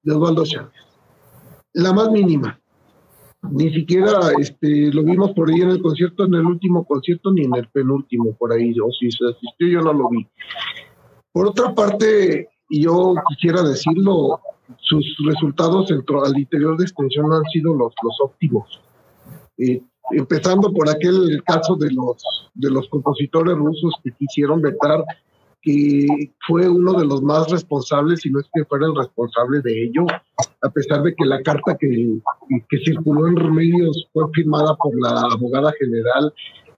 de 0.02 0.16
Osvaldo 0.16 0.46
Chávez. 0.46 0.74
La 1.74 1.94
más 1.94 2.10
mínima 2.10 2.60
ni 3.44 3.74
siquiera 3.74 4.32
este, 4.40 4.92
lo 4.92 5.04
vimos 5.04 5.32
por 5.32 5.50
ahí 5.50 5.62
en 5.62 5.70
el 5.70 5.82
concierto, 5.82 6.26
en 6.26 6.34
el 6.34 6.46
último 6.46 6.86
concierto, 6.86 7.32
ni 7.32 7.46
en 7.46 7.56
el 7.56 7.68
penúltimo, 7.70 8.34
por 8.34 8.52
ahí, 8.52 8.74
o 8.80 8.92
si 8.92 9.12
se 9.12 9.26
asistió, 9.26 9.68
yo 9.68 9.82
no 9.82 9.94
lo 9.94 10.10
vi. 10.10 10.28
Por 11.32 11.48
otra 11.48 11.74
parte, 11.74 12.50
yo 12.70 13.14
quisiera 13.30 13.64
decirlo, 13.64 14.40
sus 14.80 15.06
resultados 15.26 15.92
al 15.92 16.38
interior 16.38 16.78
de 16.78 16.84
extensión 16.84 17.32
han 17.32 17.44
sido 17.54 17.74
los, 17.74 17.94
los 18.04 18.18
óptimos. 18.22 18.82
Eh, 19.58 19.82
empezando 20.12 20.72
por 20.72 20.90
aquel 20.90 21.42
caso 21.46 21.76
de 21.76 21.92
los, 21.92 22.24
de 22.54 22.70
los 22.70 22.88
compositores 22.90 23.56
rusos 23.56 23.94
que 24.04 24.12
quisieron 24.12 24.62
vetar, 24.62 25.04
que 25.68 26.08
fue 26.48 26.70
uno 26.70 26.94
de 26.94 27.06
los 27.06 27.22
más 27.22 27.52
responsables, 27.52 28.22
si 28.22 28.30
no 28.30 28.40
es 28.40 28.46
que 28.54 28.64
fuera 28.64 28.86
el 28.86 28.96
responsable 28.96 29.60
de 29.62 29.84
ello, 29.84 30.06
a 30.62 30.70
pesar 30.70 31.04
de 31.04 31.14
que 31.14 31.26
la 31.26 31.42
carta 31.42 31.76
que, 31.78 32.20
que 32.70 32.78
circuló 32.86 33.28
en 33.28 33.54
medios 33.54 34.08
fue 34.14 34.24
firmada 34.34 34.76
por 34.76 34.94
la 34.98 35.24
abogada 35.30 35.74
general. 35.78 36.34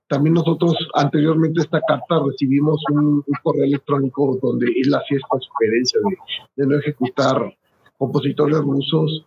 También 0.07 0.33
nosotros 0.33 0.73
anteriormente 0.95 1.61
esta 1.61 1.79
carta 1.81 2.19
recibimos 2.25 2.81
un, 2.91 3.23
correo 3.43 3.65
electrónico 3.65 4.39
donde 4.41 4.65
él 4.65 4.91
hacía 4.95 5.17
esta 5.17 5.37
sugerencia 5.39 5.99
de, 6.09 6.63
de 6.63 6.67
no 6.67 6.79
ejecutar 6.79 7.53
compositores 7.99 8.57
rusos 8.57 9.23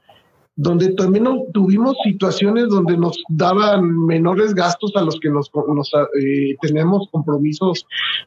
donde 0.63 0.95
también 0.95 1.27
tuvimos 1.53 1.97
situaciones 2.05 2.69
donde 2.69 2.97
nos 2.97 3.21
daban 3.31 4.07
menores 4.07 4.55
gastos 4.55 4.93
a 4.95 5.03
los 5.03 5.19
que 5.19 5.29
nos, 5.29 5.51
eh, 5.51 6.55
tenemos 6.61 7.09
compromisos 7.11 7.85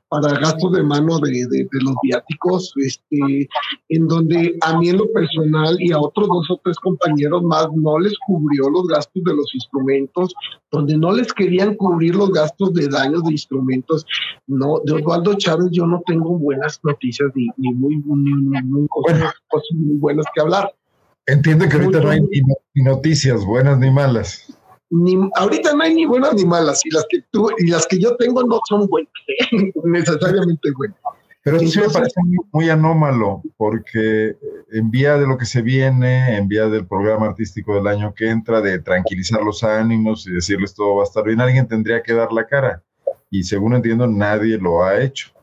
para 0.09 0.38
gastos 0.39 0.73
de 0.73 0.83
mano 0.83 1.17
de, 1.19 1.67
los 1.71 1.95
viáticos, 2.03 2.73
este, 2.75 3.47
en 3.88 4.07
donde 4.07 4.57
a 4.61 4.77
mí 4.77 4.89
en 4.89 4.97
lo 4.97 5.09
personal 5.13 5.77
y 5.79 5.93
a 5.93 5.99
otros 5.99 6.27
dos 6.27 6.51
o 6.51 6.59
tres 6.61 6.77
compañeros 6.79 7.41
más 7.43 7.67
no 7.73 7.99
les 7.99 8.17
cubrió 8.27 8.69
los 8.69 8.86
gastos 8.88 9.23
de 9.23 9.33
los 9.33 9.55
instrumentos, 9.55 10.33
donde 10.71 10.97
no 10.97 11.13
les 11.13 11.31
querían 11.31 11.75
cubrir 11.75 12.15
los 12.15 12.31
gastos 12.31 12.73
de 12.73 12.89
daños 12.89 13.23
de 13.23 13.31
instrumentos. 13.31 14.05
No, 14.45 14.81
de 14.83 14.93
Osvaldo 14.93 15.36
Chávez 15.36 15.69
yo 15.71 15.88
no 15.88 16.03
tengo 16.05 16.38
buenas 16.38 16.81
noticias 16.83 17.31
ni, 17.33 17.47
muy, 17.73 17.95
muy, 17.97 18.88
cosas 18.89 19.71
muy 19.71 19.97
buenas 19.99 20.25
que 20.36 20.41
hablar. 20.41 20.69
Entiende 21.28 21.67
que 21.67 21.78
ahorita 21.78 22.01
no 22.01 22.09
hay 22.09 22.21
ni, 22.21 22.84
noticias 22.84 23.43
buenas 23.43 23.80
ni 23.80 23.89
malas. 23.89 24.53
Ni, 24.91 25.17
ahorita 25.36 25.73
no 25.73 25.84
hay 25.84 25.95
ni 25.95 26.05
buenas 26.05 26.36
ni 26.36 26.45
malas, 26.45 26.86
y 26.86 26.91
las 26.91 27.05
que 27.09 27.23
tú 27.32 27.49
y 27.57 27.67
las 27.67 27.88
que 27.88 27.99
yo 27.99 28.15
tengo 28.17 28.43
no 28.43 28.59
son 28.69 28.88
buenas, 28.88 29.11
necesariamente 29.84 30.71
buenas. 30.78 30.97
Pero 31.45 31.59
sí 31.59 31.80
me 31.80 31.89
parece 31.89 32.19
muy, 32.51 32.69
anómalo, 32.69 33.43
porque 33.57 34.36
en 34.71 34.89
vía 34.89 35.17
de 35.17 35.28
lo 35.28 35.38
que 35.38 35.45
se 35.45 35.61
viene, 35.61 36.38
en 36.38 36.47
vía 36.47 36.67
del 36.69 36.88
programa 36.88 37.28
artístico 37.28 37.76
del 37.76 37.86
año 37.86 38.15
que 38.15 38.30
entra, 38.30 38.61
de 38.61 38.80
tranquilizar 38.80 39.43
los 39.43 39.63
ánimos 39.63 40.26
y 40.26 40.32
decirles 40.32 40.73
todo 40.73 40.95
va 40.95 41.01
a 41.01 41.05
estar 41.05 41.23
bien, 41.23 41.39
alguien 41.41 41.67
tendría 41.67 42.01
que 42.01 42.13
dar 42.13 42.32
la 42.32 42.47
cara. 42.47 42.82
Y 43.30 43.43
según 43.43 43.76
entiendo, 43.76 44.07
nadie 44.07 44.57
lo 44.57 44.84
ha 44.84 44.99
hecho. 44.99 45.34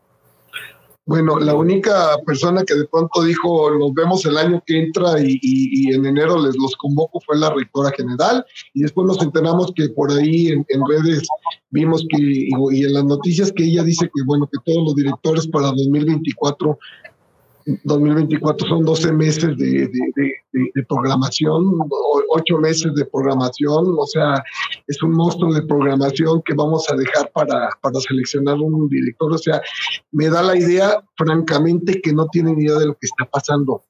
Bueno, 1.04 1.40
la 1.40 1.56
única 1.56 2.16
persona 2.24 2.62
que 2.62 2.74
de 2.74 2.86
pronto 2.86 3.24
dijo 3.24 3.72
nos 3.76 3.92
vemos 3.92 4.24
el 4.24 4.38
año 4.38 4.62
que 4.64 4.84
entra 4.84 5.14
y, 5.18 5.92
en 5.92 6.06
enero 6.06 6.40
les 6.40 6.56
los 6.56 6.76
convoco 6.76 7.20
fue 7.26 7.36
la 7.38 7.52
rectora 7.52 7.90
general. 7.90 8.44
Y 8.72 8.82
después 8.82 9.08
nos 9.08 9.20
enteramos 9.20 9.72
que 9.74 9.88
por 9.88 10.12
ahí 10.12 10.48
en, 10.48 10.64
redes 10.88 11.26
vimos 11.70 12.06
que 12.08 12.18
y 12.20 12.84
en 12.84 12.92
las 12.92 13.04
noticias 13.04 13.50
que 13.50 13.64
ella 13.64 13.82
dice 13.82 14.06
que 14.06 14.22
bueno 14.24 14.46
que 14.46 14.58
todos 14.64 14.84
los 14.84 14.94
directores 14.94 15.48
para 15.48 15.68
2024 15.68 16.78
2024 17.84 18.68
son 18.68 18.84
12 18.84 19.12
meses 19.12 19.56
de, 19.56 19.90
programación, 20.88 21.78
8 22.28 22.58
meses 22.58 22.94
de 22.94 23.04
programación, 23.06 23.94
o 23.98 24.06
sea, 24.06 24.42
es 24.86 25.02
un 25.02 25.12
monstruo 25.12 25.52
de 25.52 25.62
programación 25.62 26.42
que 26.42 26.54
vamos 26.54 26.90
a 26.90 26.96
dejar 26.96 27.30
para, 27.32 27.70
para 27.80 28.00
seleccionar 28.00 28.56
un 28.56 28.88
director. 28.88 29.32
O 29.32 29.38
sea, 29.38 29.60
me 30.10 30.28
da 30.28 30.42
la 30.42 30.56
idea, 30.56 31.02
francamente, 31.16 32.00
que 32.00 32.12
no 32.12 32.26
tienen 32.28 32.60
idea 32.60 32.78
de 32.78 32.86
lo 32.86 32.94
que 32.94 33.06
está 33.06 33.24
pasando. 33.24 33.84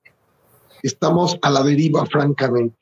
Estamos 0.83 1.39
a 1.43 1.51
la 1.51 1.63
deriva, 1.63 2.05
francamente, 2.07 2.77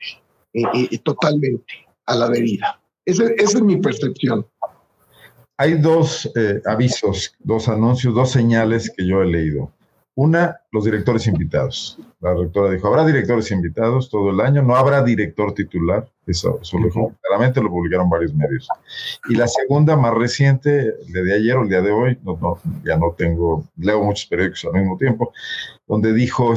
y, 0.52 0.98
totalmente 0.98 1.86
a 2.06 2.16
la 2.16 2.28
deriva. 2.28 2.80
esa 3.04 3.24
es 3.24 3.62
mi 3.62 3.76
percepción. 3.76 4.46
Hay 5.58 5.74
dos 5.74 6.30
eh, 6.36 6.62
avisos, 6.64 7.34
dos 7.38 7.68
anuncios, 7.68 8.14
dos 8.14 8.30
señales 8.30 8.90
que 8.96 9.06
yo 9.06 9.20
he 9.20 9.26
leído. 9.26 9.70
Una, 10.22 10.60
los 10.70 10.84
directores 10.84 11.26
invitados. 11.28 11.98
La 12.20 12.34
rectora 12.34 12.70
dijo, 12.70 12.86
habrá 12.86 13.06
directores 13.06 13.50
invitados 13.52 14.10
todo 14.10 14.28
el 14.28 14.40
año, 14.42 14.60
no 14.60 14.76
habrá 14.76 15.02
director 15.02 15.54
titular. 15.54 16.06
Eso, 16.26 16.60
lo 16.74 16.84
dijo 16.84 17.14
claramente, 17.22 17.62
lo 17.62 17.70
publicaron 17.70 18.10
varios 18.10 18.34
medios. 18.34 18.68
Y 19.30 19.34
la 19.34 19.48
segunda, 19.48 19.96
más 19.96 20.12
reciente, 20.12 20.92
el 21.06 21.24
de 21.24 21.34
ayer 21.34 21.56
o 21.56 21.62
el 21.62 21.70
día 21.70 21.80
de 21.80 21.90
hoy, 21.90 22.18
ya 22.84 22.98
no 22.98 23.14
tengo, 23.16 23.64
leo 23.78 24.02
muchos 24.02 24.26
periódicos 24.26 24.66
al 24.66 24.78
mismo 24.78 24.98
tiempo, 24.98 25.32
donde 25.88 26.12
dijo, 26.12 26.52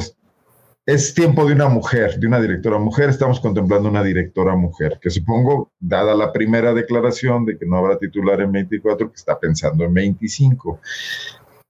es 0.84 1.14
tiempo 1.14 1.46
de 1.46 1.54
una 1.54 1.70
mujer, 1.70 2.18
de 2.18 2.26
una 2.26 2.42
directora 2.42 2.76
mujer, 2.76 3.08
estamos 3.08 3.40
contemplando 3.40 3.88
una 3.88 4.02
directora 4.02 4.54
mujer, 4.56 4.98
que 5.00 5.08
supongo, 5.08 5.70
dada 5.80 6.14
la 6.14 6.34
primera 6.34 6.74
declaración 6.74 7.46
de 7.46 7.56
que 7.56 7.64
no 7.64 7.78
habrá 7.78 7.96
titular 7.96 8.42
en 8.42 8.52
24, 8.52 9.08
que 9.08 9.16
está 9.16 9.40
pensando 9.40 9.84
en 9.84 9.94
25 9.94 10.80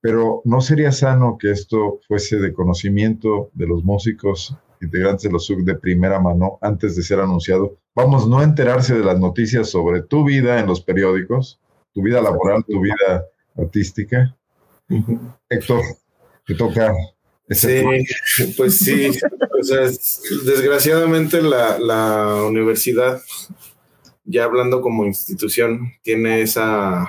pero 0.05 0.43
¿no 0.45 0.61
sería 0.61 0.93
sano 0.93 1.39
que 1.41 1.51
esto 1.51 1.99
fuese 2.07 2.37
de 2.37 2.53
conocimiento 2.53 3.49
de 3.55 3.67
los 3.67 3.83
músicos 3.85 4.55
integrantes 4.83 5.23
de 5.23 5.31
los 5.31 5.47
SUC 5.47 5.61
de 5.61 5.77
primera 5.77 6.21
mano 6.21 6.59
antes 6.61 6.95
de 6.95 7.03
ser 7.03 7.21
anunciado? 7.21 7.79
Vamos, 7.95 8.29
no 8.29 8.43
enterarse 8.43 8.93
de 8.93 9.03
las 9.03 9.19
noticias 9.19 9.71
sobre 9.71 10.03
tu 10.03 10.23
vida 10.23 10.61
en 10.61 10.67
los 10.67 10.83
periódicos, 10.83 11.59
tu 11.95 12.03
vida 12.03 12.21
laboral, 12.21 12.63
tu 12.69 12.83
vida 12.83 13.25
artística. 13.57 14.37
Héctor, 15.49 15.81
te 16.47 16.55
toca. 16.55 16.93
Sí, 17.49 17.83
pues 18.59 18.77
sí, 18.77 19.11
desgraciadamente 20.45 21.41
la, 21.41 21.79
la 21.79 22.43
universidad, 22.47 23.23
ya 24.25 24.45
hablando 24.45 24.83
como 24.83 25.07
institución, 25.07 25.95
tiene 26.03 26.43
esa, 26.43 27.09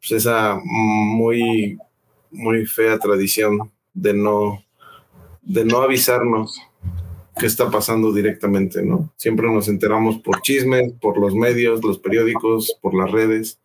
pues 0.00 0.12
esa 0.12 0.60
muy 0.64 1.76
muy 2.30 2.66
fea 2.66 2.98
tradición 2.98 3.70
de 3.94 4.14
no, 4.14 4.64
de 5.42 5.64
no 5.64 5.78
avisarnos 5.78 6.60
qué 7.38 7.46
está 7.46 7.70
pasando 7.70 8.12
directamente, 8.12 8.82
¿no? 8.82 9.12
Siempre 9.16 9.46
nos 9.46 9.68
enteramos 9.68 10.18
por 10.18 10.42
chismes, 10.42 10.92
por 11.00 11.18
los 11.18 11.34
medios, 11.34 11.84
los 11.84 11.98
periódicos, 11.98 12.76
por 12.82 12.94
las 12.94 13.10
redes. 13.10 13.60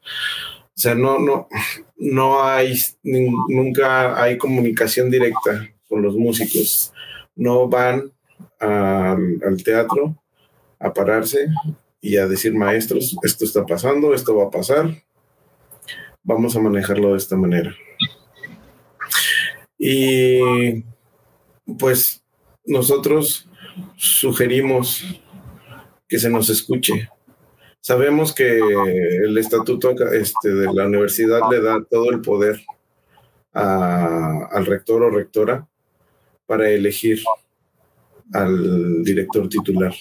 O 0.76 0.80
sea, 0.80 0.96
no, 0.96 1.20
no, 1.20 1.48
no 1.98 2.44
hay, 2.44 2.76
nunca 3.04 4.22
hay 4.22 4.38
comunicación 4.38 5.10
directa 5.10 5.68
con 5.90 6.02
los 6.02 6.16
músicos. 6.16 6.94
No 7.36 7.68
van 7.68 8.12
al, 8.60 9.42
al 9.46 9.64
teatro 9.64 10.16
a 10.80 10.94
pararse 10.94 11.48
y 12.02 12.18
a 12.18 12.28
decir, 12.28 12.54
maestros, 12.54 13.18
esto 13.24 13.46
está 13.46 13.66
pasando, 13.66 14.14
esto 14.14 14.36
va 14.36 14.46
a 14.46 14.52
pasar, 14.52 15.04
vamos 16.22 16.56
a 16.56 16.60
manejarlo 16.60 17.12
de 17.12 17.18
esta 17.18 17.38
manera. 17.38 17.76
Y 19.86 20.82
pues 21.78 22.24
nosotros 22.66 23.50
sugerimos 23.98 25.04
que 26.08 26.18
se 26.18 26.30
nos 26.30 26.50
escuche. 26.50 27.10
Sabemos 27.82 28.34
que 28.34 28.60
el 28.60 29.38
estatuto 29.38 29.92
este, 30.14 30.54
de 30.54 30.74
la 30.74 30.86
universidad 30.86 31.42
le 31.52 31.60
da 31.60 31.84
todo 31.84 32.12
el 32.12 32.22
poder 32.22 32.64
al 33.52 34.66
rector 34.66 35.04
o 35.04 35.10
rectora 35.10 35.68
para 36.46 36.70
elegir 36.70 37.22
al 38.32 39.04
director 39.04 39.50
titular 39.50 39.94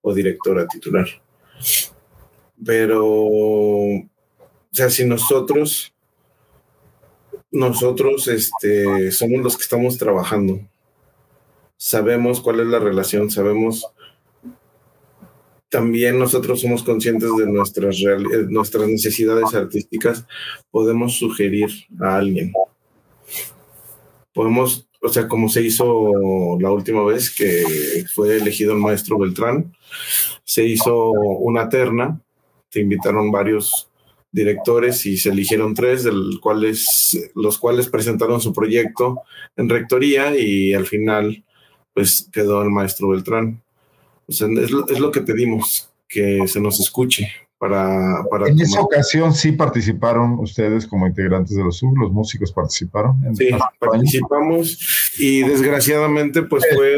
o 0.00 0.12
directora 0.12 0.66
titular. 0.66 1.06
Pero, 2.66 3.06
o 3.06 4.08
sea, 4.72 4.90
si 4.90 5.06
nosotros 5.06 5.93
nosotros 7.54 8.26
este, 8.26 9.12
somos 9.12 9.40
los 9.40 9.56
que 9.56 9.62
estamos 9.62 9.96
trabajando. 9.96 10.60
Sabemos 11.76 12.40
cuál 12.40 12.58
es 12.60 12.66
la 12.66 12.80
relación, 12.80 13.30
sabemos. 13.30 13.86
También 15.68 16.18
nosotros 16.18 16.60
somos 16.60 16.82
conscientes 16.82 17.30
de 17.38 17.46
nuestras, 17.46 17.96
eh, 18.00 18.46
nuestras 18.48 18.88
necesidades 18.88 19.54
artísticas. 19.54 20.26
Podemos 20.72 21.16
sugerir 21.16 21.70
a 22.00 22.16
alguien. 22.16 22.52
Podemos, 24.32 24.88
o 25.00 25.08
sea, 25.08 25.28
como 25.28 25.48
se 25.48 25.62
hizo 25.62 26.58
la 26.58 26.72
última 26.72 27.04
vez 27.04 27.32
que 27.32 28.04
fue 28.12 28.36
elegido 28.36 28.72
el 28.72 28.80
maestro 28.80 29.16
Beltrán, 29.16 29.72
se 30.42 30.64
hizo 30.64 31.12
una 31.12 31.68
terna, 31.68 32.20
te 32.68 32.80
invitaron 32.80 33.30
varios 33.30 33.88
directores 34.34 35.06
y 35.06 35.16
se 35.16 35.30
eligieron 35.30 35.74
tres, 35.74 36.02
del 36.02 36.38
cuales, 36.42 37.30
los 37.34 37.56
cuales 37.56 37.88
presentaron 37.88 38.40
su 38.40 38.52
proyecto 38.52 39.22
en 39.56 39.68
rectoría 39.68 40.36
y 40.36 40.74
al 40.74 40.86
final 40.86 41.44
pues 41.94 42.28
quedó 42.32 42.62
el 42.62 42.70
maestro 42.70 43.10
Beltrán. 43.10 43.62
O 44.26 44.32
sea, 44.32 44.48
es 44.48 44.72
lo, 44.72 44.88
es 44.88 44.98
lo 44.98 45.12
que 45.12 45.20
pedimos, 45.20 45.88
que 46.08 46.48
se 46.48 46.60
nos 46.60 46.80
escuche 46.80 47.30
para... 47.58 48.24
para 48.28 48.48
en 48.48 48.60
esa 48.60 48.80
ocasión 48.80 49.32
sí 49.32 49.52
participaron 49.52 50.40
ustedes 50.40 50.86
como 50.86 51.06
integrantes 51.06 51.56
de 51.56 51.62
los 51.62 51.76
SUB, 51.78 51.96
los 51.96 52.12
músicos 52.12 52.52
participaron. 52.52 53.16
sí, 53.36 53.50
participamos 53.78 55.14
y 55.18 55.42
desgraciadamente 55.42 56.42
pues 56.42 56.64
fue... 56.74 56.96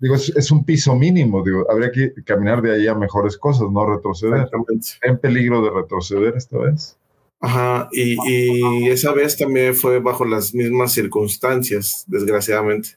Digo, 0.00 0.14
es, 0.14 0.50
un 0.50 0.64
piso 0.64 0.94
mínimo, 0.96 1.42
digo, 1.44 1.70
habría 1.70 1.92
que 1.92 2.14
caminar 2.24 2.62
de 2.62 2.72
ahí 2.72 2.86
a 2.86 2.94
mejores 2.94 3.36
cosas, 3.36 3.70
no 3.70 3.84
retroceder. 3.86 4.48
En 5.02 5.18
peligro 5.18 5.62
de 5.62 5.70
retroceder 5.70 6.34
esta 6.36 6.56
vez. 6.56 6.96
Ajá, 7.38 7.88
y, 7.92 8.16
y, 8.26 8.88
esa 8.88 9.12
vez 9.12 9.36
también 9.36 9.74
fue 9.74 9.98
bajo 9.98 10.24
las 10.24 10.54
mismas 10.54 10.92
circunstancias, 10.92 12.04
desgraciadamente. 12.06 12.96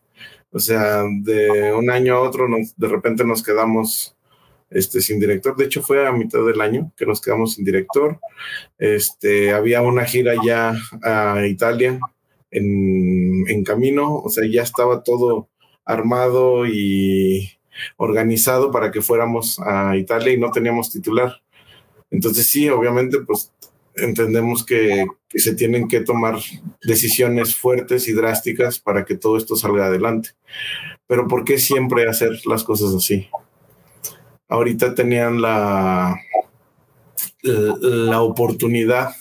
O 0.52 0.60
sea, 0.60 1.04
de 1.22 1.74
un 1.74 1.90
año 1.90 2.16
a 2.16 2.22
otro, 2.22 2.48
de 2.78 2.88
repente 2.88 3.26
nos 3.26 3.44
quedamos 3.44 4.16
este, 4.70 5.02
sin 5.02 5.20
director. 5.20 5.56
De 5.56 5.66
hecho, 5.66 5.82
fue 5.82 6.08
a 6.08 6.12
mitad 6.12 6.46
del 6.46 6.62
año 6.62 6.92
que 6.96 7.06
nos 7.06 7.20
quedamos 7.22 7.56
sin 7.56 7.66
director. 7.66 8.20
Este, 8.78 9.52
había 9.52 9.82
una 9.82 10.06
gira 10.06 10.36
ya 10.46 10.74
a 11.04 11.46
Italia 11.46 12.00
en, 12.52 13.46
en 13.48 13.64
camino, 13.64 14.16
o 14.16 14.30
sea, 14.30 14.44
ya 14.50 14.62
estaba 14.62 15.04
todo 15.04 15.50
armado 15.86 16.66
y 16.66 17.52
organizado 17.98 18.72
para 18.72 18.92
que 18.92 19.02
fuéramos 19.02 19.60
a 19.60 19.98
Italia 19.98 20.34
y 20.34 20.40
no 20.40 20.52
teníamos 20.52 20.92
titular. 20.92 21.42
Entonces 22.12 22.48
sí, 22.48 22.70
obviamente, 22.70 23.20
pues 23.20 23.52
entendemos 23.96 24.66
que, 24.66 25.06
se 25.36 25.56
tienen 25.56 25.88
que 25.88 26.02
tomar 26.02 26.38
decisiones 26.84 27.56
fuertes 27.56 28.08
y 28.08 28.14
drásticas 28.14 28.78
para 28.78 29.04
que 29.04 29.18
todo 29.18 29.36
esto 29.36 29.56
salga 29.56 29.88
adelante. 29.88 30.30
Pero 31.08 31.28
¿por 31.28 31.44
qué 31.44 31.58
siempre 31.58 32.08
hacer 32.08 32.40
las 32.46 32.64
cosas 32.64 32.94
así? 32.94 33.28
Ahorita 34.48 34.94
tenían 34.94 35.42
la, 35.42 36.16
la 37.42 38.22
oportunidad 38.22 39.16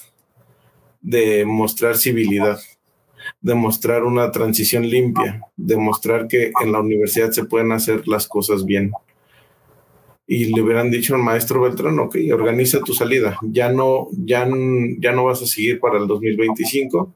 de 1.00 1.46
mostrar 1.46 1.96
civilidad, 1.96 2.60
de 3.42 3.54
mostrar 3.54 4.04
una 4.04 4.30
transición 4.30 4.88
limpia, 4.88 5.42
de 5.56 5.76
mostrar 5.76 6.28
que 6.28 6.52
en 6.62 6.72
la 6.72 6.80
universidad 6.80 7.32
se 7.32 7.44
pueden 7.44 7.72
hacer 7.72 8.06
las 8.06 8.28
cosas 8.28 8.64
bien. 8.64 8.92
Y 10.28 10.54
le 10.54 10.62
hubieran 10.62 10.90
dicho 10.90 11.16
al 11.16 11.22
maestro 11.22 11.60
Beltrán, 11.60 11.98
ok, 11.98 12.16
organiza 12.32 12.78
tu 12.80 12.94
salida, 12.94 13.36
ya 13.42 13.70
no, 13.70 14.06
ya, 14.12 14.48
ya 14.98 15.12
no 15.12 15.24
vas 15.24 15.42
a 15.42 15.46
seguir 15.46 15.80
para 15.80 15.98
el 15.98 16.06
2025, 16.06 17.12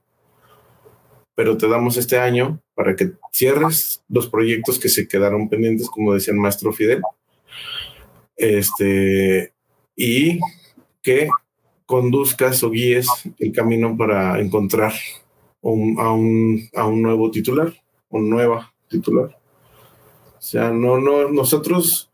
pero 1.36 1.56
te 1.56 1.68
damos 1.68 1.96
este 1.96 2.18
año 2.18 2.60
para 2.74 2.96
que 2.96 3.12
cierres 3.32 4.02
los 4.08 4.28
proyectos 4.28 4.80
que 4.80 4.88
se 4.88 5.06
quedaron 5.06 5.48
pendientes, 5.48 5.88
como 5.88 6.12
decía 6.12 6.34
el 6.34 6.40
maestro 6.40 6.72
Fidel, 6.72 7.02
este, 8.36 9.52
y 9.94 10.40
que 11.02 11.28
conduzcas 11.86 12.64
o 12.64 12.70
guíes 12.70 13.06
el 13.38 13.52
camino 13.52 13.96
para 13.96 14.40
encontrar 14.40 14.92
a, 15.98 16.12
un, 16.12 16.68
a 16.74 16.86
un 16.86 17.02
nuevo 17.02 17.30
titular, 17.30 17.72
un 18.08 18.30
nueva 18.30 18.72
titular. 18.88 19.38
O 20.38 20.40
sea, 20.40 20.70
no, 20.70 20.98
no, 20.98 21.28
nosotros 21.28 22.10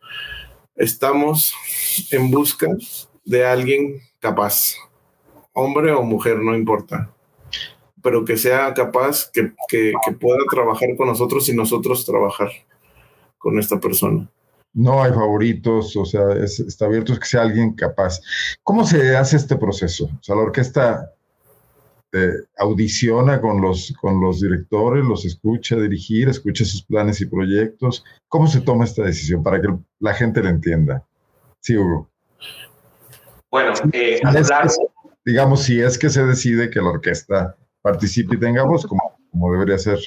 estamos 0.77 1.53
en 2.11 2.31
busca 2.31 2.69
de 3.25 3.45
alguien 3.45 4.01
capaz, 4.19 4.77
hombre 5.53 5.93
o 5.93 6.03
mujer, 6.03 6.39
no 6.39 6.57
importa, 6.57 7.13
pero 8.03 8.25
que 8.25 8.37
sea 8.37 8.73
capaz, 8.75 9.31
que, 9.31 9.53
pueda 10.19 10.41
trabajar 10.51 10.89
con 10.97 11.09
nosotros 11.09 11.49
y 11.49 11.55
nosotros 11.55 12.07
trabajar 12.07 12.51
con 13.39 13.59
esta 13.59 13.79
persona. 13.79 14.31
No 14.75 15.03
hay 15.03 15.13
favoritos, 15.13 15.95
o 15.97 16.07
sea, 16.07 16.33
está 16.33 16.87
abierto 16.87 17.13
es 17.13 17.19
que 17.19 17.27
sea 17.27 17.43
alguien 17.43 17.75
capaz. 17.75 18.21
¿Cómo 18.63 18.87
se 18.87 19.15
hace 19.15 19.37
este 19.37 19.57
proceso? 19.57 20.07
O 20.07 20.23
sea, 20.23 20.35
la 20.35 20.43
orquesta 20.43 21.13
audiciona 22.59 23.41
con 23.41 23.61
los, 23.61 23.95
con 24.01 24.21
los 24.21 24.41
directores, 24.41 25.05
los 25.05 25.25
escucha 25.25 25.77
dirigir, 25.77 26.29
escucha 26.29 26.65
sus 26.65 26.85
planes 26.85 27.21
y 27.21 27.27
proyectos. 27.27 28.05
¿Cómo 28.29 28.47
se 28.47 28.61
toma 28.61 28.85
esta 28.85 29.03
decisión 29.03 29.43
para 29.43 29.61
que 29.61 29.69
la 30.01 30.15
gente 30.15 30.43
la 30.43 30.51
entienda? 30.51 31.07
Sí, 31.61 31.77
Hugo. 31.77 32.11
Bueno, 33.51 33.75
eh, 33.93 34.21
digamos, 35.25 35.63
si 35.63 35.81
es 35.81 35.99
que 35.99 36.11
se 36.11 36.25
decide 36.25 36.71
que 36.71 36.81
la 36.81 36.91
orquesta 36.91 37.57
participe 37.83 38.37
y 38.37 38.41
tenga 38.41 38.65
voz, 38.65 38.87
como, 38.87 39.19
como 39.31 39.53
debería 39.53 39.79
ser 39.79 39.99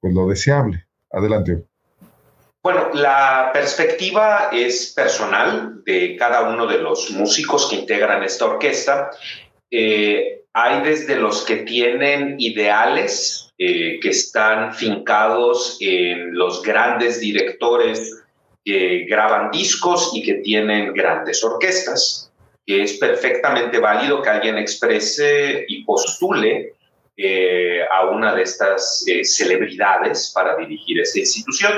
pues, 0.00 0.14
lo 0.14 0.28
deseable. 0.28 0.86
Adelante. 1.10 1.64
Bueno, 2.62 2.90
la 2.94 3.50
perspectiva 3.52 4.50
es 4.52 4.92
personal 4.94 5.84
de 5.84 6.16
cada 6.18 6.50
uno 6.50 6.66
de 6.66 6.78
los 6.78 7.12
músicos 7.12 7.68
que 7.70 7.76
integran 7.76 8.24
esta 8.24 8.46
orquesta. 8.46 9.10
Eh, 9.70 10.36
hay 10.58 10.82
desde 10.82 11.16
los 11.16 11.44
que 11.44 11.56
tienen 11.56 12.36
ideales 12.38 13.46
eh, 13.58 14.00
que 14.00 14.08
están 14.08 14.74
fincados 14.74 15.76
en 15.80 16.34
los 16.34 16.62
grandes 16.62 17.20
directores 17.20 18.22
que 18.64 19.04
graban 19.08 19.50
discos 19.50 20.12
y 20.14 20.22
que 20.22 20.34
tienen 20.36 20.94
grandes 20.94 21.44
orquestas, 21.44 22.32
que 22.66 22.82
es 22.84 22.94
perfectamente 22.94 23.78
válido 23.78 24.22
que 24.22 24.30
alguien 24.30 24.56
exprese 24.56 25.66
y 25.68 25.84
postule 25.84 26.72
eh, 27.18 27.80
a 27.90 28.06
una 28.06 28.34
de 28.34 28.42
estas 28.42 29.04
eh, 29.06 29.24
celebridades 29.26 30.32
para 30.34 30.56
dirigir 30.56 31.00
esa 31.00 31.18
institución. 31.18 31.72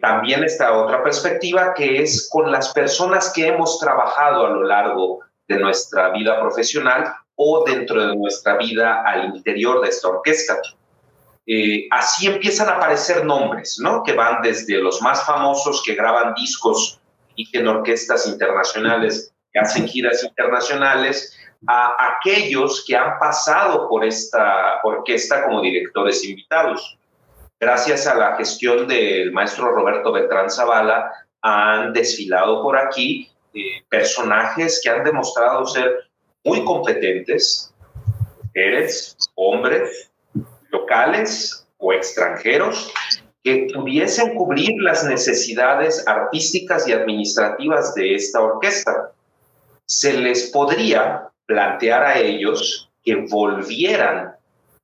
también 0.00 0.44
está 0.44 0.72
otra 0.72 1.02
perspectiva 1.02 1.74
que 1.74 2.00
es 2.00 2.28
con 2.30 2.52
las 2.52 2.72
personas 2.72 3.32
que 3.34 3.48
hemos 3.48 3.80
trabajado 3.80 4.46
a 4.46 4.50
lo 4.50 4.62
largo 4.62 5.20
de 5.48 5.58
nuestra 5.58 6.10
vida 6.10 6.40
profesional 6.40 7.14
o 7.36 7.64
dentro 7.66 8.06
de 8.06 8.16
nuestra 8.16 8.56
vida 8.56 9.02
al 9.02 9.34
interior 9.34 9.82
de 9.82 9.88
esta 9.88 10.08
orquesta. 10.08 10.60
Eh, 11.46 11.86
así 11.90 12.26
empiezan 12.26 12.68
a 12.68 12.76
aparecer 12.76 13.24
nombres, 13.24 13.78
¿no? 13.78 14.02
Que 14.02 14.12
van 14.12 14.40
desde 14.42 14.78
los 14.78 15.02
más 15.02 15.24
famosos 15.26 15.82
que 15.84 15.94
graban 15.94 16.34
discos 16.34 17.00
y 17.36 17.50
que 17.50 17.58
en 17.58 17.68
orquestas 17.68 18.26
internacionales 18.26 19.34
que 19.54 19.60
hacen 19.60 19.86
giras 19.86 20.22
internacionales, 20.24 21.38
a 21.66 21.94
aquellos 22.16 22.84
que 22.86 22.96
han 22.96 23.18
pasado 23.18 23.88
por 23.88 24.04
esta 24.04 24.80
orquesta 24.82 25.44
como 25.44 25.62
directores 25.62 26.24
invitados. 26.24 26.98
Gracias 27.58 28.06
a 28.06 28.16
la 28.16 28.36
gestión 28.36 28.86
del 28.88 29.32
maestro 29.32 29.70
Roberto 29.70 30.12
Beltrán 30.12 30.50
Zavala, 30.50 31.10
han 31.40 31.92
desfilado 31.92 32.62
por 32.62 32.76
aquí 32.76 33.30
eh, 33.54 33.84
personajes 33.88 34.80
que 34.82 34.90
han 34.90 35.04
demostrado 35.04 35.64
ser 35.66 36.10
muy 36.44 36.64
competentes, 36.64 37.72
mujeres, 38.42 39.16
hombres, 39.36 40.10
locales 40.70 41.66
o 41.78 41.92
extranjeros, 41.92 42.92
que 43.44 43.68
pudiesen 43.74 44.34
cubrir 44.34 44.72
las 44.80 45.04
necesidades 45.04 46.02
artísticas 46.08 46.88
y 46.88 46.92
administrativas 46.92 47.94
de 47.94 48.14
esta 48.14 48.40
orquesta. 48.40 49.12
Se 49.86 50.14
les 50.14 50.50
podría 50.50 51.28
plantear 51.46 52.02
a 52.02 52.18
ellos 52.18 52.90
que 53.04 53.16
volvieran 53.30 54.34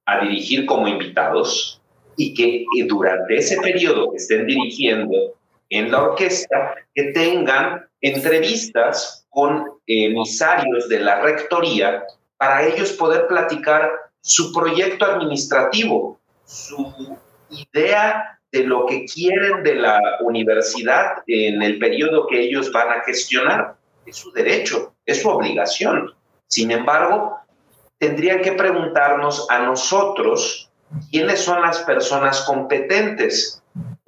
a 0.07 0.21
dirigir 0.21 0.67
como 0.67 0.87
invitados 0.87 1.81
y 2.17 2.35
que 2.35 2.65
durante 2.87 3.37
ese 3.37 3.61
periodo 3.61 4.15
estén 4.15 4.47
dirigiendo 4.47 5.35
en 5.71 5.91
la 5.91 6.03
orquesta, 6.03 6.75
que 6.95 7.05
tengan 7.13 7.89
entrevistas 8.01 9.27
con 9.31 9.65
emisarios 9.87 10.89
de 10.89 11.01
la 11.01 11.21
rectoría 11.21 12.05
para 12.37 12.67
ellos 12.67 12.93
poder 12.93 13.27
platicar 13.27 13.91
su 14.21 14.53
proyecto 14.53 15.05
administrativo, 15.05 16.21
su 16.45 17.17
idea 17.51 18.39
de 18.53 18.65
lo 18.65 18.87
que 18.87 19.05
quieren 19.05 19.63
de 19.63 19.77
la 19.77 20.01
universidad 20.21 21.23
en 21.27 21.63
el 21.63 21.79
periodo 21.79 22.27
que 22.27 22.41
ellos 22.41 22.73
van 22.73 22.89
a 22.91 23.03
gestionar. 23.05 23.77
Es 24.05 24.17
su 24.17 24.33
derecho, 24.33 24.95
es 25.07 25.23
su 25.23 25.29
obligación. 25.29 26.13
Sin 26.49 26.71
embargo, 26.71 27.39
tendrían 27.99 28.41
que 28.41 28.53
preguntarnos 28.53 29.47
a 29.51 29.61
nosotros 29.61 30.71
quiénes 31.11 31.41
son 31.41 31.63
las 31.63 31.79
personas 31.81 32.41
competentes, 32.43 33.60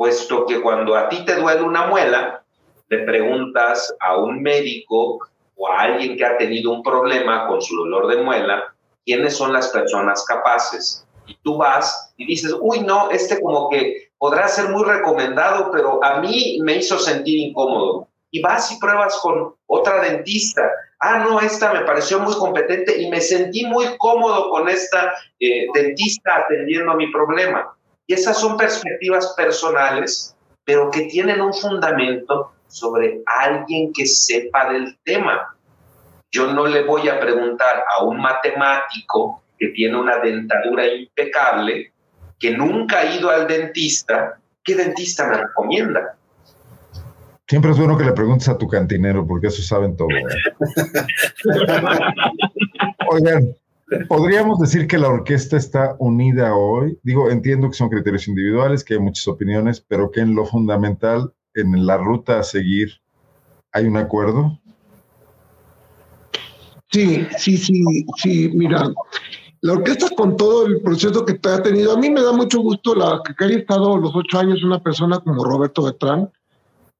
puesto 0.02 0.46
que 0.46 0.60
cuando 0.60 0.96
a 0.96 1.08
ti 1.08 1.24
te 1.24 1.36
duele 1.36 1.62
una 1.62 1.86
muela, 1.86 2.42
le 2.88 3.04
preguntas 3.04 3.94
a 4.00 4.16
un 4.16 4.42
médico 4.42 5.20
o 5.54 5.68
a 5.68 5.82
alguien 5.82 6.16
que 6.16 6.24
ha 6.24 6.36
tenido 6.36 6.72
un 6.72 6.82
problema 6.82 7.46
con 7.46 7.62
su 7.62 7.76
dolor 7.76 8.08
de 8.08 8.20
muela, 8.20 8.74
quiénes 9.06 9.36
son 9.36 9.52
las 9.52 9.68
personas 9.68 10.24
capaces. 10.24 11.06
Y 11.24 11.36
tú 11.44 11.56
vas 11.56 12.12
y 12.16 12.26
dices, 12.26 12.52
uy, 12.60 12.80
no, 12.80 13.12
este 13.12 13.40
como 13.40 13.70
que 13.70 14.10
podrá 14.18 14.48
ser 14.48 14.70
muy 14.70 14.82
recomendado, 14.82 15.70
pero 15.70 16.02
a 16.02 16.20
mí 16.20 16.58
me 16.64 16.78
hizo 16.78 16.98
sentir 16.98 17.38
incómodo. 17.38 18.08
Y 18.32 18.42
vas 18.42 18.72
y 18.72 18.80
pruebas 18.80 19.16
con 19.22 19.54
otra 19.66 20.02
dentista. 20.02 20.68
Ah, 20.98 21.18
no, 21.18 21.38
esta 21.38 21.72
me 21.72 21.82
pareció 21.82 22.18
muy 22.18 22.34
competente 22.34 23.00
y 23.00 23.08
me 23.08 23.20
sentí 23.20 23.64
muy 23.66 23.86
cómodo 23.98 24.50
con 24.50 24.68
esta 24.68 25.12
eh, 25.38 25.68
dentista 25.72 26.38
atendiendo 26.38 26.90
a 26.90 26.96
mi 26.96 27.08
problema. 27.12 27.72
Y 28.06 28.14
esas 28.14 28.40
son 28.40 28.56
perspectivas 28.56 29.34
personales, 29.36 30.34
pero 30.64 30.90
que 30.90 31.02
tienen 31.02 31.40
un 31.40 31.54
fundamento 31.54 32.52
sobre 32.68 33.22
alguien 33.42 33.92
que 33.92 34.06
sepa 34.06 34.72
del 34.72 34.98
tema. 35.04 35.54
Yo 36.30 36.52
no 36.52 36.66
le 36.66 36.84
voy 36.84 37.08
a 37.08 37.20
preguntar 37.20 37.84
a 37.96 38.04
un 38.04 38.20
matemático 38.20 39.42
que 39.58 39.68
tiene 39.68 39.98
una 39.98 40.18
dentadura 40.18 40.86
impecable, 40.86 41.92
que 42.38 42.50
nunca 42.50 43.00
ha 43.00 43.14
ido 43.14 43.30
al 43.30 43.46
dentista, 43.46 44.38
¿qué 44.64 44.74
dentista 44.74 45.28
me 45.28 45.36
recomienda? 45.36 46.16
Siempre 47.46 47.72
es 47.72 47.78
bueno 47.78 47.98
que 47.98 48.04
le 48.04 48.12
preguntes 48.12 48.48
a 48.48 48.56
tu 48.56 48.66
cantinero, 48.66 49.26
porque 49.26 49.48
eso 49.48 49.60
saben 49.62 49.96
todo. 49.96 50.08
¿eh? 50.08 50.24
Oigan, 53.10 53.54
podríamos 54.08 54.58
decir 54.58 54.86
que 54.86 54.98
la 54.98 55.08
orquesta 55.08 55.56
está 55.56 55.96
unida 55.98 56.54
hoy. 56.54 56.98
Digo, 57.02 57.30
entiendo 57.30 57.68
que 57.68 57.74
son 57.74 57.88
criterios 57.88 58.28
individuales, 58.28 58.84
que 58.84 58.94
hay 58.94 59.00
muchas 59.00 59.26
opiniones, 59.28 59.80
pero 59.80 60.10
que 60.10 60.20
en 60.20 60.34
lo 60.34 60.46
fundamental, 60.46 61.32
en 61.54 61.86
la 61.86 61.96
ruta 61.96 62.38
a 62.38 62.42
seguir, 62.42 63.00
hay 63.72 63.86
un 63.86 63.96
acuerdo. 63.96 64.58
Sí, 66.90 67.26
sí, 67.38 67.56
sí, 67.56 67.82
sí, 68.16 68.50
mira, 68.54 68.84
la 69.62 69.72
orquesta 69.72 70.08
con 70.14 70.36
todo 70.36 70.66
el 70.66 70.82
proceso 70.82 71.24
que 71.24 71.38
ha 71.48 71.62
tenido, 71.62 71.92
a 71.92 71.96
mí 71.96 72.10
me 72.10 72.20
da 72.20 72.32
mucho 72.32 72.60
gusto 72.60 72.94
la 72.94 73.20
que 73.24 73.44
haya 73.44 73.58
estado 73.58 73.96
los 73.96 74.14
ocho 74.14 74.38
años 74.38 74.62
una 74.62 74.82
persona 74.82 75.18
como 75.20 75.44
Roberto 75.44 75.84
Betrán, 75.84 76.30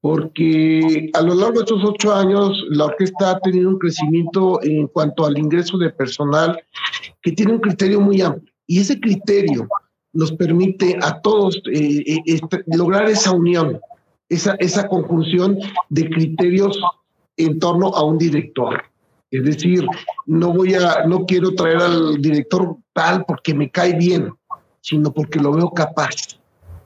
porque 0.03 1.09
a 1.13 1.21
lo 1.21 1.33
largo 1.33 1.59
de 1.59 1.63
estos 1.63 1.81
ocho 1.81 2.13
años 2.13 2.61
la 2.71 2.87
orquesta 2.87 3.31
ha 3.31 3.39
tenido 3.39 3.69
un 3.69 3.79
crecimiento 3.79 4.61
en 4.61 4.87
cuanto 4.87 5.25
al 5.25 5.37
ingreso 5.37 5.77
de 5.77 5.91
personal 5.91 6.61
que 7.21 7.31
tiene 7.31 7.53
un 7.53 7.59
criterio 7.59 8.01
muy 8.01 8.19
amplio. 8.19 8.53
Y 8.67 8.81
ese 8.81 8.99
criterio 8.99 9.65
nos 10.11 10.33
permite 10.33 10.97
a 11.01 11.21
todos 11.21 11.55
eh, 11.71 12.03
eh, 12.05 12.19
este, 12.25 12.65
lograr 12.65 13.09
esa 13.09 13.31
unión, 13.31 13.79
esa, 14.27 14.55
esa 14.59 14.89
conjunción 14.89 15.57
de 15.87 16.09
criterios 16.09 16.77
en 17.37 17.57
torno 17.59 17.95
a 17.95 18.03
un 18.03 18.17
director. 18.17 18.83
Es 19.31 19.45
decir, 19.45 19.87
no 20.25 20.51
voy 20.51 20.73
a, 20.73 21.05
no 21.07 21.25
quiero 21.25 21.55
traer 21.55 21.77
al 21.77 22.21
director 22.21 22.75
tal 22.91 23.23
porque 23.25 23.53
me 23.53 23.71
cae 23.71 23.95
bien, 23.95 24.33
sino 24.81 25.13
porque 25.13 25.39
lo 25.39 25.53
veo 25.53 25.71
capaz 25.71 26.42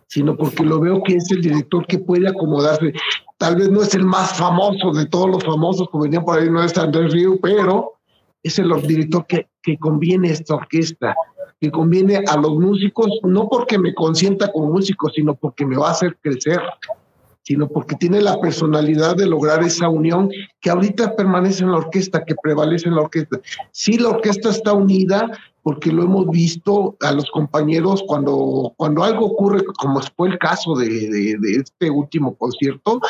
sino 0.08 0.36
porque 0.36 0.64
lo 0.64 0.80
veo 0.80 1.04
que 1.04 1.16
es 1.16 1.30
el 1.32 1.42
director 1.42 1.86
que 1.86 2.00
puede 2.00 2.28
acomodarse. 2.28 2.94
Tal 3.38 3.56
vez 3.56 3.70
no 3.70 3.82
es 3.82 3.94
el 3.94 4.06
más 4.06 4.34
famoso 4.34 4.92
de 4.92 5.06
todos 5.06 5.30
los 5.30 5.44
famosos, 5.44 5.90
como 5.90 6.06
venían 6.06 6.26
por 6.26 6.40
ahí, 6.40 6.50
no 6.50 6.64
es 6.64 6.78
Andrés 6.78 7.14
Río, 7.14 7.38
pero 7.42 7.94
es 8.42 8.58
el 8.58 8.70
director 8.88 9.26
que, 9.28 9.48
que 9.62 9.78
conviene 9.78 10.30
a 10.30 10.34
esta 10.34 10.56
orquesta, 10.56 11.16
que 11.60 11.70
conviene 11.70 12.24
a 12.28 12.38
los 12.38 12.54
músicos, 12.54 13.08
no 13.24 13.48
porque 13.50 13.78
me 13.78 13.94
consienta 13.94 14.52
como 14.52 14.68
músico, 14.68 15.10
sino 15.10 15.36
porque 15.36 15.66
me 15.66 15.78
va 15.78 15.90
a 15.90 15.92
hacer 15.92 16.18
crecer, 16.22 16.62
sino 17.44 17.68
porque 17.68 17.96
tiene 17.96 18.22
la 18.22 18.40
personalidad 18.40 19.16
de 19.16 19.26
lograr 19.26 19.64
esa 19.64 19.88
unión 19.88 20.30
que 20.60 20.70
ahorita 20.70 21.16
permanece 21.16 21.64
en 21.64 21.72
la 21.72 21.78
orquesta, 21.78 22.26
que 22.26 22.36
prevalece 22.42 22.90
en 22.90 22.96
la 22.96 23.04
orquesta. 23.04 23.40
Sí, 23.72 23.98
la 23.98 24.10
orquesta 24.10 24.50
está 24.50 24.74
unida, 24.74 25.32
porque 25.68 25.92
lo 25.92 26.04
hemos 26.04 26.30
visto 26.30 26.96
a 27.02 27.12
los 27.12 27.30
compañeros 27.30 28.02
cuando, 28.08 28.74
cuando 28.78 29.04
algo 29.04 29.26
ocurre, 29.26 29.66
como 29.78 30.00
fue 30.16 30.30
el 30.30 30.38
caso 30.38 30.76
de, 30.76 30.88
de, 30.88 31.38
este 31.58 31.92
último 31.92 32.38
concierto, 32.38 33.02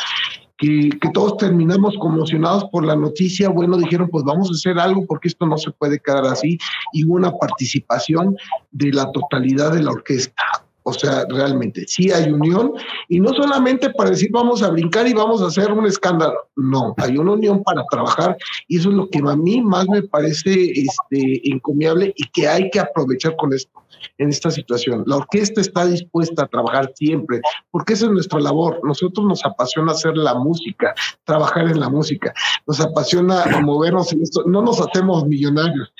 que, 0.56 0.90
que, 1.00 1.08
todos 1.10 1.36
terminamos 1.36 1.94
conmocionados 2.00 2.64
por 2.72 2.84
la 2.84 2.96
noticia, 2.96 3.48
bueno, 3.48 3.76
dijeron, 3.76 4.08
pues 4.10 4.24
vamos 4.24 4.50
a 4.50 4.54
hacer 4.54 4.76
algo 4.76 5.06
porque 5.06 5.28
esto 5.28 5.46
no 5.46 5.56
se 5.56 5.70
puede 5.70 6.00
quedar 6.00 6.24
así, 6.24 6.58
y 6.92 7.04
hubo 7.04 7.14
una 7.14 7.30
participación 7.30 8.36
de 8.72 8.92
la 8.92 9.12
totalidad 9.12 9.70
de 9.70 9.84
la 9.84 9.92
orquesta. 9.92 10.42
O 10.88 10.92
sea, 10.94 11.26
realmente 11.28 11.84
sí 11.86 12.10
hay 12.10 12.32
unión 12.32 12.72
y 13.08 13.20
no 13.20 13.28
solamente 13.34 13.90
para 13.90 14.10
decir 14.10 14.30
vamos 14.32 14.62
a 14.62 14.70
brincar 14.70 15.06
y 15.06 15.12
vamos 15.12 15.42
a 15.42 15.46
hacer 15.48 15.70
un 15.70 15.86
escándalo. 15.86 16.48
No, 16.56 16.94
hay 16.96 17.18
una 17.18 17.32
unión 17.32 17.62
para 17.62 17.84
trabajar 17.90 18.38
y 18.68 18.78
eso 18.78 18.88
es 18.88 18.94
lo 18.94 19.08
que 19.10 19.18
a 19.18 19.36
mí 19.36 19.60
más 19.60 19.86
me 19.88 20.02
parece 20.02 20.72
este, 20.72 21.50
encomiable 21.50 22.14
y 22.16 22.24
que 22.30 22.48
hay 22.48 22.70
que 22.70 22.80
aprovechar 22.80 23.36
con 23.36 23.52
esto 23.52 23.70
en 24.16 24.30
esta 24.30 24.50
situación. 24.50 25.04
La 25.06 25.16
orquesta 25.16 25.60
está 25.60 25.84
dispuesta 25.84 26.44
a 26.44 26.46
trabajar 26.46 26.92
siempre, 26.94 27.40
porque 27.70 27.92
esa 27.92 28.06
es 28.06 28.12
nuestra 28.12 28.40
labor. 28.40 28.80
Nosotros 28.82 29.26
nos 29.26 29.44
apasiona 29.44 29.92
hacer 29.92 30.16
la 30.16 30.34
música, 30.34 30.94
trabajar 31.24 31.68
en 31.68 31.80
la 31.80 31.90
música, 31.90 32.32
nos 32.66 32.80
apasiona 32.80 33.44
movernos 33.62 34.12
en 34.12 34.22
esto. 34.22 34.44
No 34.46 34.62
nos 34.62 34.80
hacemos 34.80 35.26
millonarios 35.26 35.92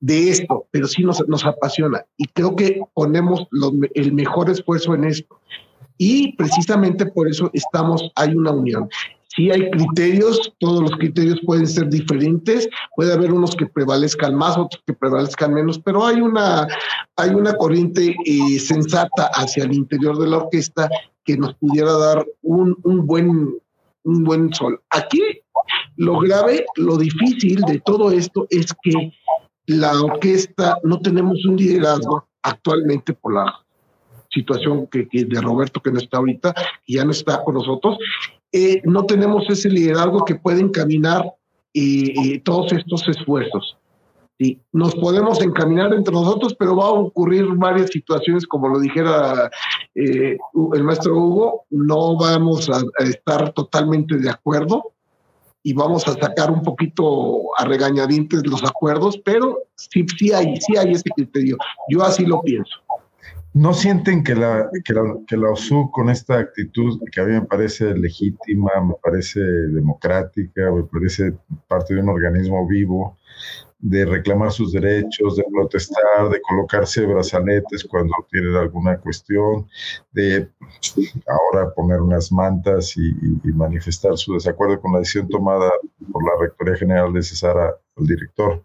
de 0.00 0.30
esto, 0.30 0.66
pero 0.70 0.86
sí 0.86 1.02
nos, 1.02 1.26
nos 1.28 1.44
apasiona 1.44 2.04
y 2.16 2.26
creo 2.26 2.54
que 2.54 2.80
ponemos 2.94 3.46
el 3.94 4.12
mejor 4.12 4.50
esfuerzo 4.50 4.94
en 4.94 5.04
esto. 5.04 5.40
Y 5.98 6.36
precisamente 6.36 7.06
por 7.06 7.28
eso 7.28 7.50
estamos, 7.52 8.10
hay 8.14 8.34
una 8.34 8.52
unión. 8.52 8.88
Sí 9.34 9.50
hay 9.50 9.70
criterios, 9.70 10.54
todos 10.58 10.82
los 10.82 10.92
criterios 10.92 11.40
pueden 11.44 11.66
ser 11.66 11.88
diferentes, 11.88 12.68
puede 12.96 13.12
haber 13.12 13.32
unos 13.32 13.54
que 13.54 13.66
prevalezcan 13.66 14.34
más, 14.34 14.56
otros 14.56 14.82
que 14.86 14.94
prevalezcan 14.94 15.52
menos, 15.52 15.78
pero 15.78 16.06
hay 16.06 16.20
una, 16.20 16.66
hay 17.16 17.30
una 17.30 17.54
corriente 17.54 18.16
eh, 18.24 18.58
sensata 18.58 19.30
hacia 19.34 19.64
el 19.64 19.74
interior 19.74 20.18
de 20.18 20.28
la 20.28 20.38
orquesta 20.38 20.88
que 21.24 21.36
nos 21.36 21.54
pudiera 21.56 21.92
dar 21.92 22.26
un, 22.42 22.76
un, 22.84 23.06
buen, 23.06 23.54
un 24.04 24.24
buen 24.24 24.52
sol. 24.54 24.80
Aquí 24.90 25.20
lo 25.96 26.18
grave, 26.20 26.64
lo 26.76 26.96
difícil 26.96 27.60
de 27.62 27.80
todo 27.80 28.10
esto 28.10 28.46
es 28.50 28.72
que 28.82 29.12
la 29.68 30.00
orquesta 30.00 30.78
no 30.82 31.00
tenemos 31.00 31.44
un 31.44 31.56
liderazgo 31.56 32.26
actualmente 32.42 33.12
por 33.12 33.34
la 33.34 33.54
situación 34.30 34.86
que, 34.86 35.08
de 35.12 35.40
Roberto 35.40 35.80
que 35.80 35.92
no 35.92 35.98
está 35.98 36.18
ahorita, 36.18 36.54
y 36.86 36.96
ya 36.96 37.04
no 37.04 37.12
está 37.12 37.42
con 37.44 37.54
nosotros, 37.54 37.98
eh, 38.52 38.80
no 38.84 39.04
tenemos 39.04 39.48
ese 39.48 39.68
liderazgo 39.68 40.24
que 40.24 40.34
puede 40.34 40.60
encaminar 40.60 41.24
eh, 41.74 42.40
todos 42.44 42.72
estos 42.72 43.06
esfuerzos. 43.08 43.76
Sí, 44.38 44.60
nos 44.72 44.94
podemos 44.94 45.42
encaminar 45.42 45.92
entre 45.92 46.14
nosotros, 46.14 46.54
pero 46.56 46.76
va 46.76 46.84
a 46.86 46.90
ocurrir 46.90 47.44
varias 47.56 47.90
situaciones, 47.90 48.46
como 48.46 48.68
lo 48.68 48.78
dijera 48.78 49.50
eh, 49.96 50.36
el 50.74 50.84
maestro 50.84 51.16
Hugo, 51.16 51.66
no 51.70 52.16
vamos 52.16 52.70
a, 52.70 52.80
estar 53.02 53.52
totalmente 53.52 54.16
de 54.16 54.30
acuerdo 54.30 54.92
y 55.68 55.74
vamos 55.74 56.08
a 56.08 56.14
sacar 56.14 56.50
un 56.50 56.62
poquito 56.62 57.42
a 57.58 57.66
regañadientes 57.66 58.46
los 58.46 58.64
acuerdos, 58.64 59.20
pero 59.22 59.64
sí, 59.74 60.06
sí 60.18 60.32
hay, 60.32 60.56
sí 60.56 60.78
hay 60.78 60.92
ese 60.92 61.10
criterio. 61.14 61.58
Yo 61.90 62.02
así 62.02 62.24
lo 62.24 62.40
pienso. 62.40 62.74
¿No 63.52 63.74
sienten 63.74 64.24
que 64.24 64.34
la, 64.34 64.70
que 64.82 64.94
la, 64.94 65.02
que 65.26 65.36
la 65.36 65.50
OSU 65.50 65.90
con 65.90 66.08
esta 66.08 66.38
actitud 66.38 66.98
que 67.12 67.20
a 67.20 67.24
mí 67.24 67.32
me 67.32 67.42
parece 67.42 67.94
legítima, 67.94 68.70
me 68.82 68.94
parece 69.02 69.40
democrática, 69.40 70.72
me 70.72 70.84
parece 70.84 71.34
parte 71.66 71.94
de 71.94 72.00
un 72.00 72.08
organismo 72.08 72.66
vivo, 72.66 73.18
de 73.80 74.04
reclamar 74.04 74.50
sus 74.50 74.72
derechos, 74.72 75.36
de 75.36 75.44
protestar, 75.52 76.28
de 76.30 76.40
colocarse 76.40 77.06
brazaletes 77.06 77.84
cuando 77.84 78.14
tienen 78.30 78.56
alguna 78.56 78.98
cuestión, 78.98 79.68
de 80.12 80.50
ahora 81.26 81.72
poner 81.74 82.00
unas 82.00 82.32
mantas 82.32 82.96
y, 82.96 83.12
manifestar 83.52 84.16
su 84.16 84.34
desacuerdo 84.34 84.80
con 84.80 84.92
la 84.92 84.98
decisión 85.00 85.28
tomada 85.28 85.70
por 86.12 86.24
la 86.24 86.40
Rectoría 86.40 86.76
General 86.76 87.12
de 87.12 87.22
cesar 87.22 87.56
al 87.56 88.06
director. 88.06 88.64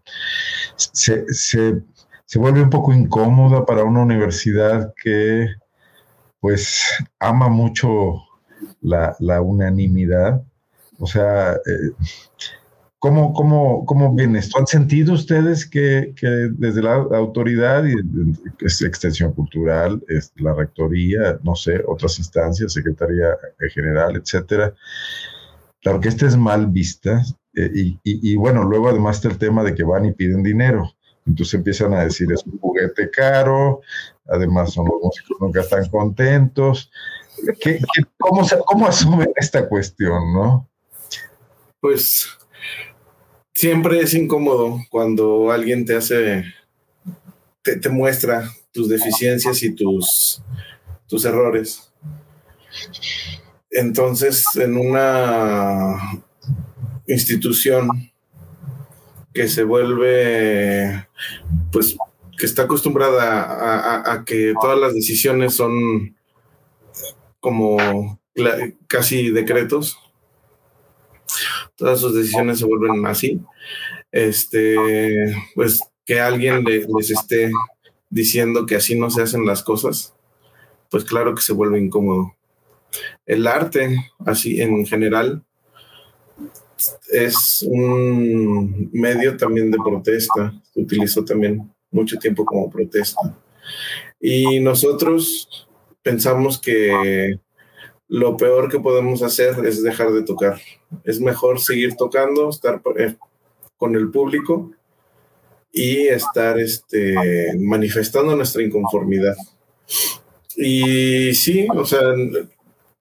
Se, 0.76 1.24
se, 1.32 1.82
se 2.24 2.38
vuelve 2.38 2.62
un 2.62 2.70
poco 2.70 2.92
incómoda 2.92 3.64
para 3.64 3.84
una 3.84 4.02
universidad 4.02 4.92
que 5.02 5.48
pues 6.40 6.82
ama 7.18 7.48
mucho 7.48 8.22
la, 8.80 9.16
la 9.18 9.40
unanimidad. 9.40 10.42
O 10.98 11.06
sea, 11.06 11.54
eh, 11.54 11.90
¿Cómo, 13.04 13.34
cómo, 13.34 13.84
cómo 13.84 14.14
viene 14.14 14.38
esto? 14.38 14.58
¿Han 14.58 14.66
sentido 14.66 15.12
ustedes 15.12 15.68
que, 15.68 16.14
que 16.16 16.26
desde 16.52 16.80
la 16.80 16.94
autoridad 16.94 17.84
y 17.84 17.92
es 18.64 18.80
extensión 18.80 19.34
cultural, 19.34 20.02
es 20.08 20.32
la 20.36 20.54
rectoría, 20.54 21.38
no 21.42 21.54
sé, 21.54 21.82
otras 21.86 22.18
instancias, 22.18 22.72
Secretaría 22.72 23.36
General, 23.74 24.16
etcétera, 24.16 24.72
la 25.82 25.92
orquesta 25.92 26.24
es 26.24 26.34
mal 26.38 26.68
vista? 26.68 27.22
Eh, 27.54 27.70
y, 27.74 27.88
y, 28.04 28.32
y, 28.32 28.36
bueno, 28.36 28.64
luego 28.64 28.88
además 28.88 29.16
está 29.16 29.28
el 29.28 29.36
tema 29.36 29.62
de 29.62 29.74
que 29.74 29.84
van 29.84 30.06
y 30.06 30.12
piden 30.12 30.42
dinero. 30.42 30.90
Entonces 31.26 31.52
empiezan 31.52 31.92
a 31.92 32.04
decir, 32.04 32.32
es 32.32 32.42
un 32.46 32.58
juguete 32.58 33.10
caro, 33.10 33.82
además 34.28 34.72
son 34.72 34.86
los 34.86 35.02
músicos 35.02 35.36
nunca 35.40 35.60
están 35.60 35.86
contentos. 35.90 36.90
¿Qué, 37.60 37.80
qué, 37.80 38.04
cómo, 38.16 38.48
¿Cómo 38.64 38.86
asumen 38.86 39.30
esta 39.36 39.68
cuestión, 39.68 40.32
no? 40.32 40.70
Pues 41.80 42.38
siempre 43.54 44.00
es 44.00 44.14
incómodo 44.14 44.80
cuando 44.90 45.50
alguien 45.50 45.84
te 45.84 45.96
hace, 45.96 46.44
te, 47.62 47.88
muestra 47.88 48.50
tus 48.72 48.88
deficiencias 48.88 49.62
y 49.62 49.74
tus, 49.74 50.42
tus 51.06 51.24
errores. 51.24 51.92
Entonces, 53.70 54.44
en 54.56 54.76
una 54.76 56.22
institución 57.06 57.88
que 59.32 59.48
se 59.48 59.64
vuelve, 59.64 61.08
pues, 61.72 61.96
que 62.36 62.46
está 62.46 62.62
acostumbrada 62.62 64.12
a, 64.12 64.24
que 64.24 64.54
todas 64.60 64.78
las 64.78 64.94
decisiones 64.94 65.54
son 65.54 66.16
como 67.40 68.20
casi 68.88 69.30
decretos, 69.30 69.98
todas 71.76 72.00
sus 72.00 72.14
decisiones 72.14 72.58
se 72.58 72.66
vuelven 72.66 73.06
así. 73.06 73.40
Este, 74.12 74.76
pues 75.54 75.80
que 76.04 76.20
alguien 76.20 76.64
les 76.64 77.10
esté 77.10 77.50
diciendo 78.10 78.66
que 78.66 78.76
así 78.76 78.98
no 78.98 79.10
se 79.10 79.22
hacen 79.22 79.44
las 79.44 79.62
cosas, 79.62 80.14
pues 80.90 81.04
claro 81.04 81.34
que 81.34 81.42
se 81.42 81.52
vuelve 81.52 81.80
incómodo. 81.80 82.34
El 83.26 83.46
arte, 83.46 84.12
así 84.24 84.60
en 84.60 84.86
general, 84.86 85.42
es 87.12 87.64
un 87.68 88.90
medio 88.92 89.36
también 89.36 89.70
de 89.70 89.78
protesta. 89.78 90.54
Se 90.72 90.80
utilizó 90.80 91.24
también 91.24 91.72
mucho 91.90 92.18
tiempo 92.18 92.44
como 92.44 92.70
protesta. 92.70 93.36
Y 94.20 94.60
nosotros 94.60 95.68
pensamos 96.02 96.60
que 96.60 97.40
lo 98.08 98.36
peor 98.36 98.70
que 98.70 98.80
podemos 98.80 99.22
hacer 99.22 99.64
es 99.66 99.82
dejar 99.82 100.12
de 100.12 100.22
tocar. 100.22 100.60
Es 101.04 101.20
mejor 101.20 101.60
seguir 101.60 101.94
tocando, 101.96 102.50
estar 102.50 102.80
eh, 102.98 103.16
con 103.76 103.96
el 103.96 104.10
público 104.10 104.70
y 105.72 106.06
estar 106.06 106.58
este, 106.58 107.14
manifestando 107.58 108.36
nuestra 108.36 108.62
inconformidad. 108.62 109.34
Y 110.56 111.34
sí, 111.34 111.66
o 111.74 111.84
sea, 111.84 112.00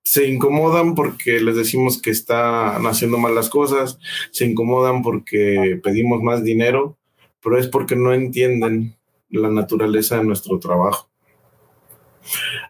se 0.03 0.27
incomodan 0.27 0.95
porque 0.95 1.39
les 1.39 1.55
decimos 1.55 2.01
que 2.01 2.09
están 2.09 2.85
haciendo 2.85 3.17
mal 3.17 3.35
las 3.35 3.49
cosas, 3.49 3.99
se 4.31 4.45
incomodan 4.45 5.01
porque 5.01 5.79
pedimos 5.83 6.21
más 6.21 6.43
dinero, 6.43 6.97
pero 7.41 7.57
es 7.57 7.67
porque 7.67 7.95
no 7.95 8.13
entienden 8.13 8.95
la 9.29 9.49
naturaleza 9.49 10.17
de 10.17 10.23
nuestro 10.23 10.59
trabajo. 10.59 11.09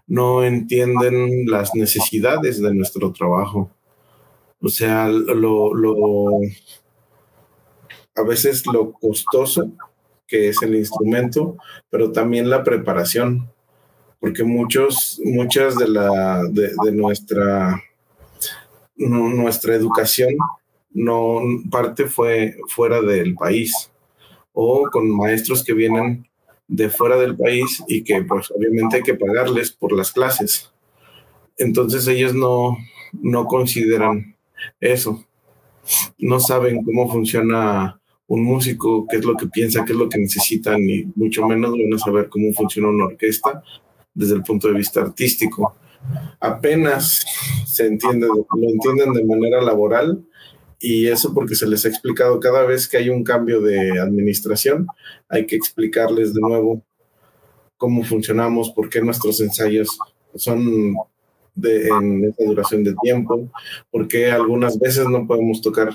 No 0.08 0.44
entienden 0.44 1.46
las 1.48 1.74
necesidades 1.76 2.62
de 2.62 2.74
nuestro 2.74 3.12
trabajo. 3.12 3.70
O 4.62 4.70
sea, 4.70 5.08
lo, 5.08 5.74
lo 5.74 6.40
a 8.16 8.22
veces 8.24 8.66
lo 8.68 8.94
costoso 8.94 9.72
que 10.28 10.50
es 10.50 10.62
el 10.62 10.76
instrumento, 10.76 11.58
pero 11.90 12.12
también 12.12 12.50
la 12.50 12.64
preparación, 12.64 13.52
porque 14.20 14.44
muchos, 14.44 15.20
muchas 15.24 15.76
de, 15.78 15.88
la, 15.88 16.44
de, 16.50 16.92
nuestra, 16.92 17.84
nuestra 18.96 19.76
educación 19.76 20.36
no 20.92 21.42
parte 21.70 22.06
fue 22.06 22.56
fuera 22.68 23.02
del 23.02 23.36
país 23.36 23.92
o 24.54 24.88
con 24.92 25.16
maestros 25.16 25.64
que 25.64 25.74
vienen 25.74 26.28
de 26.68 26.90
fuera 26.90 27.18
del 27.18 27.36
país 27.36 27.84
y 27.88 28.04
que 28.04 28.24
pues 28.24 28.52
obviamente 28.52 28.98
hay 28.98 29.04
que 29.04 29.16
pagarles 29.16 29.72
por 29.72 29.92
las 29.94 30.12
clases. 30.12 30.72
Entonces 31.58 32.08
ellos 32.08 32.34
no, 32.34 32.78
no 33.14 33.46
consideran 33.46 34.36
eso, 34.80 35.24
no 36.18 36.40
saben 36.40 36.84
cómo 36.84 37.12
funciona 37.12 38.00
un 38.28 38.44
músico, 38.44 39.06
qué 39.10 39.18
es 39.18 39.26
lo 39.26 39.36
que 39.36 39.48
piensa, 39.48 39.84
qué 39.86 39.94
es 39.94 40.00
lo 40.00 40.10
que 40.10 40.18
necesitan, 40.18 40.82
y 40.82 41.06
mucho 41.16 41.46
menos 41.46 41.72
van 41.72 41.94
a 41.94 42.00
saber 42.00 42.30
cómo 42.30 42.52
funciona 42.54 42.90
una 42.90 43.06
orquesta 43.06 43.64
desde 44.14 44.36
el 44.36 44.44
punto 44.44 44.68
de 44.68 44.76
vista 44.76 45.02
artístico. 45.02 45.76
Apenas 46.40 47.26
se 47.68 47.88
entiende, 47.88 48.28
lo 48.28 48.70
entienden 48.70 49.14
de 49.14 49.26
manera 49.26 49.62
laboral 49.62 50.24
y 50.86 51.08
eso 51.08 51.34
porque 51.34 51.56
se 51.56 51.66
les 51.66 51.86
ha 51.86 51.88
explicado 51.88 52.42
cada 52.42 52.66
vez 52.66 52.90
que 52.90 52.98
hay 52.98 53.10
un 53.10 53.24
cambio 53.24 53.62
de 53.62 54.02
administración, 54.02 54.86
hay 55.30 55.46
que 55.46 55.56
explicarles 55.56 56.34
de 56.34 56.42
nuevo 56.42 56.84
cómo 57.78 58.04
funcionamos, 58.04 58.70
por 58.72 58.90
qué 58.90 59.02
nuestros 59.02 59.40
ensayos 59.40 59.98
son 60.36 60.94
en 61.56 62.26
esa 62.26 62.44
duración 62.44 62.84
de 62.84 62.96
tiempo, 63.02 63.50
por 63.90 64.10
qué 64.10 64.30
algunas 64.30 64.78
veces 64.78 65.08
no 65.08 65.26
podemos 65.26 65.62
tocar 65.62 65.90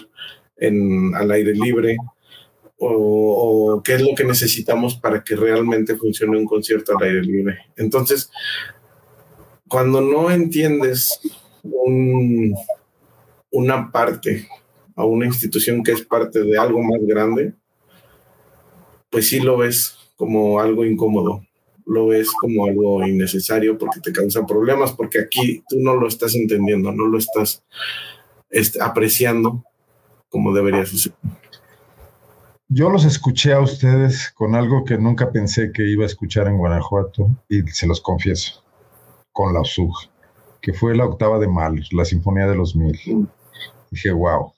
en, 0.56 1.14
al 1.14 1.32
aire 1.32 1.52
libre, 1.52 1.98
o, 2.78 3.82
qué 3.84 3.96
es 3.96 4.00
lo 4.00 4.14
que 4.16 4.24
necesitamos 4.24 4.94
para 4.94 5.22
que 5.22 5.36
realmente 5.36 5.96
funcione 5.96 6.38
un 6.38 6.46
concierto 6.46 6.96
al 6.96 7.04
aire 7.04 7.22
libre. 7.22 7.58
Entonces, 7.76 8.30
cuando 9.68 10.00
no 10.00 10.30
entiendes 10.30 11.20
una 13.50 13.92
parte 13.92 14.48
a 14.98 15.04
una 15.04 15.26
institución 15.26 15.84
que 15.84 15.92
es 15.92 16.02
parte 16.02 16.42
de 16.42 16.58
algo 16.58 16.82
más 16.82 17.00
grande, 17.02 17.54
pues 19.10 19.28
sí 19.28 19.38
lo 19.38 19.56
ves 19.56 19.96
como 20.16 20.58
algo 20.58 20.84
incómodo, 20.84 21.46
lo 21.86 22.08
ves 22.08 22.28
como 22.32 22.66
algo 22.66 23.06
innecesario 23.06 23.78
porque 23.78 24.00
te 24.00 24.12
causa 24.12 24.44
problemas, 24.44 24.92
porque 24.92 25.20
aquí 25.20 25.62
tú 25.68 25.76
no 25.78 25.94
lo 25.94 26.08
estás 26.08 26.34
entendiendo, 26.34 26.90
no 26.90 27.06
lo 27.06 27.16
estás 27.16 27.62
este, 28.50 28.82
apreciando 28.82 29.62
como 30.28 30.52
debería 30.52 30.84
ser. 30.84 31.12
Yo 32.66 32.90
los 32.90 33.04
escuché 33.04 33.52
a 33.52 33.60
ustedes 33.60 34.32
con 34.34 34.56
algo 34.56 34.84
que 34.84 34.98
nunca 34.98 35.30
pensé 35.30 35.70
que 35.72 35.88
iba 35.88 36.02
a 36.02 36.06
escuchar 36.08 36.48
en 36.48 36.58
Guanajuato 36.58 37.30
y 37.48 37.62
se 37.68 37.86
los 37.86 38.00
confieso, 38.00 38.64
con 39.30 39.54
la 39.54 39.60
USUG, 39.60 39.94
que 40.60 40.72
fue 40.72 40.96
la 40.96 41.06
octava 41.06 41.38
de 41.38 41.46
Mahler, 41.46 41.86
la 41.92 42.04
Sinfonía 42.04 42.48
de 42.48 42.56
los 42.56 42.74
Mil. 42.74 42.98
Dije, 43.90 44.10
wow, 44.10 44.52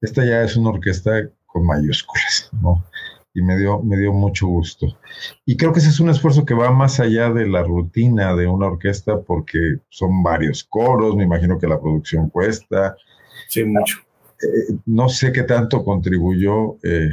esta 0.00 0.24
ya 0.24 0.42
es 0.42 0.56
una 0.56 0.70
orquesta 0.70 1.28
con 1.46 1.66
mayúsculas, 1.66 2.50
¿no? 2.62 2.84
Y 3.32 3.42
me 3.42 3.56
dio, 3.56 3.80
me 3.80 3.96
dio 3.96 4.12
mucho 4.12 4.48
gusto. 4.48 4.86
Y 5.46 5.56
creo 5.56 5.72
que 5.72 5.78
ese 5.78 5.90
es 5.90 6.00
un 6.00 6.10
esfuerzo 6.10 6.44
que 6.44 6.54
va 6.54 6.70
más 6.72 6.98
allá 6.98 7.30
de 7.30 7.46
la 7.46 7.62
rutina 7.62 8.34
de 8.34 8.46
una 8.46 8.66
orquesta 8.66 9.20
porque 9.20 9.58
son 9.88 10.22
varios 10.22 10.64
coros, 10.64 11.14
me 11.14 11.24
imagino 11.24 11.58
que 11.58 11.68
la 11.68 11.80
producción 11.80 12.28
cuesta. 12.28 12.96
Sí, 13.48 13.64
mucho. 13.64 13.98
Eh, 14.42 14.74
no 14.86 15.08
sé 15.08 15.32
qué 15.32 15.44
tanto 15.44 15.84
contribuyó 15.84 16.76
eh, 16.82 17.10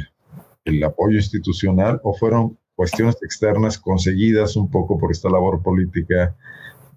el 0.64 0.82
apoyo 0.82 1.16
institucional 1.16 2.00
o 2.02 2.14
fueron 2.14 2.58
cuestiones 2.74 3.16
externas 3.22 3.78
conseguidas 3.78 4.56
un 4.56 4.70
poco 4.70 4.98
por 4.98 5.10
esta 5.10 5.28
labor 5.28 5.62
política 5.62 6.36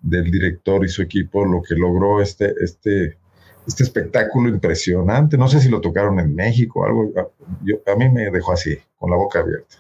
del 0.02 0.32
director 0.32 0.84
y 0.86 0.90
su 0.90 1.02
equipo, 1.02 1.46
lo 1.46 1.62
que 1.62 1.76
logró 1.76 2.22
este, 2.22 2.54
este, 2.62 3.18
este 3.68 3.84
espectáculo 3.84 4.50
impresionante. 4.50 5.38
No 5.38 5.48
sé 5.48 5.60
si 5.60 5.70
lo 5.70 5.82
tocaron 5.82 6.20
en 6.20 6.36
México, 6.36 6.86
algo. 6.86 7.12
a 7.18 7.96
mí 7.96 8.10
me 8.10 8.30
dejó 8.32 8.54
así, 8.54 8.78
con 8.98 9.10
la 9.10 9.18
boca 9.18 9.40
abierta. 9.40 9.78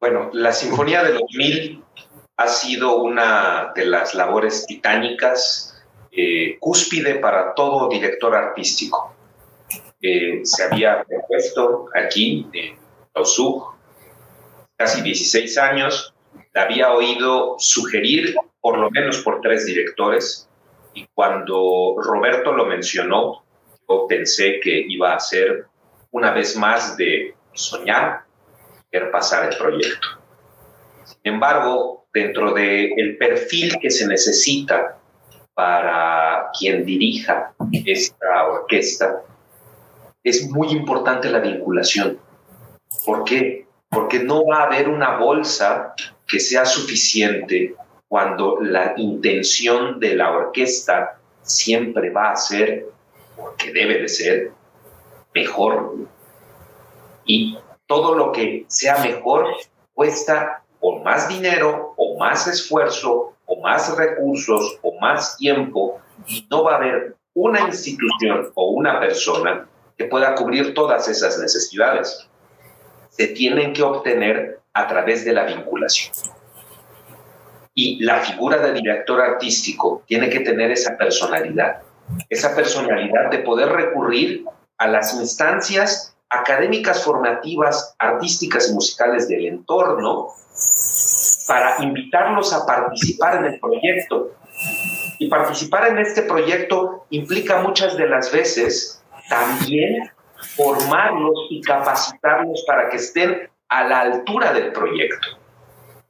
Bueno, 0.00 0.30
la 0.32 0.52
Sinfonía 0.52 1.04
de 1.04 1.14
los 1.14 1.22
Mil 1.36 1.84
ha 2.36 2.48
sido 2.48 2.96
una 2.96 3.72
de 3.74 3.86
las 3.86 4.14
labores 4.14 4.66
titánicas 4.66 5.80
eh, 6.10 6.58
cúspide 6.58 7.16
para 7.16 7.54
todo 7.54 7.88
director 7.88 8.34
artístico. 8.34 9.14
Eh, 10.00 10.40
se 10.44 10.64
había 10.64 11.04
propuesto 11.04 11.86
aquí 11.94 12.48
en 12.52 12.76
Tausug, 13.12 13.74
casi 14.76 15.00
16 15.02 15.56
años, 15.58 16.12
la 16.52 16.62
había 16.62 16.92
oído 16.92 17.54
sugerir 17.58 18.34
por 18.60 18.78
lo 18.78 18.90
menos 18.90 19.18
por 19.18 19.40
tres 19.40 19.64
directores 19.66 20.48
y 20.94 21.06
cuando 21.14 21.96
Roberto 21.98 22.52
lo 22.52 22.66
mencionó, 22.66 23.44
yo 23.88 24.06
pensé 24.06 24.60
que 24.60 24.84
iba 24.88 25.14
a 25.14 25.20
ser 25.20 25.66
una 26.10 26.32
vez 26.32 26.56
más 26.56 26.96
de 26.96 27.34
soñar, 27.52 28.24
ver 28.90 29.10
pasar 29.10 29.50
el 29.50 29.58
proyecto. 29.58 30.08
Sin 31.04 31.34
embargo, 31.34 32.06
dentro 32.12 32.52
del 32.52 32.92
el 32.96 33.16
perfil 33.16 33.76
que 33.80 33.90
se 33.90 34.06
necesita 34.06 34.98
para 35.54 36.50
quien 36.58 36.84
dirija 36.84 37.54
esta 37.84 38.46
orquesta, 38.46 39.22
es 40.22 40.48
muy 40.50 40.68
importante 40.68 41.30
la 41.30 41.40
vinculación. 41.40 42.18
¿Por 43.04 43.24
qué? 43.24 43.66
Porque 43.88 44.20
no 44.20 44.44
va 44.46 44.60
a 44.60 44.66
haber 44.66 44.88
una 44.88 45.16
bolsa 45.18 45.94
que 46.26 46.38
sea 46.38 46.64
suficiente 46.64 47.74
cuando 48.12 48.58
la 48.60 48.92
intención 48.98 49.98
de 49.98 50.14
la 50.16 50.32
orquesta 50.32 51.18
siempre 51.40 52.10
va 52.10 52.32
a 52.32 52.36
ser, 52.36 52.84
porque 53.34 53.72
debe 53.72 54.02
de 54.02 54.08
ser, 54.10 54.50
mejor. 55.34 55.94
Y 57.24 57.56
todo 57.86 58.14
lo 58.14 58.30
que 58.30 58.66
sea 58.68 58.98
mejor 58.98 59.46
cuesta 59.94 60.62
o 60.80 60.98
más 60.98 61.26
dinero 61.26 61.94
o 61.96 62.18
más 62.18 62.46
esfuerzo 62.46 63.32
o 63.46 63.62
más 63.62 63.96
recursos 63.96 64.78
o 64.82 65.00
más 65.00 65.38
tiempo 65.38 65.98
y 66.26 66.46
no 66.50 66.64
va 66.64 66.74
a 66.74 66.76
haber 66.76 67.16
una 67.32 67.62
institución 67.62 68.52
o 68.54 68.72
una 68.72 69.00
persona 69.00 69.66
que 69.96 70.04
pueda 70.04 70.34
cubrir 70.34 70.74
todas 70.74 71.08
esas 71.08 71.38
necesidades. 71.38 72.28
Se 73.08 73.28
tienen 73.28 73.72
que 73.72 73.82
obtener 73.82 74.60
a 74.74 74.86
través 74.86 75.24
de 75.24 75.32
la 75.32 75.44
vinculación. 75.44 76.12
Y 77.74 78.04
la 78.04 78.20
figura 78.20 78.58
del 78.58 78.74
director 78.74 79.20
artístico 79.20 80.02
tiene 80.06 80.28
que 80.28 80.40
tener 80.40 80.70
esa 80.70 80.96
personalidad, 80.96 81.82
esa 82.28 82.54
personalidad 82.54 83.30
de 83.30 83.38
poder 83.38 83.68
recurrir 83.70 84.44
a 84.78 84.88
las 84.88 85.14
instancias 85.14 86.14
académicas, 86.28 87.04
formativas, 87.04 87.94
artísticas 87.98 88.70
y 88.70 88.74
musicales 88.74 89.28
del 89.28 89.46
entorno 89.46 90.28
para 91.46 91.82
invitarlos 91.82 92.52
a 92.52 92.66
participar 92.66 93.36
en 93.36 93.52
el 93.52 93.60
proyecto. 93.60 94.32
Y 95.18 95.28
participar 95.28 95.88
en 95.88 95.98
este 95.98 96.22
proyecto 96.22 97.06
implica 97.10 97.62
muchas 97.62 97.96
de 97.96 98.08
las 98.08 98.32
veces 98.32 99.02
también 99.28 100.10
formarlos 100.56 101.46
y 101.50 101.60
capacitarlos 101.62 102.64
para 102.66 102.90
que 102.90 102.96
estén 102.96 103.48
a 103.68 103.84
la 103.84 104.00
altura 104.00 104.52
del 104.52 104.72
proyecto. 104.72 105.41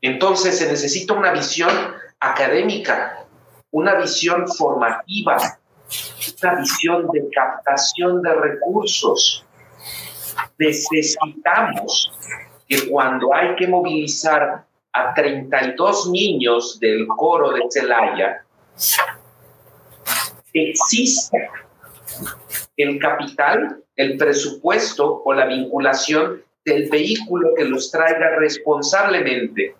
Entonces 0.03 0.59
se 0.59 0.69
necesita 0.69 1.15
una 1.15 1.31
visión 1.31 1.71
académica, 2.19 3.25
una 3.71 3.95
visión 3.95 4.49
formativa, 4.49 5.37
una 6.43 6.55
visión 6.57 7.07
de 7.13 7.29
captación 7.33 8.21
de 8.21 8.35
recursos. 8.35 9.47
Necesitamos 10.59 12.13
que 12.69 12.89
cuando 12.91 13.33
hay 13.33 13.55
que 13.55 13.69
movilizar 13.69 14.65
a 14.93 15.15
32 15.15 16.11
niños 16.11 16.81
del 16.81 17.07
coro 17.07 17.53
de 17.53 17.63
Celaya, 17.71 18.45
exista 20.53 21.39
el 22.77 22.99
capital, 22.99 23.85
el 23.95 24.17
presupuesto 24.17 25.23
o 25.25 25.33
la 25.33 25.47
vinculación 25.47 26.43
del 26.65 26.91
vehículo 26.91 27.55
que 27.57 27.65
los 27.65 27.91
traiga 27.93 28.37
responsablemente 28.37 29.77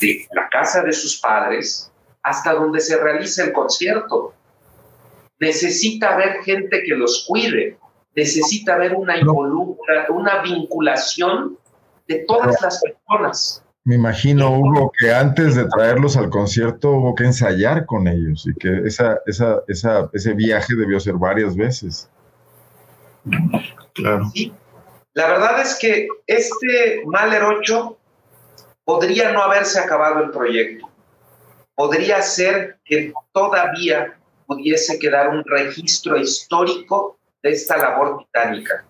de 0.00 0.26
la 0.32 0.48
casa 0.48 0.82
de 0.82 0.92
sus 0.92 1.20
padres 1.20 1.90
hasta 2.22 2.54
donde 2.54 2.80
se 2.80 2.96
realice 2.96 3.42
el 3.42 3.52
concierto. 3.52 4.34
Necesita 5.38 6.14
haber 6.14 6.42
gente 6.42 6.82
que 6.82 6.94
los 6.94 7.26
cuide, 7.28 7.76
necesita 8.14 8.74
haber 8.74 8.94
una 8.94 9.18
involucra, 9.18 10.06
una 10.08 10.42
vinculación 10.42 11.58
de 12.08 12.24
todas 12.26 12.60
las 12.62 12.80
personas. 12.80 13.62
Me 13.86 13.96
imagino, 13.96 14.50
Hugo, 14.58 14.90
que 14.98 15.12
antes 15.12 15.54
de 15.56 15.66
traerlos 15.66 16.16
al 16.16 16.30
concierto 16.30 16.92
hubo 16.92 17.14
que 17.14 17.24
ensayar 17.24 17.84
con 17.84 18.08
ellos 18.08 18.46
y 18.46 18.54
que 18.54 18.80
esa, 18.86 19.18
esa, 19.26 19.60
esa, 19.68 20.08
ese 20.14 20.32
viaje 20.32 20.74
debió 20.74 20.98
ser 20.98 21.14
varias 21.14 21.54
veces. 21.54 22.08
Claro. 23.92 24.30
Sí. 24.32 24.54
La 25.12 25.28
verdad 25.28 25.60
es 25.60 25.78
que 25.78 26.08
este 26.26 27.02
Mahler 27.06 27.42
8 27.42 27.98
podría 28.84 29.32
no 29.32 29.42
haberse 29.42 29.80
acabado 29.80 30.22
el 30.22 30.30
proyecto. 30.30 30.88
Podría 31.74 32.22
ser 32.22 32.78
que 32.84 33.12
todavía 33.32 34.18
pudiese 34.46 34.98
quedar 34.98 35.30
un 35.30 35.42
registro 35.44 36.16
histórico 36.16 37.18
de 37.42 37.52
esta 37.52 37.76
labor 37.76 38.18
titánica. 38.18 38.84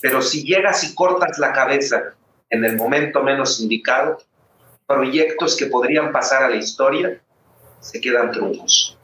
Pero 0.00 0.22
si 0.22 0.44
llegas 0.44 0.84
y 0.84 0.94
cortas 0.94 1.38
la 1.38 1.52
cabeza 1.52 2.14
en 2.50 2.64
el 2.64 2.76
momento 2.76 3.22
menos 3.22 3.60
indicado, 3.60 4.18
proyectos 4.86 5.56
que 5.56 5.66
podrían 5.66 6.12
pasar 6.12 6.44
a 6.44 6.48
la 6.48 6.56
historia 6.56 7.20
se 7.80 8.00
quedan 8.00 8.32
truncos. 8.32 8.98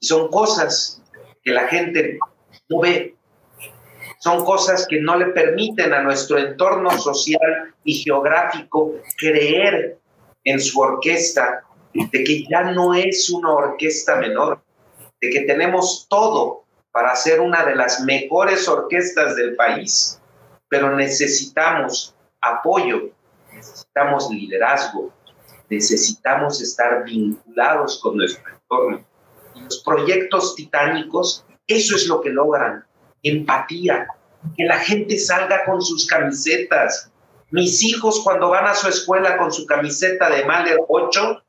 Y 0.00 0.06
son 0.06 0.28
cosas 0.28 1.02
que 1.42 1.52
la 1.52 1.68
gente 1.68 2.18
no 2.68 2.80
ve, 2.80 3.16
son 4.24 4.42
cosas 4.42 4.86
que 4.88 5.02
no 5.02 5.16
le 5.16 5.26
permiten 5.26 5.92
a 5.92 6.00
nuestro 6.00 6.38
entorno 6.38 6.90
social 6.92 7.74
y 7.84 7.92
geográfico 7.92 8.94
creer 9.18 9.98
en 10.44 10.58
su 10.62 10.80
orquesta, 10.80 11.62
de 11.92 12.24
que 12.24 12.46
ya 12.48 12.62
no 12.72 12.94
es 12.94 13.28
una 13.28 13.52
orquesta 13.52 14.16
menor, 14.16 14.62
de 15.20 15.28
que 15.28 15.40
tenemos 15.42 16.06
todo 16.08 16.64
para 16.90 17.14
ser 17.16 17.38
una 17.40 17.66
de 17.66 17.76
las 17.76 18.00
mejores 18.00 18.66
orquestas 18.66 19.36
del 19.36 19.56
país, 19.56 20.18
pero 20.70 20.96
necesitamos 20.96 22.14
apoyo, 22.40 23.10
necesitamos 23.52 24.30
liderazgo, 24.30 25.12
necesitamos 25.68 26.62
estar 26.62 27.04
vinculados 27.04 28.00
con 28.00 28.16
nuestro 28.16 28.42
entorno. 28.54 29.04
Y 29.54 29.60
los 29.64 29.82
proyectos 29.84 30.54
titánicos, 30.54 31.44
eso 31.66 31.94
es 31.94 32.06
lo 32.06 32.22
que 32.22 32.30
logran, 32.30 32.86
empatía, 33.24 34.06
que 34.56 34.64
la 34.64 34.78
gente 34.78 35.18
salga 35.18 35.64
con 35.64 35.82
sus 35.82 36.06
camisetas. 36.06 37.10
Mis 37.50 37.82
hijos 37.82 38.20
cuando 38.22 38.50
van 38.50 38.66
a 38.66 38.74
su 38.74 38.88
escuela 38.88 39.36
con 39.36 39.52
su 39.52 39.66
camiseta 39.66 40.30
de 40.30 40.44
Mahler 40.44 40.78
8, 40.88 41.42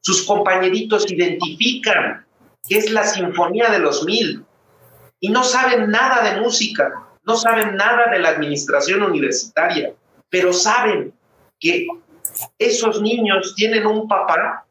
sus 0.00 0.22
compañeritos 0.22 1.10
identifican 1.10 2.26
que 2.68 2.78
es 2.78 2.90
la 2.90 3.04
Sinfonía 3.04 3.70
de 3.70 3.78
los 3.78 4.04
Mil 4.04 4.44
y 5.20 5.30
no 5.30 5.44
saben 5.44 5.90
nada 5.90 6.22
de 6.22 6.40
música, 6.40 6.92
no 7.24 7.36
saben 7.36 7.76
nada 7.76 8.10
de 8.10 8.18
la 8.18 8.30
administración 8.30 9.02
universitaria, 9.02 9.94
pero 10.28 10.52
saben 10.52 11.14
que 11.58 11.86
esos 12.58 13.00
niños 13.00 13.54
tienen 13.54 13.86
un 13.86 14.08
papá 14.08 14.66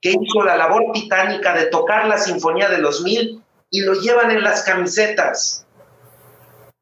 que 0.00 0.10
hizo 0.10 0.42
la 0.44 0.56
labor 0.56 0.92
titánica 0.92 1.54
de 1.54 1.66
tocar 1.66 2.06
la 2.06 2.18
Sinfonía 2.18 2.68
de 2.68 2.78
los 2.78 3.02
Mil 3.02 3.42
y 3.70 3.80
lo 3.80 3.94
llevan 3.94 4.30
en 4.30 4.42
las 4.42 4.62
camisetas. 4.62 5.66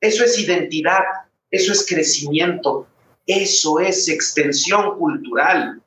Eso 0.01 0.25
es 0.25 0.39
identidad, 0.39 1.03
eso 1.51 1.73
es 1.73 1.87
crecimiento, 1.87 2.87
eso 3.27 3.81
es 3.81 4.09
extensión 4.09 4.99
cultural. 4.99 5.83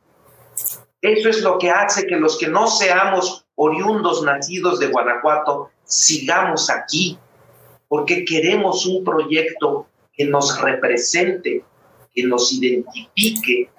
Eso 1.01 1.30
es 1.30 1.41
lo 1.41 1.57
que 1.57 1.70
hace 1.70 2.05
que 2.05 2.16
los 2.16 2.38
que 2.38 2.47
no 2.47 2.68
seamos 2.68 3.45
oriundos 3.55 4.24
nacidos 4.24 4.80
de 4.80 4.88
Guanajuato 4.88 5.70
sigamos 5.84 6.70
aquí, 6.70 7.18
porque 7.88 8.24
queremos 8.24 8.86
un 8.86 9.03
proyecto 9.03 9.88
que 10.14 10.26
nos 10.26 10.61
represente, 10.61 11.64
que 12.14 12.24
nos 12.24 12.53
identifique, 12.53 13.70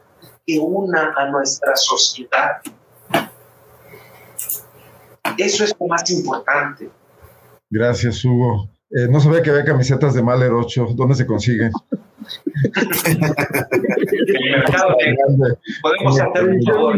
que 0.47 0.59
una 0.59 1.15
a 1.17 1.31
nuestra 1.31 1.75
sociedad. 1.77 2.61
Eso 5.39 5.65
es 5.65 5.75
lo 5.81 5.87
más 5.87 6.11
importante. 6.11 6.91
Gracias, 7.71 8.25
Hugo. 8.25 8.69
Eh, 8.97 9.09
no 9.11 9.19
sabía 9.19 9.43
que 9.43 9.51
había 9.51 9.65
camisetas 9.65 10.15
de 10.15 10.23
Mahler 10.23 10.53
8. 10.53 10.91
¿Dónde 10.95 11.17
se 11.17 11.27
consiguen? 11.27 11.73
el 14.15 14.51
mercado 14.53 14.97
podemos 15.83 16.21
hacer 16.21 16.49
un 16.49 16.63
favor. 16.63 16.97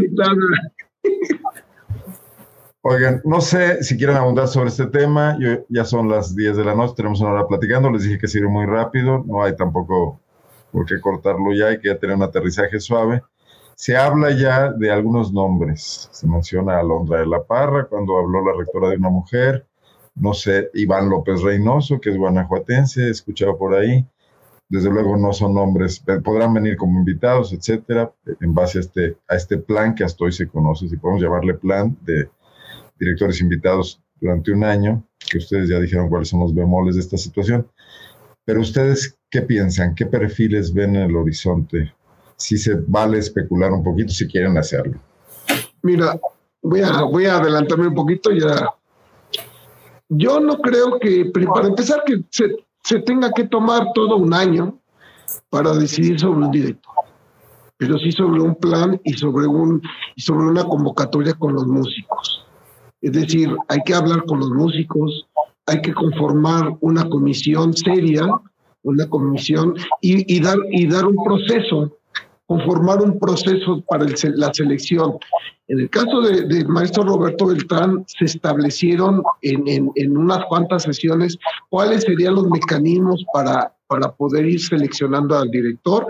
Oigan, 2.83 3.23
no 3.25 3.41
sé 3.41 3.83
si 3.83 3.97
quieren 3.97 4.17
abundar 4.17 4.47
sobre 4.47 4.69
este 4.69 4.87
tema. 4.89 5.39
Yo, 5.41 5.65
ya 5.71 5.87
son 5.87 6.11
las 6.11 6.37
10 6.37 6.59
de 6.59 6.65
la 6.67 6.75
noche, 6.75 6.93
tenemos 6.97 7.23
una 7.23 7.31
hora 7.31 7.47
platicando. 7.47 7.91
Les 7.91 8.03
dije 8.03 8.19
que 8.19 8.29
sirve 8.29 8.49
muy 8.49 8.67
rápido. 8.67 9.25
No 9.27 9.43
hay 9.43 9.57
tampoco 9.57 10.21
por 10.73 10.85
qué 10.85 11.01
cortarlo 11.01 11.55
ya. 11.55 11.69
Hay 11.69 11.81
que 11.81 11.89
ya 11.89 11.99
tener 11.99 12.17
un 12.17 12.23
aterrizaje 12.25 12.79
suave. 12.79 13.23
Se 13.75 13.97
habla 13.97 14.33
ya 14.33 14.71
de 14.71 14.93
algunos 14.93 15.33
nombres. 15.33 16.11
Se 16.13 16.27
menciona 16.29 16.79
a 16.79 16.83
Londra 16.83 17.21
de 17.21 17.27
la 17.27 17.43
Parra 17.43 17.87
cuando 17.87 18.19
habló 18.19 18.45
la 18.45 18.59
rectora 18.59 18.91
de 18.91 18.97
una 18.97 19.09
mujer. 19.09 19.67
No 20.17 20.33
sé, 20.33 20.71
Iván 20.75 21.11
López 21.11 21.43
Reynoso, 21.43 22.01
que 22.01 22.11
es 22.11 22.17
guanajuatense, 22.17 23.03
he 23.03 23.11
escuchado 23.11 23.57
por 23.57 23.75
ahí. 23.75 24.07
Desde 24.69 24.91
luego 24.91 25.17
no 25.17 25.33
son 25.33 25.55
nombres, 25.55 26.03
podrán 26.25 26.55
venir 26.55 26.77
como 26.77 26.99
invitados, 26.99 27.53
etcétera, 27.53 28.13
en 28.41 28.53
base 28.53 28.79
a 28.79 28.81
este, 28.81 29.17
a 29.29 29.37
este 29.37 29.59
plan 29.59 29.95
que 29.95 30.03
hasta 30.03 30.25
hoy 30.25 30.33
se 30.33 30.49
conoce, 30.49 30.89
si 30.89 30.97
podemos 30.97 31.23
llamarle 31.23 31.55
plan 31.55 31.97
de 32.03 32.29
directores 32.99 33.41
invitados 33.41 34.03
durante 34.21 34.51
un 34.51 34.65
año, 34.65 35.05
que 35.31 35.39
ustedes 35.39 35.69
ya 35.69 35.79
dijeron 35.79 36.09
cuáles 36.09 36.29
son 36.29 36.41
los 36.41 36.53
bemoles 36.53 36.97
de 36.97 37.03
esta 37.03 37.17
situación. 37.17 37.69
Pero 38.45 38.61
ustedes, 38.61 39.19
¿qué 39.31 39.43
piensan? 39.43 39.95
¿Qué 39.95 40.07
perfiles 40.07 40.73
ven 40.73 40.97
en 40.97 41.11
el 41.11 41.17
horizonte? 41.17 41.93
Si 42.37 42.59
se 42.59 42.75
vale 42.87 43.19
especular 43.19 43.71
un 43.73 43.85
poquito, 43.85 44.13
si 44.13 44.27
quieren 44.27 44.57
hacerlo. 44.59 44.99
Mira, 45.83 46.19
voy 46.63 46.81
a, 46.81 47.03
voy 47.03 47.27
a 47.27 47.37
adelantarme 47.37 47.89
un 47.89 47.95
poquito 47.95 48.31
ya. 48.33 48.69
Yo 50.09 50.41
no 50.41 50.59
creo 50.59 50.99
que, 51.01 51.31
para 51.53 51.69
empezar, 51.69 52.03
que 52.07 52.23
se, 52.31 52.57
se 52.85 53.01
tenga 53.01 53.31
que 53.33 53.45
tomar 53.45 53.89
todo 53.95 54.17
un 54.17 54.33
año 54.33 54.79
para 55.51 55.75
decidir 55.75 56.21
sobre 56.21 56.45
un 56.45 56.51
director, 56.51 56.95
pero 57.77 57.99
sí 57.99 58.13
sobre 58.13 58.41
un 58.41 58.55
plan 58.55 59.01
y 59.05 59.15
sobre, 59.15 59.47
un, 59.47 59.83
y 60.15 60.23
sobre 60.23 60.47
una 60.47 60.65
convocatoria 60.65 61.35
con 61.35 61.55
los 61.55 61.67
músicos. 61.67 62.45
Es 63.01 63.13
decir, 63.13 63.55
hay 63.69 63.81
que 63.85 63.95
hablar 63.95 64.25
con 64.27 64.41
los 64.41 64.51
músicos, 64.51 65.27
hay 65.67 65.81
que 65.83 65.93
conformar 65.93 66.77
una 66.81 67.09
comisión 67.09 67.75
seria, 67.75 68.27
una 68.83 69.09
comisión 69.09 69.75
y, 70.01 70.41
dar, 70.41 70.57
y 70.71 70.87
dar 70.87 71.07
un 71.07 71.23
proceso, 71.23 71.96
conformar 72.47 73.01
un 73.01 73.19
proceso 73.19 73.83
para 73.89 74.07
la 74.35 74.55
selección. 74.55 75.19
En 75.69 75.81
el 75.81 75.91
caso 75.91 76.21
del 76.21 76.49
de 76.49 76.65
maestro 76.65 77.03
Roberto 77.03 77.47
Beltrán, 77.47 78.05
se 78.07 78.25
establecieron 78.25 79.23
en, 79.43 79.91
en, 79.95 80.17
unas 80.17 80.45
cuantas 80.47 80.85
sesiones 80.85 81.37
cuáles 81.69 82.03
serían 82.03 82.37
los 82.37 82.49
mecanismos 82.49 83.25
para, 83.33 83.75
para 83.89 84.13
poder 84.13 84.47
ir 84.47 84.61
seleccionando 84.61 85.37
al 85.37 85.51
director 85.51 86.07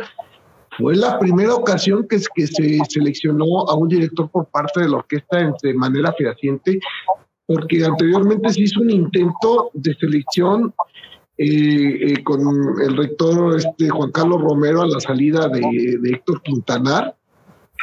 fue 0.79 0.95
la 0.95 1.19
primera 1.19 1.55
ocasión 1.55 2.07
que, 2.09 2.21
que 2.35 2.47
se 2.47 2.79
seleccionó 2.89 3.69
a 3.69 3.75
un 3.75 3.89
director 3.89 4.31
por 4.31 4.47
parte 4.47 4.81
de 4.81 4.89
la 4.89 4.99
orquesta 4.99 5.51
de 5.63 5.75
manera 5.75 6.13
fehaciente, 6.13 6.79
porque 7.47 7.85
anteriormente 7.85 8.53
se 8.53 8.63
hizo 8.63 8.81
un 8.81 8.91
intento 8.91 9.71
de 9.73 9.95
selección 9.95 10.75
eh, 11.39 12.13
eh, 12.13 12.25
con 12.25 12.41
el 12.81 12.97
rector 12.97 13.57
este, 13.57 13.91
Juan 13.91 14.11
Carlos 14.11 14.41
Romero 14.41 14.81
a 14.81 14.87
la 14.87 15.01
salida 15.01 15.49
de, 15.49 15.99
Héctor 16.03 16.41
Quintanar, 16.43 17.15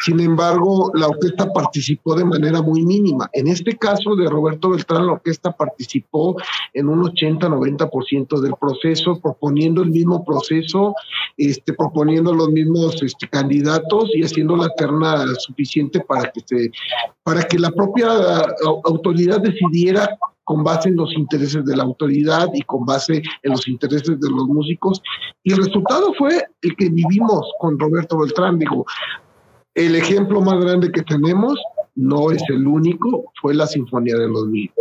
Sin 0.03 0.19
embargo, 0.19 0.91
la 0.95 1.07
orquesta 1.07 1.53
participó 1.53 2.15
de 2.15 2.25
manera 2.25 2.63
muy 2.63 2.83
mínima. 2.83 3.29
En 3.31 3.47
este 3.47 3.77
caso 3.77 4.15
de 4.15 4.27
Roberto 4.27 4.71
Beltrán, 4.71 5.05
la 5.05 5.13
orquesta 5.13 5.51
participó 5.51 6.35
en 6.73 6.89
un 6.89 7.03
80-90% 7.03 8.41
del 8.41 8.55
proceso, 8.59 9.19
proponiendo 9.21 9.83
el 9.83 9.91
mismo 9.91 10.25
proceso, 10.25 10.95
este, 11.37 11.73
proponiendo 11.73 12.33
los 12.33 12.49
mismos 12.49 13.03
este, 13.03 13.27
candidatos 13.27 14.09
y 14.15 14.23
haciendo 14.23 14.55
la 14.55 14.69
terna 14.69 15.27
suficiente 15.37 15.99
para 15.99 16.31
que, 16.31 16.41
se, 16.43 16.71
para 17.21 17.43
que 17.43 17.59
la 17.59 17.69
propia 17.69 18.07
autoridad 18.83 19.41
decidiera 19.41 20.17
con 20.43 20.63
base 20.63 20.89
en 20.89 20.95
los 20.95 21.13
intereses 21.13 21.65
de 21.65 21.75
la 21.75 21.83
autoridad 21.83 22.49
y 22.53 22.61
con 22.61 22.85
base 22.85 23.21
en 23.43 23.51
los 23.51 23.67
intereses 23.67 24.19
de 24.19 24.29
los 24.29 24.47
músicos. 24.47 25.01
Y 25.43 25.53
el 25.53 25.63
resultado 25.63 26.13
fue 26.17 26.43
el 26.61 26.75
que 26.75 26.89
vivimos 26.89 27.45
con 27.59 27.79
Roberto 27.79 28.17
Beltrán. 28.17 28.59
Digo, 28.59 28.85
el 29.75 29.95
ejemplo 29.95 30.41
más 30.41 30.59
grande 30.63 30.91
que 30.91 31.01
tenemos 31.03 31.59
no 31.95 32.31
es 32.31 32.43
el 32.49 32.67
único, 32.67 33.31
fue 33.41 33.53
la 33.53 33.67
Sinfonía 33.67 34.17
de 34.17 34.27
los 34.27 34.47
Mil. 34.47 34.71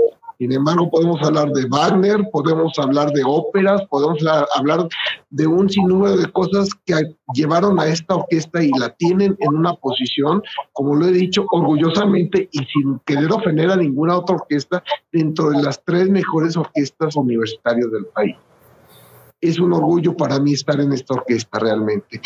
Sin 0.43 0.51
embargo, 0.51 0.91
podemos 0.91 1.23
hablar 1.23 1.53
de 1.53 1.67
Wagner, 1.67 2.29
podemos 2.33 2.77
hablar 2.77 3.13
de 3.13 3.23
óperas, 3.25 3.81
podemos 3.89 4.19
hablar 4.57 4.89
de 5.31 5.47
un 5.47 5.71
sinnúmero 5.71 6.17
de 6.17 6.33
cosas 6.33 6.69
que 6.85 7.15
llevaron 7.33 7.79
a 7.79 7.87
esta 7.87 8.17
orquesta 8.17 8.61
y 8.61 8.71
la 8.77 8.89
tienen 8.89 9.37
en 9.39 9.55
una 9.55 9.75
posición, 9.75 10.43
como 10.73 10.97
lo 10.97 11.07
he 11.07 11.13
dicho, 11.13 11.45
orgullosamente 11.49 12.49
y 12.51 12.59
sin 12.59 12.99
querer 13.07 13.31
ofender 13.31 13.71
a 13.71 13.77
ninguna 13.77 14.17
otra 14.17 14.35
orquesta, 14.35 14.83
dentro 15.13 15.51
de 15.51 15.63
las 15.63 15.81
tres 15.85 16.11
mejores 16.11 16.57
orquestas 16.57 17.15
universitarias 17.15 17.93
del 17.93 18.07
país. 18.07 18.35
Es 19.41 19.61
un 19.61 19.73
orgullo 19.73 20.17
para 20.17 20.41
mí 20.41 20.55
estar 20.55 20.81
en 20.81 20.93
esta 20.93 21.15
orquesta 21.15 21.61
realmente 21.61 22.21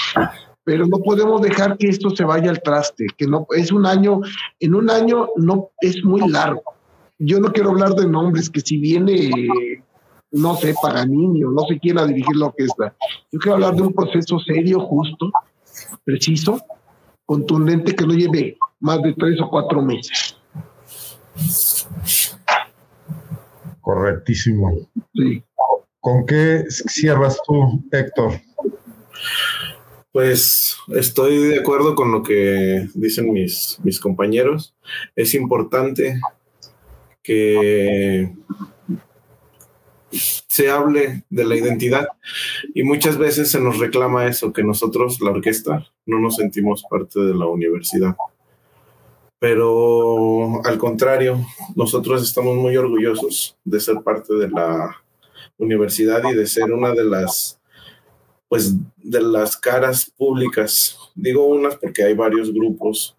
pero 0.65 0.85
no 0.85 0.99
podemos 0.99 1.41
dejar 1.43 1.79
que 1.79 1.87
esto 1.87 2.11
se 2.11 2.25
vaya 2.25 2.51
al 2.51 2.61
traste, 2.61 3.07
que 3.17 3.29
no 3.29 3.47
es 3.51 3.71
un 3.71 3.87
año, 3.87 4.23
en 4.59 4.75
un 4.75 4.91
año 4.91 5.29
no 5.37 5.71
es 5.81 6.03
muy 6.03 6.29
largo 6.29 6.76
yo 7.19 7.41
no 7.41 7.53
quiero 7.53 7.71
hablar 7.71 7.95
de 7.95 8.07
nombres, 8.07 8.51
que 8.51 8.61
si 8.61 8.79
viene, 8.79 9.31
no 10.33 10.57
sé, 10.57 10.75
Paganini 10.81 11.45
o 11.45 11.51
no 11.51 11.63
sé 11.63 11.79
quién 11.81 11.99
a 11.99 12.07
dirigir 12.07 12.37
la 12.37 12.47
orquesta. 12.47 12.95
Yo 13.33 13.39
quiero 13.39 13.55
hablar 13.55 13.75
de 13.75 13.83
un 13.83 13.93
proceso 13.93 14.39
serio, 14.41 14.81
justo, 14.81 15.31
preciso, 16.05 16.61
contundente, 17.25 17.95
que 17.95 18.07
no 18.07 18.15
lleve 18.15 18.59
más 18.81 19.03
de 19.03 19.15
tres 19.15 19.41
o 19.41 19.49
cuatro 19.49 19.83
meses. 19.83 20.37
Correctísimo. 23.81 24.73
Sí. 25.15 25.43
¿Con 26.01 26.27
qué 26.27 26.65
cierras 26.69 27.41
tú, 27.47 27.83
Héctor? 27.91 28.41
Pues 30.13 30.77
estoy 30.95 31.39
de 31.49 31.59
acuerdo 31.59 31.95
con 31.95 32.11
lo 32.11 32.23
que 32.23 32.89
dicen 32.95 33.33
mis, 33.33 33.79
mis 33.83 34.01
compañeros. 34.01 34.75
Es 35.15 35.35
importante 35.35 36.21
que 37.27 38.33
se 40.47 40.71
hable 40.71 41.25
de 41.29 41.45
la 41.45 41.57
identidad 41.57 42.07
y 42.73 42.85
muchas 42.85 43.19
veces 43.19 43.51
se 43.51 43.61
nos 43.61 43.79
reclama 43.79 44.27
eso, 44.27 44.53
que 44.53 44.63
nosotros, 44.63 45.21
la 45.21 45.33
orquesta, 45.33 45.85
no 46.07 46.21
nos 46.21 46.37
sentimos 46.37 46.85
parte 46.89 47.19
de 47.19 47.35
la 47.35 47.47
universidad. 47.47 48.17
Pero 49.41 50.65
al 50.65 50.79
contrario, 50.79 51.45
nosotros 51.75 52.23
estamos 52.23 52.55
muy 52.57 52.77
orgullosos 52.77 53.59
de 53.65 53.81
ser 53.81 53.97
parte 54.05 54.33
de 54.35 54.49
la 54.49 54.97
universidad 55.59 56.23
y 56.31 56.35
de 56.35 56.47
ser 56.47 56.73
una 56.73 56.93
de 56.93 57.05
las 57.05 57.61
pues 58.49 58.73
de 58.99 59.21
las 59.21 59.57
caras 59.57 60.13
públicas. 60.17 60.97
Digo 61.17 61.45
unas 61.45 61.75
porque 61.75 62.05
hay 62.05 62.15
varios 62.15 62.53
grupos 62.55 63.17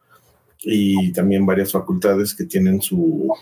y 0.62 1.12
también 1.12 1.46
varias 1.46 1.74
facultades 1.74 2.34
que 2.34 2.46
tienen 2.46 2.82
su 2.82 3.34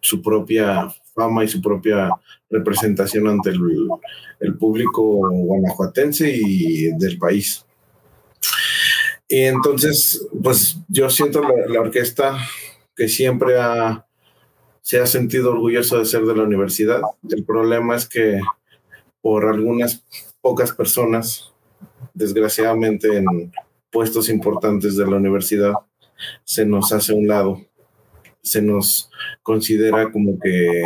su 0.00 0.22
propia 0.22 0.88
fama 1.14 1.44
y 1.44 1.48
su 1.48 1.60
propia 1.60 2.10
representación 2.50 3.28
ante 3.28 3.50
el, 3.50 4.56
público 4.58 5.30
guanajuatense 5.30 6.32
y 6.34 6.96
del 6.98 7.18
país. 7.18 7.64
Y 9.28 9.44
entonces, 9.44 10.26
pues 10.42 10.76
yo 10.88 11.08
siento 11.08 11.40
la, 11.42 11.80
orquesta 11.80 12.36
que 12.94 13.08
siempre 13.08 13.54
se 14.82 15.00
ha 15.00 15.06
sentido 15.06 15.52
orgulloso 15.52 15.98
de 15.98 16.04
ser 16.04 16.24
de 16.24 16.36
la 16.36 16.42
universidad. 16.42 17.00
El 17.30 17.44
problema 17.44 17.96
es 17.96 18.06
que 18.06 18.40
por 19.22 19.46
algunas 19.46 20.04
pocas 20.40 20.72
personas, 20.72 21.52
desgraciadamente 22.12 23.16
en 23.16 23.52
puestos 23.90 24.28
importantes 24.28 24.96
de 24.96 25.06
la 25.06 25.16
universidad, 25.16 25.74
se 26.44 26.66
nos 26.66 26.92
hace 26.92 27.12
un 27.12 27.26
lado 27.26 27.60
se 28.42 28.60
nos 28.60 29.10
considera 29.42 30.10
como 30.10 30.38
que 30.38 30.82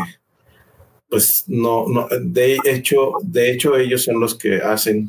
pues 1.08 1.44
no, 1.46 1.86
no, 1.88 2.08
de 2.20 2.58
hecho, 2.64 3.12
de 3.22 3.52
hecho 3.52 3.76
ellos 3.76 4.02
son 4.04 4.20
los 4.20 4.34
que 4.34 4.56
hacen 4.56 5.08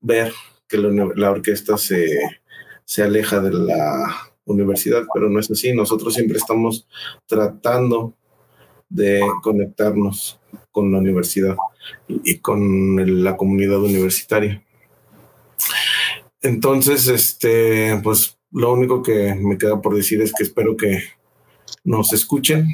ver 0.00 0.32
que 0.68 0.78
la, 0.78 1.30
orquesta 1.30 1.76
se, 1.76 2.06
se, 2.84 3.02
aleja 3.02 3.40
de 3.40 3.52
la 3.52 4.32
universidad, 4.44 5.02
pero 5.12 5.28
no 5.28 5.40
es 5.40 5.50
así. 5.50 5.72
Nosotros 5.72 6.14
siempre 6.14 6.38
estamos 6.38 6.86
tratando 7.26 8.14
de 8.88 9.20
conectarnos 9.42 10.40
con 10.70 10.92
la 10.92 10.98
universidad 10.98 11.56
y, 12.08 12.38
con 12.38 13.24
la 13.24 13.36
comunidad 13.36 13.80
universitaria. 13.80 14.62
Entonces, 16.40 17.08
este, 17.08 17.98
pues 18.02 18.35
lo 18.52 18.72
único 18.72 19.02
que 19.02 19.34
me 19.34 19.58
queda 19.58 19.80
por 19.80 19.94
decir 19.94 20.22
es 20.22 20.32
que 20.32 20.44
espero 20.44 20.76
que 20.76 21.02
nos 21.84 22.12
escuchen, 22.12 22.68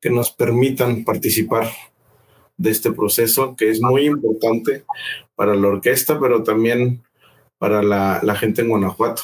que 0.00 0.10
nos 0.10 0.30
permitan 0.30 1.04
participar 1.04 1.68
de 2.56 2.70
este 2.70 2.92
proceso, 2.92 3.56
que 3.56 3.70
es 3.70 3.80
muy 3.80 4.06
importante 4.06 4.84
para 5.34 5.54
la 5.54 5.68
orquesta, 5.68 6.18
pero 6.20 6.42
también 6.42 7.02
para 7.58 7.82
la, 7.82 8.36
gente 8.36 8.62
en 8.62 8.68
Guanajuato 8.68 9.22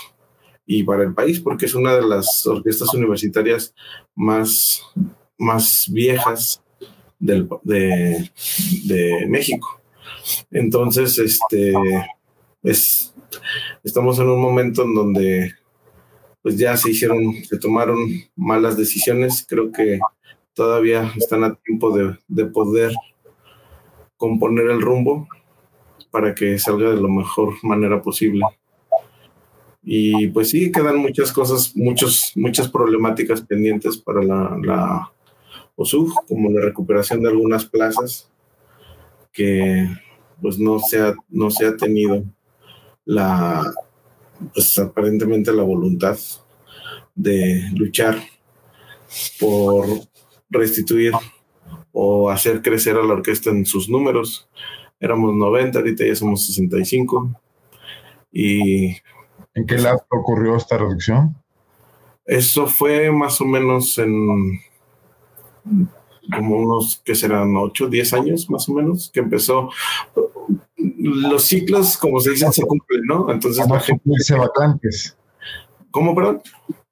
y 0.67 0.83
para 0.83 1.03
el 1.03 1.15
país, 1.15 1.41
porque 1.41 1.67
es 1.67 1.75
una 1.75 1.95
de 1.95 2.03
las 2.03 2.47
orquestas 2.47 2.93
universitarias 2.95 3.75
más, 4.15 4.83
más 5.39 5.89
viejas 5.93 6.63
de, 7.19 7.47
de 7.63 9.27
México. 9.29 9.81
Entonces, 10.51 11.19
este, 11.19 11.73
es, 12.63 13.15
estamos 13.85 14.19
en 14.19 14.29
un 14.29 14.41
momento 14.41 14.83
en 14.83 14.95
donde 14.95 15.55
pues 16.43 16.57
ya 16.57 16.77
se 16.77 16.91
hicieron, 16.91 17.35
se 17.45 17.59
tomaron 17.59 17.99
malas 18.37 18.77
decisiones. 18.77 19.45
Creo 19.49 19.71
que 19.71 19.99
todavía 20.55 21.13
están 21.17 21.45
a 21.45 21.55
tiempo 21.55 21.97
de, 21.97 22.47
poder 22.47 22.93
componer 24.17 24.67
el 24.71 24.81
rumbo 24.81 25.29
para 26.11 26.35
que 26.35 26.59
salga 26.59 26.91
de 26.91 27.01
la 27.01 27.09
mejor 27.09 27.55
manera 27.63 28.03
posible. 28.03 28.45
Y 29.83 30.29
pues 30.29 30.51
sí, 30.51 30.71
quedan 30.71 30.99
muchas 30.99 31.33
cosas, 31.33 31.75
muchos, 31.75 32.33
muchas 32.35 32.69
problemáticas 32.69 33.41
pendientes 33.41 33.97
para 33.97 34.23
la, 34.23 34.59
la 34.63 35.13
como 36.29 36.51
la 36.51 36.61
recuperación 36.61 37.23
de 37.23 37.31
algunas 37.31 37.65
plazas 37.65 38.31
que 39.33 39.89
pues 40.43 40.59
no 40.59 40.79
se 40.79 41.01
ha, 41.01 41.15
no 41.29 41.51
se 41.51 41.67
ha 41.67 41.77
tenido 41.77 42.23
la, 43.05 43.73
pues 44.55 44.79
aparentemente 44.79 45.53
la 45.53 45.63
voluntad 45.63 46.19
de 47.15 47.69
luchar 47.75 48.19
por 49.39 49.87
restituir 50.49 51.13
o 51.93 52.31
hacer 52.31 52.63
crecer 52.63 52.97
a 52.97 53.03
la 53.03 53.15
orquesta 53.15 53.51
en 53.51 53.67
sus 53.67 53.89
números. 53.89 54.49
Éramos 54.99 55.35
90, 55.35 55.79
ahorita 55.79 56.07
ya 56.07 56.15
somos 56.15 56.47
65. 56.47 57.31
Y 58.33 58.97
¿En 59.55 59.67
qué 59.67 59.79
lado 59.79 60.05
ocurrió 60.11 60.57
esta 60.57 60.79
reducción? 60.79 61.37
Eso 62.25 62.67
fue 62.67 63.11
más 63.11 63.41
o 63.41 63.45
menos 63.45 63.99
en 63.99 64.61
como 66.35 66.57
unos, 66.57 67.03
que 67.05 67.15
serán 67.17 67.57
8, 67.57 67.89
10 67.89 68.13
años 68.15 68.49
más 68.49 68.69
o 68.69 68.75
menos, 68.75 69.11
que 69.13 69.21
empezó 69.21 69.71
los 70.77 71.45
ciclos, 71.45 71.97
como 71.97 72.21
se 72.21 72.31
dice, 72.31 72.51
se 72.53 72.63
cumplen, 72.63 73.03
¿no? 73.05 73.31
Entonces 73.31 73.67
no 73.67 73.75
la 73.75 73.81
gente... 73.81 74.37
vacantes. 74.37 75.17
¿Cómo, 75.91 76.15
perdón? 76.15 76.43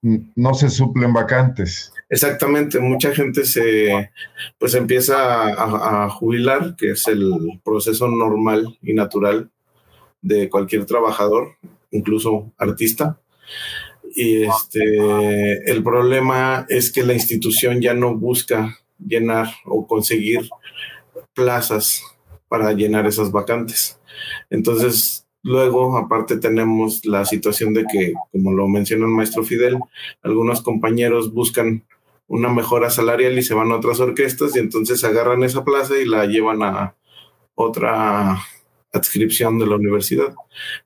No 0.03 0.55
se 0.55 0.69
suplen 0.71 1.13
vacantes. 1.13 1.93
Exactamente, 2.11 2.81
mucha 2.81 3.15
gente 3.15 3.45
se 3.45 4.11
pues 4.59 4.75
empieza 4.75 6.05
a, 6.05 6.09
jubilar, 6.09 6.75
que 6.77 6.93
es 6.93 7.07
el 7.07 7.61
proceso 7.63 8.09
normal 8.09 8.79
y 8.81 8.95
natural 8.95 9.51
de 10.23 10.49
cualquier 10.49 10.87
trabajador, 10.87 11.57
incluso 11.91 12.51
artista. 12.57 13.21
Y 14.15 14.45
este 14.45 15.71
el 15.71 15.83
problema 15.83 16.65
es 16.71 16.91
que 16.91 17.05
la 17.05 17.13
institución 17.13 17.83
ya 17.83 17.93
no 17.93 18.17
busca 18.17 18.79
llenar 18.99 19.49
o 19.67 19.87
conseguir 19.87 20.49
plazas 21.35 22.03
para 22.49 22.73
llenar 22.73 23.07
esas 23.07 23.31
vacantes. 23.31 24.01
Entonces, 24.51 25.25
Luego, 25.45 25.97
aparte, 25.97 26.37
tenemos 26.37 27.07
la 27.07 27.25
situación 27.25 27.73
de 27.73 27.87
que, 27.91 28.13
como 28.33 28.53
lo 28.53 28.67
menciona 28.67 29.07
el 29.07 29.13
maestro 29.13 29.45
Fidel, 29.45 29.79
algunos 30.23 30.63
compañeros 30.63 31.33
buscan 31.33 31.85
una 32.27 32.51
mejora 32.51 32.91
salarial 32.91 33.39
y 33.39 33.43
se 33.43 33.55
van 33.55 33.71
a 33.71 33.77
otras 33.77 34.01
orquestas 34.01 34.55
y 34.57 34.59
entonces 34.59 35.03
agarran 35.05 35.43
esa 35.45 35.65
plaza 35.65 35.97
y 35.97 36.05
la 36.05 36.27
llevan 36.27 36.63
a 36.63 36.97
otra 37.55 38.37
adscripción 38.93 39.59
de 39.59 39.67
la 39.67 39.77
universidad. 39.77 40.35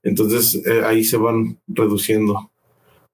Entonces 0.02 0.64
eh, 0.66 0.82
ahí 0.84 1.02
se 1.02 1.16
van 1.16 1.58
reduciendo 1.66 2.50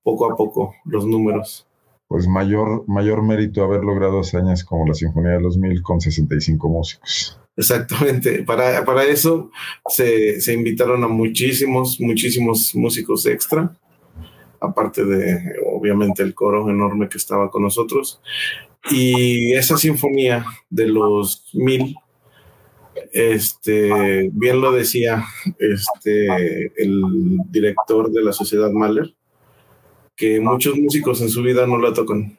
poco 0.02 0.30
a 0.30 0.36
poco 0.36 0.74
los 0.84 1.06
números. 1.06 1.66
Pues 2.08 2.26
mayor, 2.26 2.84
mayor 2.88 3.22
mérito 3.22 3.62
haber 3.62 3.84
logrado 3.84 4.20
hazañas 4.20 4.64
como 4.64 4.86
la 4.86 4.94
Sinfonía 4.94 5.32
de 5.32 5.40
los 5.40 5.56
Mil 5.56 5.82
con 5.82 6.00
65 6.00 6.68
músicos. 6.68 7.38
Exactamente. 7.58 8.42
Para, 8.46 8.84
para 8.84 9.04
eso 9.04 9.50
se, 9.88 10.40
se 10.40 10.54
invitaron 10.54 11.02
a 11.02 11.08
muchísimos, 11.08 12.00
muchísimos 12.00 12.74
músicos 12.74 13.26
extra, 13.26 13.76
aparte 14.60 15.04
de, 15.04 15.56
obviamente, 15.66 16.22
el 16.22 16.34
coro 16.34 16.70
enorme 16.70 17.08
que 17.08 17.18
estaba 17.18 17.50
con 17.50 17.64
nosotros. 17.64 18.22
Y 18.90 19.52
esa 19.54 19.76
sinfonía 19.76 20.46
de 20.70 20.86
los 20.86 21.50
mil 21.52 21.96
este, 23.12 24.30
bien 24.32 24.60
lo 24.60 24.72
decía 24.72 25.24
este, 25.58 26.72
el 26.76 27.02
director 27.50 28.10
de 28.10 28.22
la 28.22 28.32
Sociedad 28.32 28.70
Mahler, 28.70 29.14
que 30.14 30.40
muchos 30.40 30.76
músicos 30.76 31.20
en 31.22 31.28
su 31.28 31.42
vida 31.42 31.66
no 31.66 31.78
la 31.78 31.92
tocan, 31.92 32.38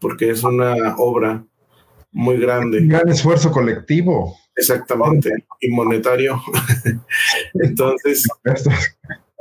porque 0.00 0.30
es 0.30 0.42
una 0.42 0.96
obra 0.96 1.44
muy 2.12 2.38
grande. 2.38 2.78
Un 2.78 2.88
gran 2.88 3.08
esfuerzo 3.08 3.50
colectivo. 3.50 4.36
Exactamente, 4.56 5.30
y 5.60 5.70
monetario. 5.70 6.40
Entonces, 7.54 8.28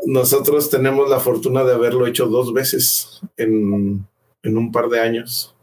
nosotros 0.06 0.70
tenemos 0.70 1.10
la 1.10 1.20
fortuna 1.20 1.64
de 1.64 1.74
haberlo 1.74 2.08
hecho 2.08 2.28
dos 2.28 2.54
veces 2.54 3.22
en, 3.36 4.08
en 4.44 4.58
un 4.58 4.72
par 4.72 4.88
de 4.88 5.02
años. 5.02 5.56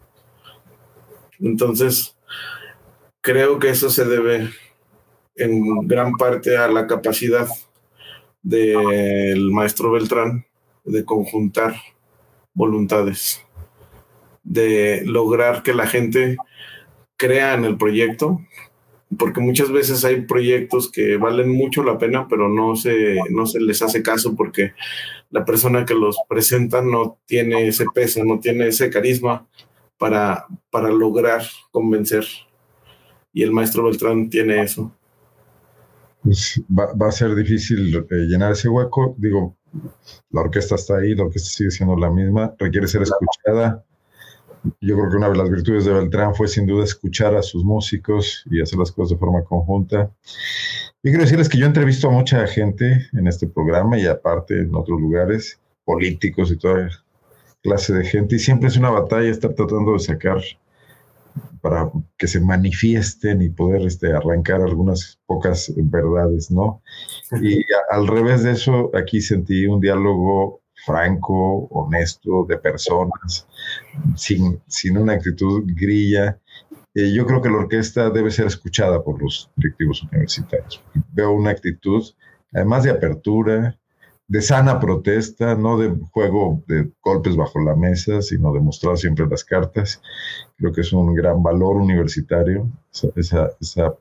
Entonces, 1.38 2.16
Creo 3.26 3.58
que 3.58 3.70
eso 3.70 3.90
se 3.90 4.04
debe 4.04 4.50
en 5.34 5.88
gran 5.88 6.12
parte 6.12 6.56
a 6.56 6.68
la 6.68 6.86
capacidad 6.86 7.48
del 8.40 9.50
maestro 9.50 9.90
Beltrán 9.90 10.46
de 10.84 11.04
conjuntar 11.04 11.74
voluntades, 12.54 13.44
de 14.44 15.02
lograr 15.06 15.64
que 15.64 15.74
la 15.74 15.88
gente 15.88 16.36
crea 17.16 17.54
en 17.54 17.64
el 17.64 17.76
proyecto, 17.76 18.40
porque 19.18 19.40
muchas 19.40 19.70
veces 19.70 20.04
hay 20.04 20.22
proyectos 20.22 20.90
que 20.90 21.16
valen 21.16 21.50
mucho 21.50 21.82
la 21.82 21.98
pena, 21.98 22.26
pero 22.28 22.48
no 22.48 22.76
se, 22.76 23.18
no 23.30 23.46
se 23.46 23.60
les 23.60 23.80
hace 23.82 24.02
caso 24.02 24.34
porque 24.34 24.72
la 25.30 25.44
persona 25.44 25.84
que 25.84 25.94
los 25.94 26.16
presenta 26.28 26.82
no 26.82 27.18
tiene 27.26 27.68
ese 27.68 27.86
peso, 27.94 28.24
no 28.24 28.40
tiene 28.40 28.68
ese 28.68 28.90
carisma 28.90 29.46
para, 29.98 30.46
para 30.70 30.90
lograr 30.90 31.42
convencer 31.70 32.24
y 33.36 33.42
el 33.42 33.52
maestro 33.52 33.84
Beltrán 33.84 34.30
tiene 34.30 34.62
eso. 34.62 34.90
Pues 36.22 36.58
va, 36.70 37.06
a 37.06 37.12
ser 37.12 37.34
difícil 37.34 37.94
eh, 37.94 38.04
llenar 38.26 38.52
ese 38.52 38.70
hueco. 38.70 39.14
Digo, 39.18 39.58
la 40.30 40.40
orquesta 40.40 40.76
está 40.76 40.96
ahí, 40.96 41.14
la 41.14 41.24
orquesta 41.24 41.50
sigue 41.50 41.70
siendo 41.70 41.96
la 41.96 42.10
misma, 42.10 42.54
requiere 42.58 42.88
ser 42.88 43.02
escuchada. 43.02 43.84
Yo 44.80 44.96
creo 44.96 45.10
que 45.10 45.16
una 45.16 45.28
de 45.28 45.36
las 45.36 45.50
virtudes 45.50 45.84
de 45.84 45.92
Beltrán 45.92 46.34
fue 46.34 46.48
sin 46.48 46.66
duda 46.66 46.84
escuchar 46.84 47.34
a 47.34 47.42
sus 47.42 47.64
músicos 47.64 48.44
y 48.50 48.60
hacer 48.60 48.78
las 48.78 48.92
cosas 48.92 49.10
de 49.10 49.18
forma 49.18 49.44
conjunta. 49.44 50.10
Y 51.02 51.10
quiero 51.10 51.22
decirles 51.22 51.48
que 51.48 51.58
yo 51.58 51.66
entrevisto 51.66 52.08
a 52.08 52.12
mucha 52.12 52.46
gente 52.46 53.06
en 53.12 53.26
este 53.26 53.46
programa 53.46 53.98
y 53.98 54.06
aparte 54.06 54.60
en 54.60 54.74
otros 54.74 55.00
lugares, 55.00 55.60
políticos 55.84 56.50
y 56.50 56.56
toda 56.56 56.90
clase 57.62 57.94
de 57.94 58.04
gente, 58.04 58.36
y 58.36 58.38
siempre 58.38 58.68
es 58.68 58.76
una 58.76 58.90
batalla 58.90 59.28
estar 59.28 59.54
tratando 59.54 59.92
de 59.92 59.98
sacar 59.98 60.40
para 61.60 61.90
que 62.16 62.28
se 62.28 62.40
manifiesten 62.40 63.42
y 63.42 63.48
poder 63.48 63.82
este, 63.82 64.12
arrancar 64.12 64.62
algunas 64.62 65.18
pocas 65.26 65.72
verdades, 65.76 66.50
¿no? 66.50 66.82
Y 67.42 67.64
al 67.90 68.06
revés 68.06 68.42
de 68.44 68.52
eso, 68.52 68.90
aquí 68.94 69.20
sentí 69.20 69.66
un 69.66 69.80
diálogo 69.80 70.60
franco, 70.86 71.66
honesto, 71.70 72.46
de 72.48 72.56
personas, 72.56 73.46
sin, 74.14 74.60
sin 74.68 74.96
una 74.96 75.14
actitud 75.14 75.64
grilla. 75.66 76.38
Eh, 76.94 77.12
yo 77.12 77.26
creo 77.26 77.42
que 77.42 77.50
la 77.50 77.58
orquesta 77.58 78.08
debe 78.10 78.30
ser 78.30 78.46
escuchada 78.46 79.02
por 79.02 79.20
los 79.20 79.50
directivos 79.56 80.02
universitarios. 80.04 80.82
Veo 81.12 81.32
una 81.32 81.50
actitud, 81.50 82.02
además 82.54 82.84
de 82.84 82.90
apertura, 82.90 83.78
de 84.28 84.42
sana 84.42 84.80
protesta, 84.80 85.54
no 85.54 85.78
de 85.78 85.94
juego 86.10 86.62
de 86.66 86.90
golpes 87.02 87.36
bajo 87.36 87.60
la 87.60 87.76
mesa, 87.76 88.22
sino 88.22 88.52
de 88.52 88.60
mostrar 88.60 88.96
siempre 88.96 89.26
las 89.26 89.44
cartas. 89.44 90.00
Creo 90.56 90.72
que 90.72 90.80
es 90.80 90.92
un 90.92 91.14
gran 91.14 91.42
valor 91.42 91.76
universitario, 91.76 92.68
esa, 93.16 93.50
esa, 93.60 93.94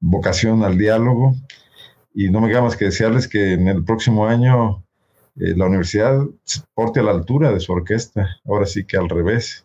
vocación 0.00 0.62
al 0.64 0.76
diálogo. 0.76 1.34
Y 2.14 2.28
no 2.28 2.40
me 2.40 2.48
queda 2.48 2.62
más 2.62 2.76
que 2.76 2.86
desearles 2.86 3.28
que 3.28 3.54
en 3.54 3.68
el 3.68 3.84
próximo 3.84 4.26
año 4.26 4.81
eh, 5.36 5.54
la 5.56 5.66
universidad 5.66 6.20
se 6.44 6.60
porte 6.74 7.00
a 7.00 7.02
la 7.02 7.12
altura 7.12 7.52
de 7.52 7.60
su 7.60 7.72
orquesta, 7.72 8.28
ahora 8.46 8.66
sí 8.66 8.84
que 8.84 8.96
al 8.96 9.08
revés, 9.08 9.64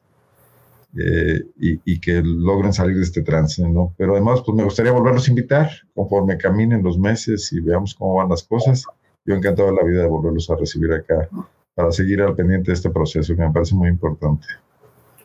eh, 0.97 1.43
y, 1.59 1.79
y, 1.85 1.99
que 1.99 2.21
logren 2.23 2.73
salir 2.73 2.95
de 2.95 3.03
este 3.03 3.21
trance, 3.21 3.67
¿no? 3.67 3.93
Pero 3.97 4.13
además, 4.13 4.41
pues 4.43 4.57
me 4.57 4.63
gustaría 4.63 4.91
volverlos 4.91 5.27
a 5.27 5.31
invitar 5.31 5.69
conforme 5.93 6.37
caminen 6.37 6.81
los 6.81 6.97
meses 6.97 7.51
y 7.51 7.59
veamos 7.59 7.93
cómo 7.93 8.15
van 8.15 8.29
las 8.29 8.43
cosas 8.43 8.85
yo 9.27 9.35
encantado 9.35 9.69
de 9.69 9.75
la 9.75 9.83
vida 9.83 10.01
de 10.01 10.07
volverlos 10.07 10.49
a 10.49 10.55
recibir 10.55 10.91
acá 10.93 11.29
para 11.75 11.91
seguir 11.91 12.21
al 12.21 12.33
pendiente 12.33 12.71
de 12.71 12.75
este 12.75 12.89
proceso 12.89 13.35
que 13.35 13.41
me 13.41 13.51
parece 13.51 13.75
muy 13.75 13.89
importante. 13.89 14.47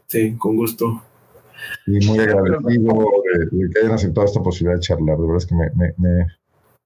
Sí, 0.09 0.35
con 0.37 0.57
gusto. 0.57 1.03
Y 1.87 2.05
muy 2.07 2.19
agradecido 2.19 2.95
de, 3.53 3.71
que 3.71 3.79
hayan 3.79 3.93
aceptado 3.93 4.27
esta 4.27 4.43
posibilidad 4.43 4.75
de 4.75 4.81
charlar. 4.81 5.17
De 5.17 5.23
verdad 5.23 5.37
es 5.37 5.47
que 5.47 5.55
me, 5.55 5.71
me, 5.77 5.95
me, 5.97 6.27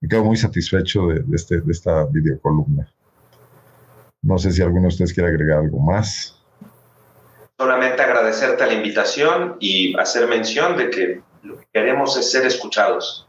quedo 0.09 0.25
muy 0.25 0.37
satisfecho 0.37 1.09
de, 1.09 1.21
de, 1.21 1.37
este, 1.37 1.61
de 1.63 1.73
esta 1.73 2.05
videocolumna. 2.05 2.87
No 4.23 4.39
sé 4.39 4.51
si 4.51 4.63
alguno 4.63 4.83
de 4.83 4.89
ustedes 4.89 5.13
quiere 5.13 5.31
agregar 5.31 5.59
algo 5.59 5.79
más. 5.79 6.43
Solamente 7.59 8.03
agradecerte 8.03 8.67
la 8.67 8.75
invitación 8.75 9.57
y 9.61 9.99
hacer 9.99 10.29
mención 10.29 10.77
de 10.77 10.91
que 10.91 11.23
lo 11.43 11.59
que 11.59 11.67
queremos 11.73 12.17
es 12.17 12.31
ser 12.31 12.45
escuchados. 12.45 13.29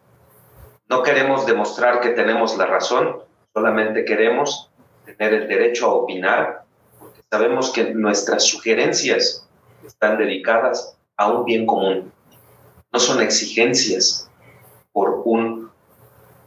No 0.89 1.03
queremos 1.03 1.45
demostrar 1.45 2.01
que 2.01 2.09
tenemos 2.09 2.57
la 2.57 2.65
razón, 2.65 3.27
Solamente 3.57 4.05
queremos 4.05 4.69
tener 5.03 5.33
el 5.33 5.47
derecho 5.47 5.87
a 5.87 5.93
opinar 5.95 6.65
porque 6.99 7.23
sabemos 7.27 7.71
que 7.71 7.91
nuestras 7.91 8.43
sugerencias 8.43 9.49
están 9.83 10.19
dedicadas 10.19 10.95
a 11.15 11.31
un 11.31 11.43
bien 11.43 11.65
común. 11.65 12.11
No 12.93 12.99
son 12.99 13.19
exigencias 13.19 14.29
por 14.91 15.23
un 15.25 15.71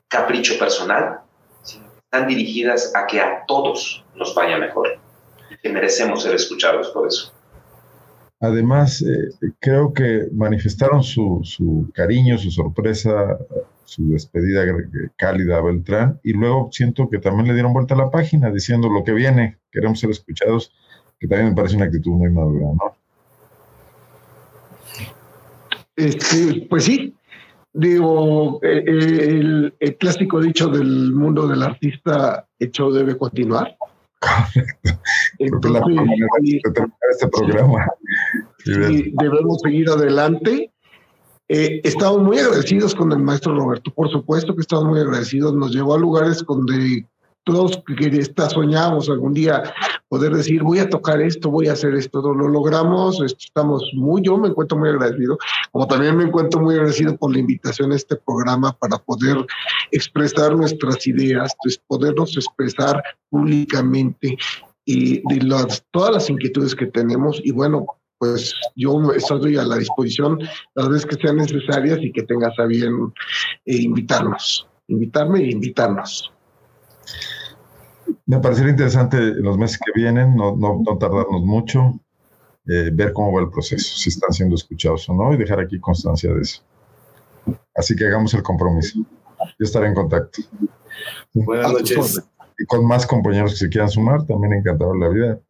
capricho 0.07 0.57
personal, 0.57 1.23
están 2.13 2.27
dirigidas 2.27 2.93
a 2.97 3.07
que 3.07 3.21
a 3.21 3.45
todos 3.47 4.05
nos 4.17 4.35
vaya 4.35 4.59
mejor 4.59 4.99
que 5.63 5.69
merecemos 5.69 6.25
ser 6.25 6.35
escuchados 6.35 6.89
por 6.89 7.07
eso. 7.07 7.33
Además, 8.41 9.03
eh, 9.03 9.53
creo 9.61 9.93
que 9.93 10.27
manifestaron 10.33 11.05
su, 11.05 11.41
su, 11.45 11.89
cariño, 11.95 12.37
su 12.39 12.51
sorpresa 12.51 13.39
su 13.85 14.09
despedida 14.09 14.65
cálida 15.17 15.59
a 15.59 15.63
Beltrán 15.63 16.21
y 16.23 16.33
luego 16.33 16.69
siento 16.73 17.09
que 17.11 17.19
también 17.19 17.49
le 17.49 17.55
dieron 17.55 17.73
vuelta 17.73 17.95
a 17.95 17.99
la 17.99 18.11
página 18.11 18.51
diciendo 18.51 18.89
lo 18.89 19.03
que 19.03 19.13
viene, 19.13 19.59
queremos 19.73 19.99
ser 19.99 20.11
escuchados, 20.11 20.73
que 21.19 21.27
también 21.27 21.51
me 21.51 21.57
parece 21.57 21.75
una 21.75 21.87
actitud 21.87 22.13
muy 22.13 22.31
madura, 22.31 22.67
¿no? 22.67 22.97
Este, 25.97 26.67
pues 26.71 26.85
sí, 26.85 27.15
digo, 27.73 28.61
eh, 28.63 28.85
el, 28.87 29.75
el, 29.79 29.97
clásico 29.97 30.41
dicho 30.41 30.69
del 30.69 31.13
mundo 31.13 31.47
del 31.47 31.63
artista, 31.63 32.47
hecho 32.59 32.91
debe 32.91 33.17
continuar. 33.17 33.77
Entonces, 35.39 36.63
este 37.11 37.29
programa. 37.29 37.87
Sí, 38.65 39.13
debemos 39.19 39.61
seguir 39.63 39.89
adelante. 39.89 40.71
Eh, 41.49 41.81
estamos 41.83 42.23
muy 42.23 42.39
agradecidos 42.39 42.95
con 42.95 43.11
el 43.11 43.19
maestro 43.19 43.57
Roberto, 43.57 43.93
por 43.93 44.09
supuesto 44.09 44.55
que 44.55 44.61
estamos 44.61 44.85
muy 44.85 45.01
agradecidos, 45.01 45.53
nos 45.55 45.73
llevó 45.75 45.95
a 45.95 45.99
lugares 45.99 46.45
donde 46.47 47.05
todos 47.43 47.83
que 47.99 48.25
soñábamos 48.51 49.09
algún 49.09 49.35
día 49.35 49.63
poder 50.11 50.35
decir 50.35 50.65
voy 50.65 50.81
a 50.81 50.91
tocar 50.91 51.23
esto, 51.23 51.51
voy 51.51 51.69
a 51.69 51.75
hacer 51.75 51.95
esto, 51.95 52.21
lo 52.21 52.49
logramos, 52.49 53.23
estamos 53.23 53.89
muy, 53.95 54.23
yo 54.23 54.37
me 54.37 54.49
encuentro 54.49 54.77
muy 54.77 54.89
agradecido, 54.89 55.39
como 55.71 55.87
también 55.87 56.17
me 56.17 56.25
encuentro 56.25 56.61
muy 56.61 56.75
agradecido 56.75 57.17
por 57.17 57.33
la 57.33 57.39
invitación 57.39 57.93
a 57.93 57.95
este 57.95 58.17
programa 58.17 58.73
para 58.73 58.99
poder 58.99 59.47
expresar 59.93 60.57
nuestras 60.57 61.07
ideas, 61.07 61.55
pues, 61.63 61.81
podernos 61.87 62.37
expresar 62.37 63.01
públicamente 63.31 64.37
y 64.85 65.23
de 65.33 65.47
las, 65.47 65.85
todas 65.93 66.13
las 66.13 66.29
inquietudes 66.29 66.75
que 66.75 66.87
tenemos 66.87 67.41
y 67.45 67.53
bueno, 67.53 67.87
pues 68.19 68.53
yo 68.75 69.13
estoy 69.13 69.59
a 69.59 69.63
la 69.63 69.77
disposición 69.77 70.41
las 70.75 70.89
veces 70.89 71.07
que 71.07 71.17
sean 71.17 71.37
necesarias 71.37 72.01
y 72.03 72.11
que 72.11 72.25
tengas 72.25 72.59
a 72.59 72.65
bien 72.65 73.13
eh, 73.65 73.77
invitarnos, 73.77 74.67
invitarme 74.89 75.39
e 75.39 75.53
invitarnos. 75.53 76.33
Me 78.27 78.39
parecería 78.39 78.71
interesante 78.71 79.17
en 79.17 79.43
los 79.43 79.59
meses 79.59 79.79
que 79.79 79.93
vienen, 79.95 80.35
no, 80.37 80.57
no, 80.57 80.81
no 80.85 80.99
tardarnos 80.99 81.43
mucho, 81.43 82.01
eh, 82.67 82.91
ver 82.93 83.13
cómo 83.13 83.33
va 83.33 83.41
el 83.41 83.51
proceso, 83.51 83.97
si 83.97 84.11
están 84.11 84.33
siendo 84.33 84.55
escuchados 84.55 85.09
o 85.09 85.15
no, 85.15 85.33
y 85.35 85.37
dejar 85.37 85.61
aquí 85.61 85.81
constancia 85.81 86.33
de 86.33 86.43
eso. 86.43 86.63
Así 87.75 87.97
que 87.97 88.07
hagamos 88.07 88.35
el 88.35 88.43
compromiso. 88.43 89.01
Yo 89.59 89.65
estaré 89.65 89.89
en 89.89 89.95
contacto. 89.95 90.43
Buenas 91.33 91.73
noches. 91.73 92.23
Y 92.59 92.67
con 92.67 92.87
más 92.87 93.07
compañeros 93.07 93.53
que 93.53 93.59
se 93.59 93.69
quieran 93.71 93.89
sumar, 93.89 94.27
también 94.27 94.53
encantado 94.53 94.95
la 94.95 95.09
vida. 95.09 95.41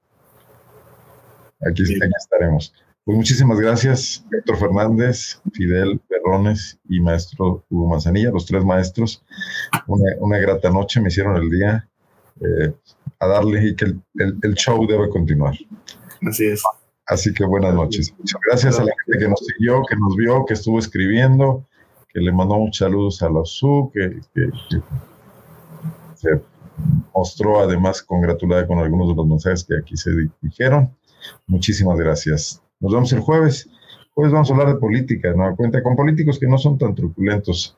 Aquí, 1.69 1.83
aquí 1.83 2.13
estaremos. 2.17 2.73
Pues 3.05 3.17
muchísimas 3.17 3.59
gracias, 3.59 4.25
Héctor 4.31 4.59
Fernández, 4.59 5.41
Fidel 5.53 6.01
Perrones 6.09 6.79
y 6.89 7.01
maestro 7.01 7.65
Hugo 7.69 7.89
Manzanilla, 7.89 8.31
los 8.31 8.47
tres 8.47 8.65
maestros. 8.65 9.25
Una, 9.89 10.05
una 10.21 10.39
grata 10.39 10.71
noche, 10.71 11.01
me 11.01 11.09
hicieron 11.09 11.37
el 11.37 11.51
día 11.51 11.90
eh, 12.41 12.73
a 13.19 13.27
darle 13.27 13.69
y 13.69 13.77
que 13.77 13.85
el, 13.85 14.03
el, 14.43 14.55
show 14.55 14.87
debe 14.87 15.09
continuar. 15.11 15.55
Así 16.27 16.47
es. 16.47 16.63
Así 17.07 17.35
que 17.35 17.45
buenas 17.45 17.75
noches. 17.75 18.15
Muchas 18.19 18.41
gracias 18.47 18.79
a 18.79 18.85
la 18.85 18.93
gente 19.05 19.25
que 19.25 19.29
nos 19.29 19.41
siguió, 19.41 19.83
que 19.89 19.97
nos 19.97 20.17
vio, 20.17 20.45
que 20.47 20.55
estuvo 20.55 20.79
escribiendo, 20.79 21.67
que 22.09 22.21
le 22.21 22.33
mandó 22.33 22.57
muchos 22.57 22.79
saludos 22.79 23.23
a 23.23 23.29
los 23.29 23.59
SU, 23.59 23.91
que, 23.93 24.21
que, 24.35 24.51
que 24.71 24.83
se 26.15 26.41
mostró 27.15 27.61
además 27.61 28.03
congratulada 28.03 28.67
con 28.67 28.79
algunos 28.79 29.09
de 29.09 29.15
los 29.15 29.27
mensajes 29.27 29.65
que 29.65 29.77
aquí 29.77 29.97
se 29.97 30.11
dijeron. 30.41 30.95
Muchísimas 31.47 31.99
gracias. 31.99 32.63
Nos 32.79 32.93
vemos 32.93 33.13
el 33.13 33.21
jueves. 33.21 33.69
Jueves 34.15 34.33
vamos 34.33 34.51
a 34.51 34.55
hablar 34.55 34.75
de 34.75 34.81
política, 34.81 35.35
¿no? 35.35 35.55
Cuenta 35.57 35.83
con 35.83 35.97
políticos 35.97 36.39
que 36.39 36.47
no 36.47 36.59
son 36.59 36.79
tan 36.79 36.95
truculentos. 36.95 37.77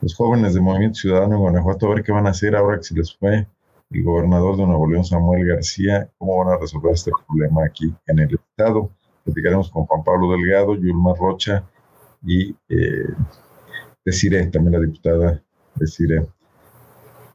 Los 0.00 0.14
jóvenes 0.14 0.54
de 0.54 0.60
Movimiento 0.60 0.98
Ciudadano 0.98 1.34
en 1.34 1.40
Guanajuato, 1.40 1.86
a 1.86 1.94
ver 1.94 2.04
qué 2.04 2.12
van 2.12 2.26
a 2.26 2.30
hacer 2.30 2.56
ahora 2.56 2.78
que 2.78 2.84
se 2.84 2.94
les 2.94 3.14
fue 3.14 3.46
el 3.90 4.04
gobernador 4.04 4.56
de 4.56 4.66
Nuevo 4.66 4.88
León, 4.88 5.04
Samuel 5.04 5.46
García, 5.46 6.08
cómo 6.18 6.44
van 6.44 6.54
a 6.54 6.58
resolver 6.58 6.92
este 6.92 7.10
problema 7.26 7.64
aquí 7.64 7.92
en 8.06 8.18
el 8.20 8.34
Estado. 8.34 8.90
Platicaremos 9.24 9.70
con 9.70 9.84
Juan 9.86 10.04
Pablo 10.04 10.32
Delgado, 10.32 10.74
Yulma 10.76 11.14
Rocha 11.14 11.64
y 12.24 12.54
eh, 12.68 13.06
Desiree, 14.04 14.46
también 14.46 14.72
la 14.72 14.86
diputada 14.86 15.42
Desiree. 15.74 16.26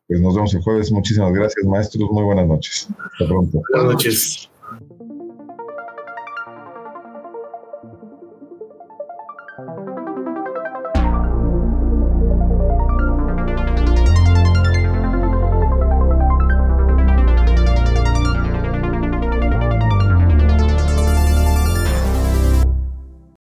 Pues 0.08 0.22
nos 0.22 0.36
vemos 0.36 0.54
el 0.54 0.62
jueves. 0.62 0.92
Muchísimas 0.92 1.34
gracias, 1.34 1.66
maestros. 1.66 2.10
Muy 2.12 2.24
buenas 2.24 2.48
noches. 2.48 2.88
Hasta 2.92 3.28
pronto. 3.28 3.62
Buenas 3.72 3.94
noches. 3.94 4.50